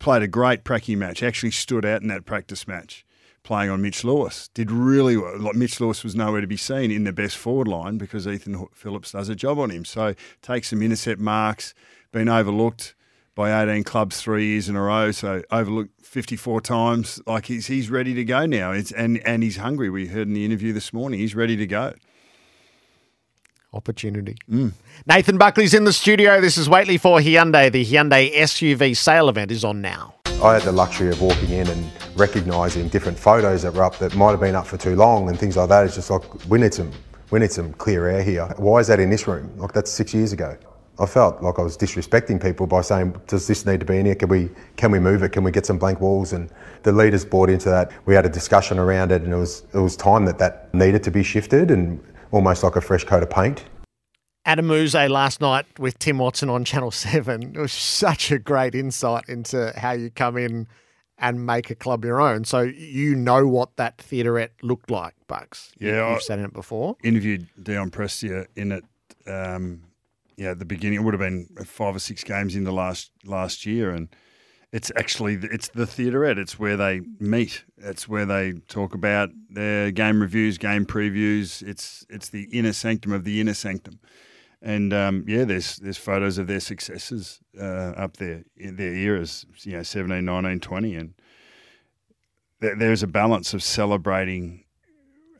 played 0.00 0.22
a 0.22 0.28
great 0.28 0.64
pracky 0.64 0.98
match. 0.98 1.22
Actually 1.22 1.52
stood 1.52 1.86
out 1.86 2.02
in 2.02 2.08
that 2.08 2.26
practice 2.26 2.68
match. 2.68 3.06
Playing 3.44 3.68
on 3.68 3.82
Mitch 3.82 4.04
Lewis 4.04 4.48
did 4.54 4.70
really 4.70 5.18
well. 5.18 5.38
Like 5.38 5.54
Mitch 5.54 5.78
Lewis 5.78 6.02
was 6.02 6.16
nowhere 6.16 6.40
to 6.40 6.46
be 6.46 6.56
seen 6.56 6.90
in 6.90 7.04
the 7.04 7.12
best 7.12 7.36
forward 7.36 7.68
line 7.68 7.98
because 7.98 8.26
Ethan 8.26 8.66
Phillips 8.72 9.12
does 9.12 9.28
a 9.28 9.34
job 9.34 9.58
on 9.58 9.70
him. 9.70 9.84
So 9.84 10.14
takes 10.40 10.70
some 10.70 10.80
intercept 10.80 11.20
marks, 11.20 11.74
been 12.10 12.30
overlooked 12.30 12.94
by 13.34 13.62
18 13.62 13.84
clubs 13.84 14.20
three 14.20 14.46
years 14.46 14.70
in 14.70 14.76
a 14.76 14.80
row. 14.80 15.10
So 15.10 15.42
overlooked 15.50 16.06
54 16.06 16.62
times. 16.62 17.20
Like 17.26 17.44
he's 17.44 17.66
he's 17.66 17.90
ready 17.90 18.14
to 18.14 18.24
go 18.24 18.46
now. 18.46 18.72
It's, 18.72 18.92
and 18.92 19.18
and 19.26 19.42
he's 19.42 19.58
hungry. 19.58 19.90
We 19.90 20.06
heard 20.06 20.26
in 20.26 20.32
the 20.32 20.46
interview 20.46 20.72
this 20.72 20.92
morning. 20.92 21.20
He's 21.20 21.34
ready 21.34 21.56
to 21.56 21.66
go. 21.66 21.92
Opportunity. 23.74 24.36
Mm. 24.50 24.72
Nathan 25.04 25.36
Buckley's 25.36 25.74
in 25.74 25.84
the 25.84 25.92
studio. 25.92 26.40
This 26.40 26.56
is 26.56 26.66
Whateley 26.66 26.96
for 26.96 27.18
Hyundai. 27.18 27.70
The 27.70 27.84
Hyundai 27.84 28.32
SUV 28.32 28.96
sale 28.96 29.28
event 29.28 29.50
is 29.50 29.64
on 29.64 29.82
now. 29.82 30.14
I 30.44 30.52
had 30.52 30.62
the 30.64 30.72
luxury 30.72 31.08
of 31.08 31.22
walking 31.22 31.48
in 31.48 31.66
and 31.68 31.90
recognising 32.16 32.88
different 32.88 33.18
photos 33.18 33.62
that 33.62 33.72
were 33.72 33.82
up 33.82 33.96
that 33.96 34.14
might 34.14 34.32
have 34.32 34.40
been 34.40 34.54
up 34.54 34.66
for 34.66 34.76
too 34.76 34.94
long 34.94 35.30
and 35.30 35.38
things 35.38 35.56
like 35.56 35.70
that. 35.70 35.86
It's 35.86 35.94
just 35.94 36.10
like 36.10 36.22
we 36.50 36.58
need 36.58 36.74
some 36.74 36.92
we 37.30 37.40
need 37.40 37.50
some 37.50 37.72
clear 37.72 38.08
air 38.08 38.22
here. 38.22 38.44
Why 38.58 38.80
is 38.80 38.88
that 38.88 39.00
in 39.00 39.08
this 39.08 39.26
room? 39.26 39.50
Like 39.56 39.72
that's 39.72 39.90
six 39.90 40.12
years 40.12 40.34
ago. 40.34 40.54
I 40.98 41.06
felt 41.06 41.42
like 41.42 41.58
I 41.58 41.62
was 41.62 41.78
disrespecting 41.78 42.42
people 42.42 42.66
by 42.66 42.82
saying, 42.82 43.16
"Does 43.26 43.46
this 43.46 43.64
need 43.64 43.80
to 43.80 43.86
be 43.86 43.96
in 43.96 44.04
here? 44.04 44.16
Can 44.16 44.28
we 44.28 44.50
can 44.76 44.90
we 44.90 44.98
move 44.98 45.22
it? 45.22 45.30
Can 45.32 45.44
we 45.44 45.50
get 45.50 45.64
some 45.64 45.78
blank 45.78 46.02
walls?" 46.02 46.34
And 46.34 46.50
the 46.82 46.92
leaders 46.92 47.24
bought 47.24 47.48
into 47.48 47.70
that. 47.70 47.90
We 48.04 48.14
had 48.14 48.26
a 48.26 48.28
discussion 48.28 48.78
around 48.78 49.12
it, 49.12 49.22
and 49.22 49.32
it 49.32 49.38
was 49.38 49.62
it 49.72 49.78
was 49.78 49.96
time 49.96 50.26
that 50.26 50.36
that 50.40 50.68
needed 50.74 51.02
to 51.04 51.10
be 51.10 51.22
shifted 51.22 51.70
and 51.70 51.98
almost 52.32 52.62
like 52.62 52.76
a 52.76 52.82
fresh 52.82 53.04
coat 53.04 53.22
of 53.22 53.30
paint. 53.30 53.64
Adam 54.46 54.70
Yze 54.70 54.94
last 55.08 55.40
night 55.40 55.66
with 55.78 55.98
Tim 55.98 56.18
Watson 56.18 56.50
on 56.50 56.64
Channel 56.64 56.90
7. 56.90 57.54
It 57.54 57.58
was 57.58 57.72
such 57.72 58.30
a 58.30 58.38
great 58.38 58.74
insight 58.74 59.24
into 59.28 59.72
how 59.76 59.92
you 59.92 60.10
come 60.10 60.36
in 60.36 60.66
and 61.18 61.46
make 61.46 61.70
a 61.70 61.74
club 61.74 62.04
your 62.04 62.20
own. 62.20 62.44
So 62.44 62.60
you 62.62 63.14
know 63.14 63.46
what 63.46 63.76
that 63.76 63.98
theaterette 63.98 64.50
looked 64.62 64.90
like, 64.90 65.14
Bucks. 65.28 65.72
Yeah, 65.78 66.00
I- 66.02 66.12
You've 66.14 66.22
sat 66.22 66.38
in 66.38 66.44
it 66.44 66.52
before. 66.52 66.96
Interviewed 67.02 67.48
Dion 67.62 67.90
Prestia 67.90 68.46
in 68.56 68.72
it. 68.72 68.84
Um, 69.26 69.84
yeah, 70.36 70.50
at 70.50 70.58
the 70.58 70.64
beginning, 70.64 71.00
it 71.00 71.02
would 71.04 71.14
have 71.14 71.20
been 71.20 71.46
five 71.64 71.94
or 71.96 72.00
six 72.00 72.24
games 72.24 72.56
into 72.56 72.72
last 72.72 73.12
last 73.24 73.64
year, 73.64 73.90
and 73.90 74.08
it's 74.72 74.90
actually 74.96 75.34
it's 75.40 75.68
the 75.68 75.84
theaterette. 75.86 76.36
It's 76.36 76.58
where 76.58 76.76
they 76.76 77.02
meet. 77.20 77.64
It's 77.78 78.08
where 78.08 78.26
they 78.26 78.54
talk 78.68 78.92
about 78.94 79.30
their 79.48 79.92
game 79.92 80.20
reviews, 80.20 80.58
game 80.58 80.84
previews. 80.84 81.62
It's 81.62 82.04
it's 82.10 82.28
the 82.28 82.48
inner 82.52 82.72
sanctum 82.72 83.12
of 83.12 83.22
the 83.22 83.40
inner 83.40 83.54
sanctum. 83.54 84.00
And 84.64 84.94
um, 84.94 85.24
yeah, 85.28 85.44
there's 85.44 85.76
there's 85.76 85.98
photos 85.98 86.38
of 86.38 86.46
their 86.46 86.58
successes 86.58 87.38
uh, 87.60 87.92
up 87.96 88.16
there 88.16 88.44
in 88.56 88.76
their 88.76 88.94
eras, 88.94 89.44
you 89.58 89.72
know, 89.72 89.82
17, 89.82 90.24
19, 90.24 90.58
20. 90.58 90.94
And 90.94 91.14
there, 92.60 92.74
there's 92.74 93.02
a 93.02 93.06
balance 93.06 93.52
of 93.52 93.62
celebrating 93.62 94.64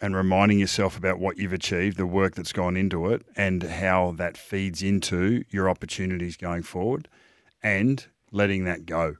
and 0.02 0.14
reminding 0.14 0.58
yourself 0.58 0.98
about 0.98 1.18
what 1.18 1.38
you've 1.38 1.54
achieved, 1.54 1.96
the 1.96 2.04
work 2.04 2.34
that's 2.34 2.52
gone 2.52 2.76
into 2.76 3.08
it, 3.08 3.22
and 3.34 3.62
how 3.62 4.12
that 4.18 4.36
feeds 4.36 4.82
into 4.82 5.42
your 5.48 5.70
opportunities 5.70 6.36
going 6.36 6.62
forward, 6.62 7.08
and 7.62 8.08
letting 8.30 8.64
that 8.64 8.84
go, 8.84 9.14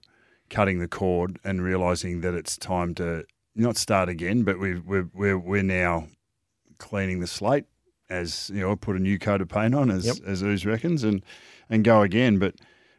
cutting 0.51 0.81
the 0.81 0.89
cord, 0.89 1.39
and 1.43 1.63
realizing 1.63 2.21
that 2.21 2.35
it's 2.35 2.59
time 2.59 2.95
to 2.97 3.25
not 3.55 3.79
start 3.79 4.11
again, 4.11 4.43
but 4.43 4.59
we've, 4.59 4.85
we're, 4.85 5.09
we're, 5.15 5.39
we're 5.39 5.63
now 5.63 6.09
cleaning 6.77 7.21
the 7.21 7.27
slate, 7.27 7.65
as 8.15 8.51
you 8.51 8.61
know, 8.61 8.77
put 8.77 8.97
a 8.97 9.01
new 9.01 9.19
coat 9.19 9.41
of 9.41 9.49
paint 9.49 9.75
on, 9.75 9.91
as 9.91 10.07
Yep. 10.07 10.17
as 10.27 10.43
Yze 10.43 10.65
reckons, 10.67 11.05
and 11.05 11.23
and 11.69 11.85
go 11.85 12.03
again. 12.03 12.39
But 12.39 12.55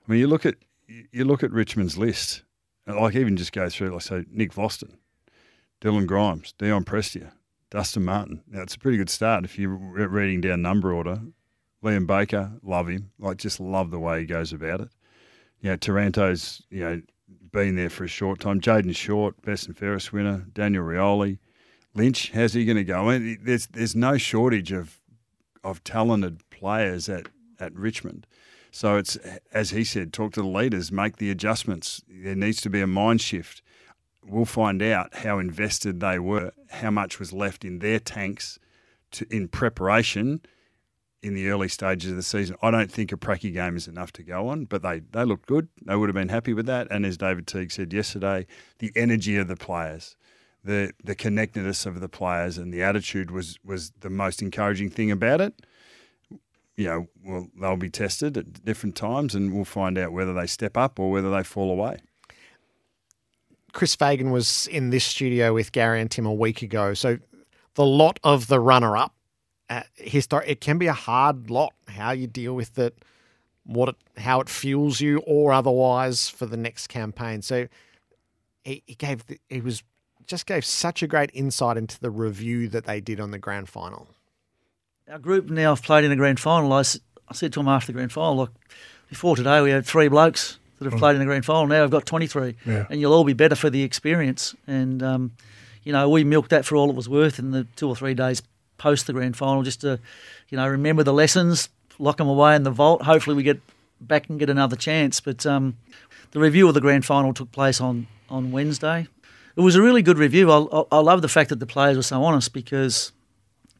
I 0.07 0.11
mean, 0.11 0.19
you 0.19 0.27
look 0.27 0.45
at 0.45 0.55
you 0.87 1.25
look 1.25 1.43
at 1.43 1.51
Richmond's 1.51 1.97
list, 1.97 2.43
like 2.85 3.15
even 3.15 3.37
just 3.37 3.51
go 3.53 3.69
through, 3.69 3.89
like 3.89 4.01
say 4.01 4.25
Nick 4.29 4.53
Vlaustin, 4.53 4.97
Dylan 5.81 6.05
Grimes, 6.05 6.53
Dion 6.57 6.83
Prestia, 6.83 7.31
Dustin 7.69 8.05
Martin. 8.05 8.41
Now 8.47 8.61
it's 8.61 8.75
a 8.75 8.79
pretty 8.79 8.97
good 8.97 9.09
start 9.09 9.45
if 9.45 9.57
you're 9.57 9.75
reading 9.75 10.41
down 10.41 10.61
number 10.61 10.93
order. 10.93 11.21
Liam 11.83 12.07
Baker, 12.07 12.53
love 12.63 12.87
him. 12.87 13.11
Like 13.19 13.37
just 13.37 13.59
love 13.59 13.91
the 13.91 13.99
way 13.99 14.21
he 14.21 14.25
goes 14.25 14.51
about 14.53 14.81
it. 14.81 14.89
You 15.61 15.71
know, 15.71 15.77
Taranto's 15.77 16.61
you 16.69 16.79
know 16.81 17.01
been 17.51 17.75
there 17.75 17.89
for 17.89 18.03
a 18.03 18.07
short 18.07 18.39
time. 18.39 18.59
Jayden 18.59 18.95
Short, 18.95 19.41
best 19.41 19.67
and 19.67 19.77
fairest 19.77 20.11
winner. 20.11 20.45
Daniel 20.53 20.83
Rioli, 20.83 21.39
Lynch. 21.93 22.31
How's 22.31 22.53
he 22.53 22.65
going 22.65 22.77
to 22.77 22.83
go? 22.83 23.09
I 23.09 23.17
mean, 23.17 23.39
there's 23.43 23.67
there's 23.67 23.95
no 23.95 24.17
shortage 24.17 24.71
of 24.71 24.99
of 25.65 25.83
talented 25.83 26.49
players 26.49 27.09
at 27.09 27.27
at 27.59 27.73
Richmond. 27.73 28.27
So 28.71 28.97
it's 28.97 29.17
as 29.53 29.71
he 29.71 29.83
said, 29.83 30.13
talk 30.13 30.33
to 30.33 30.41
the 30.41 30.47
leaders, 30.47 30.91
make 30.91 31.17
the 31.17 31.31
adjustments. 31.31 32.01
There 32.07 32.35
needs 32.35 32.61
to 32.61 32.69
be 32.69 32.81
a 32.81 32.87
mind 32.87 33.21
shift. 33.21 33.61
We'll 34.23 34.45
find 34.45 34.81
out 34.81 35.15
how 35.15 35.39
invested 35.39 35.99
they 35.99 36.19
were, 36.19 36.51
how 36.69 36.91
much 36.91 37.19
was 37.19 37.31
left 37.31 37.63
in 37.63 37.79
their 37.79 37.99
tanks 37.99 38.59
to, 39.11 39.25
in 39.29 39.47
preparation 39.47 40.41
in 41.21 41.33
the 41.33 41.49
early 41.49 41.67
stages 41.67 42.11
of 42.11 42.17
the 42.17 42.23
season. 42.23 42.55
I 42.61 42.69
don't 42.69 42.91
think 42.91 43.11
a 43.11 43.17
pracky 43.17 43.51
game 43.53 43.75
is 43.75 43.87
enough 43.87 44.11
to 44.13 44.23
go 44.23 44.47
on, 44.47 44.65
but 44.65 44.83
they, 44.83 44.99
they 44.99 45.23
looked 45.23 45.47
good. 45.47 45.69
They 45.83 45.95
would 45.95 46.09
have 46.09 46.15
been 46.15 46.29
happy 46.29 46.53
with 46.53 46.67
that. 46.67 46.87
And 46.91 47.05
as 47.05 47.17
David 47.17 47.47
Teague 47.47 47.71
said 47.71 47.93
yesterday, 47.93 48.45
the 48.79 48.91
energy 48.95 49.37
of 49.37 49.47
the 49.47 49.55
players, 49.55 50.15
the 50.65 50.91
the 51.03 51.15
connectedness 51.15 51.85
of 51.85 51.99
the 51.99 52.09
players, 52.09 52.57
and 52.57 52.73
the 52.73 52.83
attitude 52.83 53.31
was 53.31 53.59
was 53.63 53.91
the 54.01 54.09
most 54.09 54.41
encouraging 54.41 54.89
thing 54.89 55.11
about 55.11 55.41
it. 55.41 55.65
You 56.75 56.85
know, 56.85 57.07
well, 57.23 57.47
they'll 57.59 57.77
be 57.77 57.89
tested 57.89 58.37
at 58.37 58.65
different 58.65 58.95
times, 58.95 59.33
and 59.35 59.53
we'll 59.53 59.63
find 59.63 59.97
out 59.97 60.11
whether 60.11 60.33
they 60.33 60.47
step 60.47 60.75
up 60.75 60.99
or 60.99 61.09
whether 61.11 61.31
they 61.31 61.43
fall 61.43 61.71
away. 61.71 61.99
Chris 63.71 63.95
Fagan 63.95 64.31
was 64.31 64.67
in 64.67 64.89
this 64.89 65.05
studio 65.05 65.53
with 65.53 65.71
Gary 65.71 66.01
and 66.01 66.09
Tim 66.09 66.25
a 66.25 66.33
week 66.33 66.61
ago. 66.61 66.93
So 66.93 67.19
the 67.75 67.85
lot 67.85 68.19
of 68.23 68.47
the 68.47 68.59
runner 68.59 68.97
up, 68.97 69.13
uh, 69.69 69.83
it 69.97 70.61
can 70.61 70.77
be 70.77 70.87
a 70.87 70.93
hard 70.93 71.49
lot 71.49 71.73
how 71.87 72.11
you 72.11 72.27
deal 72.27 72.55
with 72.55 72.79
it, 72.79 72.97
what 73.65 73.89
it, 73.89 73.95
how 74.17 74.39
it 74.39 74.49
fuels 74.49 75.01
you, 75.01 75.19
or 75.19 75.51
otherwise 75.53 76.29
for 76.29 76.45
the 76.45 76.57
next 76.57 76.87
campaign. 76.87 77.41
So 77.41 77.67
he, 78.63 78.81
he 78.85 78.95
gave 78.95 79.27
the, 79.27 79.39
he 79.49 79.61
was 79.61 79.83
just 80.27 80.45
gave 80.45 80.65
such 80.65 81.03
a 81.03 81.07
great 81.07 81.29
insight 81.33 81.77
into 81.77 81.99
the 81.99 82.09
review 82.09 82.67
that 82.69 82.85
they 82.85 82.99
did 83.01 83.19
on 83.19 83.31
the 83.31 83.39
grand 83.39 83.69
final. 83.69 84.07
Our 85.09 85.19
group 85.19 85.49
now 85.49 85.75
have 85.75 85.83
played 85.83 86.03
in 86.03 86.09
the 86.09 86.15
grand 86.15 86.39
final. 86.39 86.71
I 86.73 86.81
said 86.81 87.53
to 87.53 87.59
him 87.59 87.67
after 87.67 87.87
the 87.87 87.93
grand 87.93 88.11
final, 88.11 88.35
look, 88.37 88.53
before 89.09 89.35
today 89.35 89.61
we 89.61 89.69
had 89.69 89.85
three 89.85 90.07
blokes 90.07 90.57
that 90.79 90.89
have 90.91 90.99
played 90.99 91.13
in 91.15 91.19
the 91.19 91.25
grand 91.25 91.45
final. 91.45 91.67
Now 91.67 91.83
I've 91.83 91.91
got 91.91 92.05
23, 92.05 92.55
Yeah. 92.65 92.85
and 92.89 92.99
you'll 92.99 93.13
all 93.13 93.23
be 93.23 93.33
better 93.33 93.55
for 93.55 93.69
the 93.69 93.83
experience. 93.83 94.55
And 94.67 95.01
um, 95.03 95.31
you 95.83 95.91
know, 95.93 96.09
we 96.09 96.23
milked 96.23 96.49
that 96.49 96.65
for 96.65 96.75
all 96.75 96.89
it 96.89 96.95
was 96.95 97.07
worth 97.07 97.37
in 97.39 97.51
the 97.51 97.65
two 97.75 97.87
or 97.87 97.95
three 97.95 98.13
days 98.15 98.41
post 98.77 99.07
the 99.07 99.13
grand 99.13 99.37
final, 99.37 99.63
just 99.63 99.81
to 99.81 99.99
you 100.49 100.57
know 100.57 100.67
remember 100.67 101.03
the 101.03 101.13
lessons, 101.13 101.69
lock 101.99 102.17
them 102.17 102.27
away 102.27 102.55
in 102.55 102.63
the 102.63 102.71
vault. 102.71 103.03
Hopefully, 103.03 103.35
we 103.35 103.43
get 103.43 103.61
back 104.01 104.27
and 104.29 104.37
get 104.39 104.49
another 104.49 104.75
chance. 104.75 105.19
But 105.21 105.45
um, 105.45 105.77
the 106.31 106.39
review 106.39 106.67
of 106.67 106.73
the 106.73 106.81
grand 106.81 107.05
final 107.05 107.33
took 107.33 107.51
place 107.51 107.79
on 107.79 108.07
on 108.29 108.51
Wednesday. 108.51 109.07
It 109.55 109.61
was 109.61 109.75
a 109.75 109.81
really 109.81 110.01
good 110.01 110.17
review. 110.17 110.51
I, 110.51 110.65
I, 110.71 110.83
I 110.91 110.99
love 110.99 111.21
the 111.21 111.29
fact 111.29 111.49
that 111.49 111.59
the 111.59 111.65
players 111.65 111.95
were 111.97 112.03
so 112.03 112.23
honest 112.23 112.53
because 112.53 113.11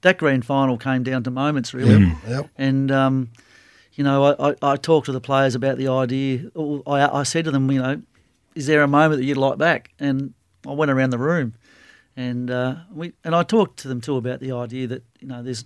that 0.02 0.18
grand 0.18 0.46
final 0.46 0.78
came 0.78 1.04
down 1.04 1.24
to 1.24 1.32
moments, 1.32 1.74
really. 1.74 2.14
Yep. 2.28 2.50
And 2.58 2.92
um, 2.92 3.30
you 3.94 4.04
know, 4.04 4.24
I, 4.26 4.50
I, 4.50 4.56
I 4.62 4.76
talked 4.78 5.08
to 5.08 5.12
the 5.12 5.22
players 5.22 5.56
about 5.56 5.78
the 5.78 5.88
idea. 5.88 6.50
I, 6.88 7.20
I 7.20 7.24
said 7.24 7.46
to 7.46 7.52
them, 7.52 7.70
you 7.72 7.82
know, 7.82 8.02
is 8.54 8.68
there 8.68 8.84
a 8.84 8.88
moment 8.88 9.20
that 9.20 9.26
you'd 9.26 9.38
like 9.38 9.58
back? 9.58 9.92
And 10.00 10.34
I 10.68 10.72
went 10.72 10.92
around 10.92 11.10
the 11.10 11.18
room, 11.18 11.54
and 12.18 12.50
uh, 12.50 12.76
we 12.94 13.14
and 13.24 13.36
I 13.36 13.44
talked 13.44 13.80
to 13.80 13.88
them 13.88 14.00
too 14.00 14.16
about 14.16 14.40
the 14.40 14.54
idea 14.54 14.88
that 14.88 15.04
you 15.20 15.28
know 15.28 15.44
there's 15.44 15.66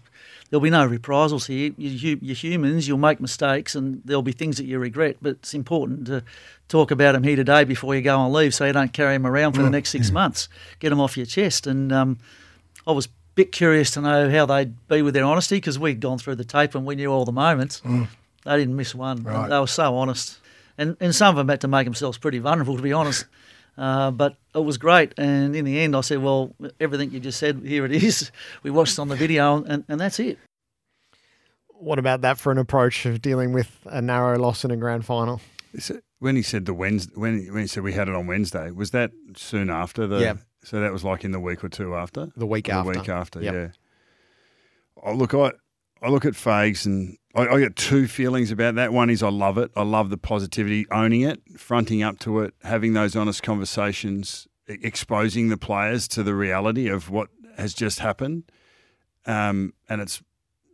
there'll 0.49 0.63
be 0.63 0.69
no 0.69 0.85
reprisals 0.85 1.45
here. 1.47 1.71
You, 1.77 1.89
you, 1.89 2.19
you're 2.21 2.35
humans. 2.35 2.87
You'll 2.87 2.97
make 2.97 3.19
mistakes, 3.19 3.75
and 3.75 4.01
there'll 4.03 4.23
be 4.23 4.31
things 4.31 4.57
that 4.57 4.65
you 4.65 4.79
regret. 4.79 5.17
But 5.21 5.31
it's 5.31 5.53
important 5.53 6.07
to 6.07 6.23
talk 6.67 6.91
about 6.91 7.13
them 7.13 7.23
here 7.23 7.35
today 7.35 7.63
before 7.65 7.95
you 7.95 8.01
go 8.01 8.17
on 8.17 8.33
leave, 8.33 8.55
so 8.55 8.65
you 8.65 8.73
don't 8.73 8.93
carry 8.93 9.13
them 9.13 9.27
around 9.27 9.53
for 9.53 9.61
the 9.61 9.69
next 9.69 9.91
six 9.91 10.11
months. 10.11 10.49
Get 10.79 10.89
them 10.89 10.99
off 10.99 11.17
your 11.17 11.25
chest. 11.25 11.67
And 11.67 11.91
um, 11.91 12.17
I 12.87 12.91
was 12.91 13.05
a 13.05 13.09
bit 13.35 13.51
curious 13.51 13.91
to 13.91 14.01
know 14.01 14.29
how 14.29 14.45
they'd 14.45 14.87
be 14.87 15.01
with 15.01 15.13
their 15.13 15.25
honesty 15.25 15.57
because 15.57 15.77
we'd 15.77 15.99
gone 15.99 16.17
through 16.17 16.35
the 16.35 16.43
tape 16.43 16.73
and 16.75 16.85
we 16.85 16.95
knew 16.95 17.11
all 17.11 17.25
the 17.25 17.31
moments. 17.31 17.81
They 18.45 18.57
didn't 18.57 18.75
miss 18.75 18.95
one. 18.95 19.23
Right. 19.23 19.49
They 19.49 19.59
were 19.59 19.67
so 19.67 19.95
honest. 19.95 20.39
And, 20.77 20.95
and 20.99 21.13
some 21.13 21.29
of 21.29 21.35
them 21.35 21.49
had 21.49 21.61
to 21.61 21.67
make 21.67 21.85
themselves 21.85 22.17
pretty 22.17 22.39
vulnerable, 22.39 22.77
to 22.77 22.81
be 22.81 22.93
honest. 22.93 23.25
Uh, 23.79 24.11
but 24.11 24.35
it 24.53 24.59
was 24.59 24.77
great. 24.77 25.13
And 25.17 25.55
in 25.55 25.63
the 25.63 25.79
end, 25.79 25.95
I 25.95 26.01
said, 26.01 26.21
well, 26.21 26.53
everything 26.81 27.11
you 27.11 27.19
just 27.21 27.39
said, 27.39 27.61
here 27.65 27.85
it 27.85 27.91
is. 27.93 28.29
We 28.63 28.71
watched 28.71 28.99
on 28.99 29.07
the 29.07 29.15
video, 29.15 29.63
and, 29.63 29.85
and 29.87 29.99
that's 30.01 30.19
it. 30.19 30.37
What 31.69 31.97
about 31.97 32.19
that 32.21 32.37
for 32.37 32.51
an 32.51 32.57
approach 32.57 33.05
of 33.05 33.21
dealing 33.21 33.53
with 33.53 33.71
a 33.85 34.01
narrow 34.01 34.37
loss 34.37 34.65
in 34.65 34.71
a 34.71 34.75
grand 34.75 35.05
final? 35.05 35.39
When 36.19 36.35
he 36.35 36.41
said 36.41 36.65
the 36.65 36.73
Wednesday, 36.73 37.13
when 37.15 37.39
he, 37.39 37.49
when 37.51 37.61
he 37.61 37.67
said 37.67 37.83
we 37.83 37.93
had 37.93 38.09
it 38.09 38.15
on 38.15 38.27
Wednesday, 38.27 38.69
was 38.71 38.91
that 38.91 39.11
soon 39.37 39.69
after 39.69 40.05
the? 40.07 40.19
Yeah. 40.19 40.33
So 40.65 40.81
that 40.81 40.91
was 40.91 41.05
like 41.05 41.23
in 41.23 41.31
the 41.31 41.39
week 41.39 41.63
or 41.63 41.69
two 41.69 41.95
after. 41.95 42.27
The 42.35 42.45
week 42.45 42.65
the 42.65 42.73
after. 42.73 42.91
week 42.91 43.07
after, 43.07 43.41
Yep. 43.41 43.53
yeah. 43.53 43.67
Oh, 45.01 45.13
look, 45.13 45.33
I 45.33 45.53
I 46.01 46.09
look 46.09 46.25
at 46.25 46.33
Fags 46.33 46.85
and 46.85 47.17
I, 47.35 47.47
I 47.47 47.59
get 47.59 47.75
two 47.75 48.07
feelings 48.07 48.51
about 48.51 48.75
that. 48.75 48.93
One 48.93 49.09
is 49.09 49.21
I 49.21 49.29
love 49.29 49.57
it. 49.57 49.71
I 49.75 49.83
love 49.83 50.09
the 50.09 50.17
positivity, 50.17 50.85
owning 50.91 51.21
it, 51.21 51.41
fronting 51.57 52.03
up 52.03 52.19
to 52.19 52.39
it, 52.39 52.53
having 52.63 52.93
those 52.93 53.15
honest 53.15 53.43
conversations, 53.43 54.47
exposing 54.67 55.49
the 55.49 55.57
players 55.57 56.07
to 56.09 56.23
the 56.23 56.35
reality 56.35 56.87
of 56.87 57.09
what 57.09 57.29
has 57.57 57.73
just 57.73 57.99
happened. 57.99 58.43
Um, 59.25 59.73
and 59.89 60.01
it's 60.01 60.21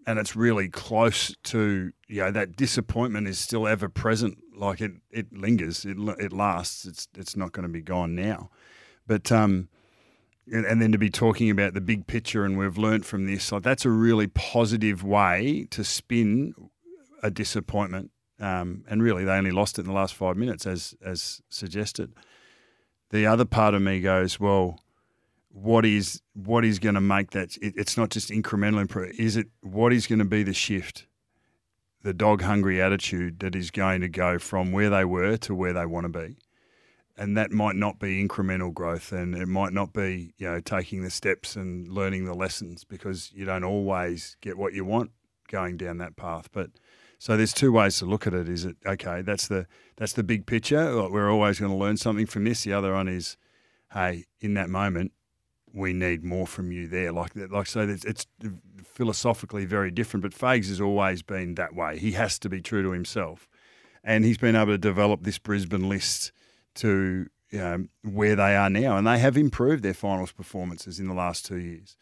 and 0.07 0.19
it's 0.19 0.35
really 0.35 0.69
close 0.69 1.35
to 1.43 1.91
you 2.07 2.21
know 2.21 2.31
that 2.31 2.55
disappointment 2.55 3.27
is 3.27 3.39
still 3.39 3.67
ever 3.67 3.89
present. 3.89 4.37
Like 4.55 4.79
it 4.79 4.91
it 5.11 5.33
lingers, 5.33 5.83
it 5.83 5.97
it 6.19 6.31
lasts. 6.31 6.85
It's 6.85 7.07
it's 7.15 7.35
not 7.35 7.51
going 7.51 7.67
to 7.67 7.73
be 7.73 7.81
gone 7.81 8.15
now, 8.15 8.49
but 9.07 9.31
um, 9.31 9.69
and, 10.47 10.81
then 10.81 10.91
to 10.91 10.97
be 10.97 11.09
talking 11.09 11.49
about 11.49 11.73
the 11.73 11.81
big 11.81 12.07
picture 12.07 12.45
and 12.45 12.57
we've 12.57 12.77
learnt 12.77 13.05
from 13.05 13.25
this, 13.25 13.51
like 13.51 13.63
that's 13.63 13.85
a 13.85 13.89
really 13.89 14.27
positive 14.27 15.03
way 15.03 15.67
to 15.71 15.83
spin 15.83 16.53
a 17.23 17.31
disappointment. 17.31 18.11
Um, 18.39 18.83
and 18.89 19.01
really, 19.01 19.23
they 19.23 19.31
only 19.31 19.51
lost 19.51 19.79
it 19.79 19.83
in 19.83 19.87
the 19.87 19.93
last 19.93 20.13
five 20.13 20.35
minutes, 20.35 20.65
as 20.67 20.93
as 21.01 21.41
suggested. 21.49 22.13
The 23.11 23.25
other 23.25 23.45
part 23.45 23.73
of 23.73 23.81
me 23.81 24.01
goes, 24.01 24.39
well, 24.39 24.79
what 25.49 25.85
is 25.85 26.21
what 26.33 26.65
is 26.65 26.79
going 26.79 26.95
to 26.95 27.01
make 27.01 27.31
that? 27.31 27.55
It, 27.57 27.73
it's 27.77 27.97
not 27.97 28.09
just 28.09 28.29
incremental 28.29 28.81
improvement. 28.81 29.19
Is 29.19 29.37
it 29.37 29.47
what 29.61 29.93
is 29.93 30.05
going 30.05 30.19
to 30.19 30.25
be 30.25 30.43
the 30.43 30.53
shift, 30.53 31.07
the 32.03 32.13
dog 32.13 32.41
hungry 32.41 32.81
attitude 32.81 33.39
that 33.39 33.55
is 33.55 33.71
going 33.71 34.01
to 34.01 34.09
go 34.09 34.37
from 34.37 34.73
where 34.73 34.89
they 34.89 35.05
were 35.05 35.37
to 35.37 35.55
where 35.55 35.71
they 35.71 35.85
want 35.85 36.03
to 36.03 36.19
be? 36.19 36.35
And 37.17 37.37
that 37.37 37.51
might 37.51 37.75
not 37.75 37.99
be 37.99 38.25
incremental 38.25 38.73
growth 38.73 39.11
and 39.11 39.35
it 39.35 39.47
might 39.47 39.73
not 39.73 39.93
be 39.93 40.33
you 40.37 40.47
know 40.47 40.59
taking 40.59 41.01
the 41.03 41.09
steps 41.09 41.55
and 41.55 41.87
learning 41.87 42.25
the 42.25 42.33
lessons 42.33 42.83
because 42.83 43.31
you 43.33 43.45
don't 43.45 43.63
always 43.63 44.35
get 44.41 44.57
what 44.57 44.73
you 44.73 44.83
want 44.83 45.11
going 45.47 45.77
down 45.77 45.97
that 45.99 46.15
path. 46.15 46.49
But 46.51 46.71
so 47.19 47.37
there's 47.37 47.53
two 47.53 47.71
ways 47.71 47.97
to 47.99 48.05
look 48.05 48.27
at 48.27 48.33
it. 48.33 48.49
Is 48.49 48.65
it 48.65 48.77
okay 48.85 49.21
that's 49.21 49.47
the 49.47 49.67
that's 49.95 50.13
the 50.13 50.23
big 50.23 50.45
picture 50.45 50.91
like 50.91 51.11
we're 51.11 51.31
always 51.31 51.59
going 51.59 51.71
to 51.71 51.77
learn 51.77 51.97
something 51.97 52.25
from 52.25 52.43
this. 52.43 52.63
The 52.63 52.73
other 52.73 52.93
one 52.93 53.07
is 53.07 53.37
hey 53.93 54.25
in 54.41 54.53
that 54.55 54.69
moment 54.69 55.11
we 55.73 55.93
need 55.93 56.23
more 56.23 56.47
from 56.47 56.71
you 56.71 56.87
there. 56.87 57.11
Like 57.11 57.31
like 57.35 57.67
so 57.67 57.81
it's, 57.81 58.05
it's 58.05 58.27
philosophically 58.83 59.65
very 59.65 59.91
different 59.91 60.21
but 60.21 60.33
Fags 60.33 60.67
has 60.67 60.81
always 60.81 61.21
been 61.21 61.55
that 61.55 61.73
way. 61.73 61.97
He 61.97 62.11
has 62.11 62.37
to 62.39 62.49
be 62.49 62.61
true 62.61 62.83
to 62.83 62.91
himself. 62.91 63.47
And 64.07 64.23
he's 64.23 64.37
been 64.37 64.55
able 64.55 64.67
to 64.67 64.77
develop 64.77 65.23
this 65.23 65.39
Brisbane 65.39 65.89
list 65.89 66.31
to 66.75 67.27
you 67.51 67.59
know, 67.59 67.85
where 68.03 68.35
they 68.35 68.55
are 68.55 68.69
now, 68.69 68.97
and 68.97 69.07
they 69.07 69.19
have 69.19 69.37
improved 69.37 69.83
their 69.83 69.93
finals 69.93 70.31
performances 70.31 70.99
in 70.99 71.07
the 71.07 71.13
last 71.13 71.45
two 71.45 71.57
years. 71.57 71.95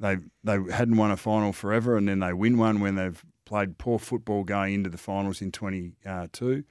They 0.00 0.16
they 0.42 0.58
hadn't 0.72 0.96
won 0.96 1.10
a 1.10 1.16
final 1.16 1.52
forever, 1.52 1.96
and 1.96 2.08
then 2.08 2.20
they 2.20 2.32
win 2.32 2.58
one 2.58 2.80
when 2.80 2.96
they've 2.96 3.24
played 3.44 3.78
poor 3.78 3.98
football 3.98 4.42
going 4.42 4.74
into 4.74 4.90
the 4.90 4.98
finals 4.98 5.40
in 5.40 5.52
twenty 5.52 5.92
two, 6.32 6.64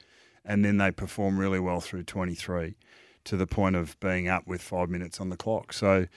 and 0.43 0.65
then 0.65 0.77
they 0.77 0.91
perform 0.91 1.39
really 1.39 1.59
well 1.59 1.79
through 1.79 2.03
twenty 2.03 2.35
three, 2.35 2.75
to 3.23 3.37
the 3.37 3.47
point 3.47 3.75
of 3.75 3.99
being 3.99 4.27
up 4.27 4.45
with 4.47 4.61
five 4.61 4.89
minutes 4.89 5.21
on 5.21 5.29
the 5.29 5.37
clock. 5.37 5.73
So, 5.73 6.07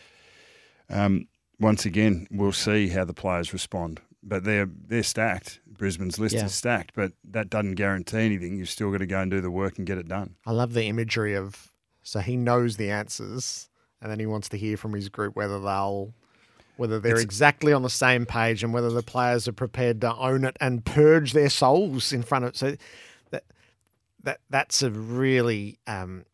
um, 0.90 1.29
once 1.61 1.85
again, 1.85 2.27
we'll 2.31 2.53
see 2.53 2.88
how 2.88 3.05
the 3.05 3.14
players 3.14 3.53
respond. 3.53 4.01
But 4.22 4.44
they're 4.44 4.68
they're 4.68 5.03
stacked. 5.03 5.61
Brisbane's 5.79 6.19
list 6.19 6.35
Yeah. 6.35 6.45
is 6.45 6.55
stacked, 6.55 6.93
but 6.95 7.12
that 7.25 7.49
doesn't 7.49 7.77
guarantee 7.77 8.19
anything. 8.19 8.57
You've 8.59 8.69
still 8.69 8.91
got 8.91 8.99
to 8.99 9.07
go 9.07 9.21
and 9.21 9.31
do 9.31 9.41
the 9.41 9.51
work 9.51 9.79
and 9.79 9.87
get 9.87 9.97
it 9.99 10.09
done. 10.09 10.35
I 10.47 10.51
love 10.53 10.75
the 10.75 10.85
imagery 10.85 11.35
of 11.35 11.73
so 12.03 12.21
he 12.21 12.37
knows 12.37 12.77
the 12.77 12.91
answers, 12.91 13.69
and 14.03 14.11
then 14.11 14.19
he 14.19 14.27
wants 14.27 14.49
to 14.51 14.59
hear 14.59 14.77
from 14.77 14.93
his 14.93 15.09
group 15.09 15.35
whether 15.37 15.59
they'll 15.61 16.12
whether 16.77 17.01
they're 17.01 17.12
It's- 17.12 17.25
exactly 17.25 17.73
on 17.73 17.83
the 17.83 17.91
same 17.91 18.25
page 18.27 18.62
and 18.62 18.73
whether 18.73 18.91
the 18.91 19.03
players 19.03 19.49
are 19.49 19.53
prepared 19.53 20.01
to 20.03 20.15
own 20.15 20.44
it 20.44 20.57
and 20.61 20.85
purge 20.85 21.33
their 21.33 21.50
souls 21.50 22.13
in 22.13 22.23
front 22.23 22.44
of. 22.44 22.57
So 22.57 22.77
that 23.31 23.44
that 24.23 24.40
that's 24.50 24.83
a 24.83 24.90
really 24.90 25.79
um, 25.87 26.25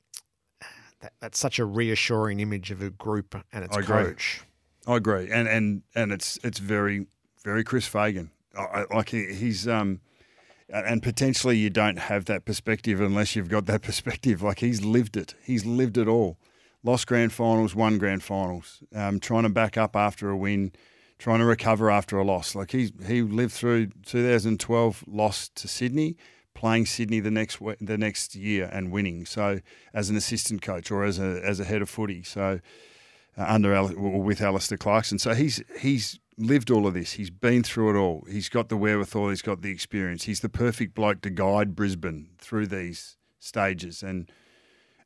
that, 1.01 1.13
that's 1.21 1.39
such 1.39 1.59
a 1.59 1.65
reassuring 1.65 2.41
image 2.41 2.71
of 2.71 2.83
a 2.83 2.91
group 2.91 3.35
and 3.53 3.65
its 3.65 3.77
I 3.77 3.81
agree. 3.81 4.05
coach. 4.05 4.43
I 4.87 4.97
agree, 4.97 5.31
and 5.31 5.49
and 5.49 5.83
and 5.95 6.13
it's 6.13 6.39
it's 6.45 6.59
very 6.59 7.07
very 7.43 7.65
Chris 7.65 7.87
Fagan. 7.87 8.31
Like 8.91 9.11
he, 9.11 9.33
he's 9.33 9.67
um, 9.69 10.01
and 10.69 11.03
potentially 11.03 11.57
you 11.57 11.71
don't 11.71 11.99
have 11.99 12.25
that 12.27 12.45
perspective 12.45 13.01
unless 13.01 13.37
you've 13.37 13.49
got 13.49 13.67
that 13.67 13.83
perspective. 13.91 14.43
Like 14.43 14.61
he's 14.61 14.85
lived 14.85 15.17
it. 15.17 15.35
He's 15.43 15.65
lived 15.65 15.99
it 15.99 16.09
all. 16.09 16.39
Lost 16.83 17.07
grand 17.07 17.33
finals, 17.33 17.75
won 17.75 17.99
grand 17.99 18.23
finals. 18.23 18.83
Um, 18.95 19.19
trying 19.19 19.45
to 19.45 19.49
back 19.49 19.79
up 19.79 19.97
after 19.97 20.29
a 20.31 20.37
win, 20.37 20.73
trying 21.19 21.39
to 21.39 21.47
recover 21.47 21.91
after 21.91 22.19
a 22.19 22.25
loss. 22.25 22.55
Like 22.55 22.73
he 22.73 22.93
he 23.07 23.23
lived 23.23 23.53
through 23.53 23.89
2012 24.05 25.05
loss 25.07 25.49
to 25.49 25.69
Sydney, 25.69 26.17
playing 26.55 26.87
Sydney 26.87 27.21
the 27.21 27.31
next 27.31 27.59
the 27.81 27.99
next 27.99 28.35
year 28.35 28.69
and 28.73 28.93
winning. 28.93 29.25
So 29.25 29.61
as 29.95 30.11
an 30.11 30.17
assistant 30.17 30.61
coach 30.61 30.91
or 30.91 31.05
as 31.05 31.19
a 31.19 31.41
as 31.43 31.59
a 31.59 31.65
head 31.65 31.81
of 31.81 31.89
footy. 31.89 32.23
So 32.23 32.61
uh, 33.37 33.45
under 33.49 33.83
with 33.95 34.41
Alastair 34.41 34.79
Clarkson. 34.79 35.19
So 35.19 35.35
he's 35.35 35.63
he's 35.81 36.19
lived 36.37 36.71
all 36.71 36.87
of 36.87 36.95
this. 36.95 37.13
He's 37.13 37.31
been 37.31 37.63
through 37.63 37.91
it 37.91 37.99
all. 37.99 38.25
He's 38.31 38.49
got 38.49 38.69
the 38.69 38.77
wherewithal. 38.77 39.31
He's 39.31 39.43
got 39.43 39.63
the 39.63 39.71
experience. 39.71 40.25
He's 40.25 40.41
the 40.41 40.49
perfect 40.49 40.95
bloke 40.95 41.21
to 41.23 41.31
guide 41.31 41.75
Brisbane 41.75 42.31
through 42.39 42.69
these 42.69 43.17
stages 43.39 44.03
and. 44.03 44.31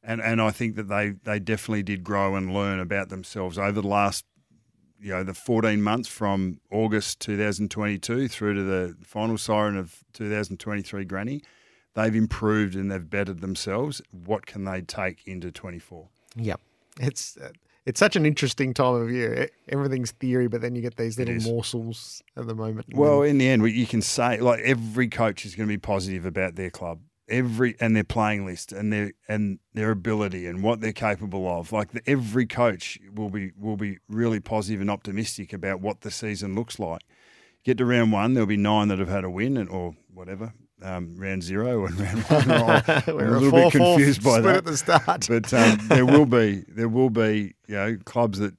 And, 0.00 0.22
and 0.22 0.40
I 0.40 0.52
think 0.52 0.76
that 0.76 0.88
they, 0.88 1.16
they 1.24 1.40
definitely 1.40 1.82
did 1.82 2.04
grow 2.04 2.36
and 2.36 2.54
learn 2.54 2.78
about 2.78 3.08
themselves 3.08 3.58
over 3.58 3.72
the 3.72 3.86
last 3.86 4.24
you 5.00 5.10
know 5.10 5.22
the 5.22 5.34
14 5.34 5.80
months 5.82 6.08
from 6.08 6.60
August 6.70 7.20
2022 7.20 8.28
through 8.28 8.54
to 8.54 8.62
the 8.62 8.96
final 9.04 9.38
siren 9.38 9.76
of 9.76 10.04
2023 10.14 11.04
Granny, 11.04 11.42
they've 11.94 12.14
improved 12.14 12.74
and 12.74 12.90
they've 12.90 13.08
bettered 13.08 13.40
themselves. 13.40 14.02
What 14.10 14.46
can 14.46 14.64
they 14.64 14.80
take 14.80 15.26
into 15.26 15.50
24? 15.50 16.08
Yep, 16.36 16.60
it's 17.00 17.36
uh, 17.36 17.50
it's 17.88 17.98
such 17.98 18.16
an 18.16 18.26
interesting 18.26 18.74
time 18.74 18.94
of 18.94 19.10
year. 19.10 19.48
Everything's 19.70 20.10
theory, 20.12 20.46
but 20.46 20.60
then 20.60 20.74
you 20.74 20.82
get 20.82 20.96
these 20.96 21.18
little 21.18 21.36
morsels 21.36 22.22
at 22.36 22.46
the 22.46 22.54
moment. 22.54 22.86
Well, 22.92 23.22
in 23.22 23.38
the 23.38 23.48
end, 23.48 23.66
you 23.70 23.86
can 23.86 24.02
say 24.02 24.38
like 24.40 24.60
every 24.60 25.08
coach 25.08 25.46
is 25.46 25.54
going 25.54 25.66
to 25.66 25.72
be 25.72 25.78
positive 25.78 26.26
about 26.26 26.56
their 26.56 26.70
club 26.70 27.00
every 27.28 27.76
and 27.80 27.94
their 27.94 28.04
playing 28.04 28.44
list 28.46 28.72
and 28.72 28.92
their 28.92 29.12
and 29.26 29.58
their 29.74 29.90
ability 29.90 30.46
and 30.46 30.62
what 30.62 30.80
they're 30.80 30.92
capable 30.92 31.48
of. 31.48 31.72
Like 31.72 31.92
the, 31.92 32.02
every 32.06 32.46
coach 32.46 32.98
will 33.14 33.30
be 33.30 33.52
will 33.58 33.76
be 33.76 33.98
really 34.08 34.40
positive 34.40 34.80
and 34.80 34.90
optimistic 34.90 35.52
about 35.52 35.80
what 35.80 36.02
the 36.02 36.10
season 36.10 36.54
looks 36.54 36.78
like. 36.78 37.02
Get 37.64 37.78
to 37.78 37.86
round 37.86 38.12
one, 38.12 38.34
there'll 38.34 38.46
be 38.46 38.56
nine 38.56 38.88
that 38.88 38.98
have 38.98 39.08
had 39.08 39.24
a 39.24 39.30
win 39.30 39.56
and, 39.56 39.68
or 39.68 39.96
whatever. 40.12 40.52
Um, 40.80 41.16
round 41.16 41.42
zero 41.42 41.86
and 41.86 41.98
round 41.98 42.24
one. 42.28 42.82
We're 43.16 43.34
a 43.34 43.40
little 43.40 43.50
bit 43.50 43.72
confused 43.72 44.22
by 44.22 44.40
that 44.40 44.56
at 44.58 44.64
the 44.64 44.76
start, 44.76 45.26
but 45.28 45.52
um, 45.52 45.78
there 45.88 46.06
will 46.06 46.26
be 46.26 46.64
there 46.68 46.88
will 46.88 47.10
be 47.10 47.54
you 47.66 47.74
know 47.74 47.96
clubs 48.04 48.38
that. 48.38 48.54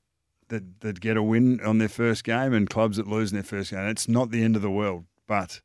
That, 0.49 0.81
that 0.81 0.99
get 0.99 1.15
a 1.15 1.21
win 1.21 1.61
on 1.63 1.77
their 1.77 1.87
first 1.87 2.23
game 2.23 2.53
and 2.53 2.67
clubs 2.67 2.97
that 2.97 3.05
lose 3.05 3.31
in 3.31 3.35
their 3.35 3.43
first 3.43 3.69
game. 3.69 3.87
It's 3.87 4.07
not 4.07 4.31
the 4.31 4.43
end 4.43 4.55
of 4.55 4.63
the 4.63 4.71
world, 4.71 5.05
but 5.27 5.61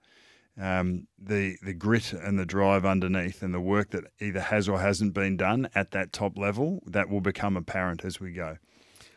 um, 0.60 1.06
the 1.18 1.56
the 1.62 1.72
grit 1.72 2.12
and 2.12 2.38
the 2.38 2.44
drive 2.44 2.84
underneath 2.84 3.42
and 3.42 3.54
the 3.54 3.60
work 3.60 3.92
that 3.92 4.04
either 4.20 4.40
has 4.40 4.68
or 4.68 4.80
hasn't 4.80 5.14
been 5.14 5.38
done 5.38 5.70
at 5.74 5.92
that 5.92 6.12
top 6.12 6.36
level 6.36 6.82
that 6.84 7.08
will 7.08 7.22
become 7.22 7.56
apparent 7.56 8.04
as 8.04 8.20
we 8.20 8.32
go. 8.32 8.58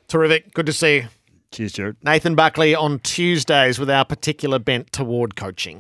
Terrific. 0.08 0.54
Good 0.54 0.68
to 0.68 0.74
see 0.74 0.96
you. 0.96 1.08
Cheers, 1.52 1.74
Gerard. 1.74 1.98
Nathan 2.04 2.36
Buckley 2.36 2.76
on 2.76 3.00
Tuesdays 3.00 3.80
with 3.80 3.90
our 3.90 4.06
particular 4.06 4.60
bent 4.60 4.92
toward 4.92 5.36
coaching. 5.36 5.76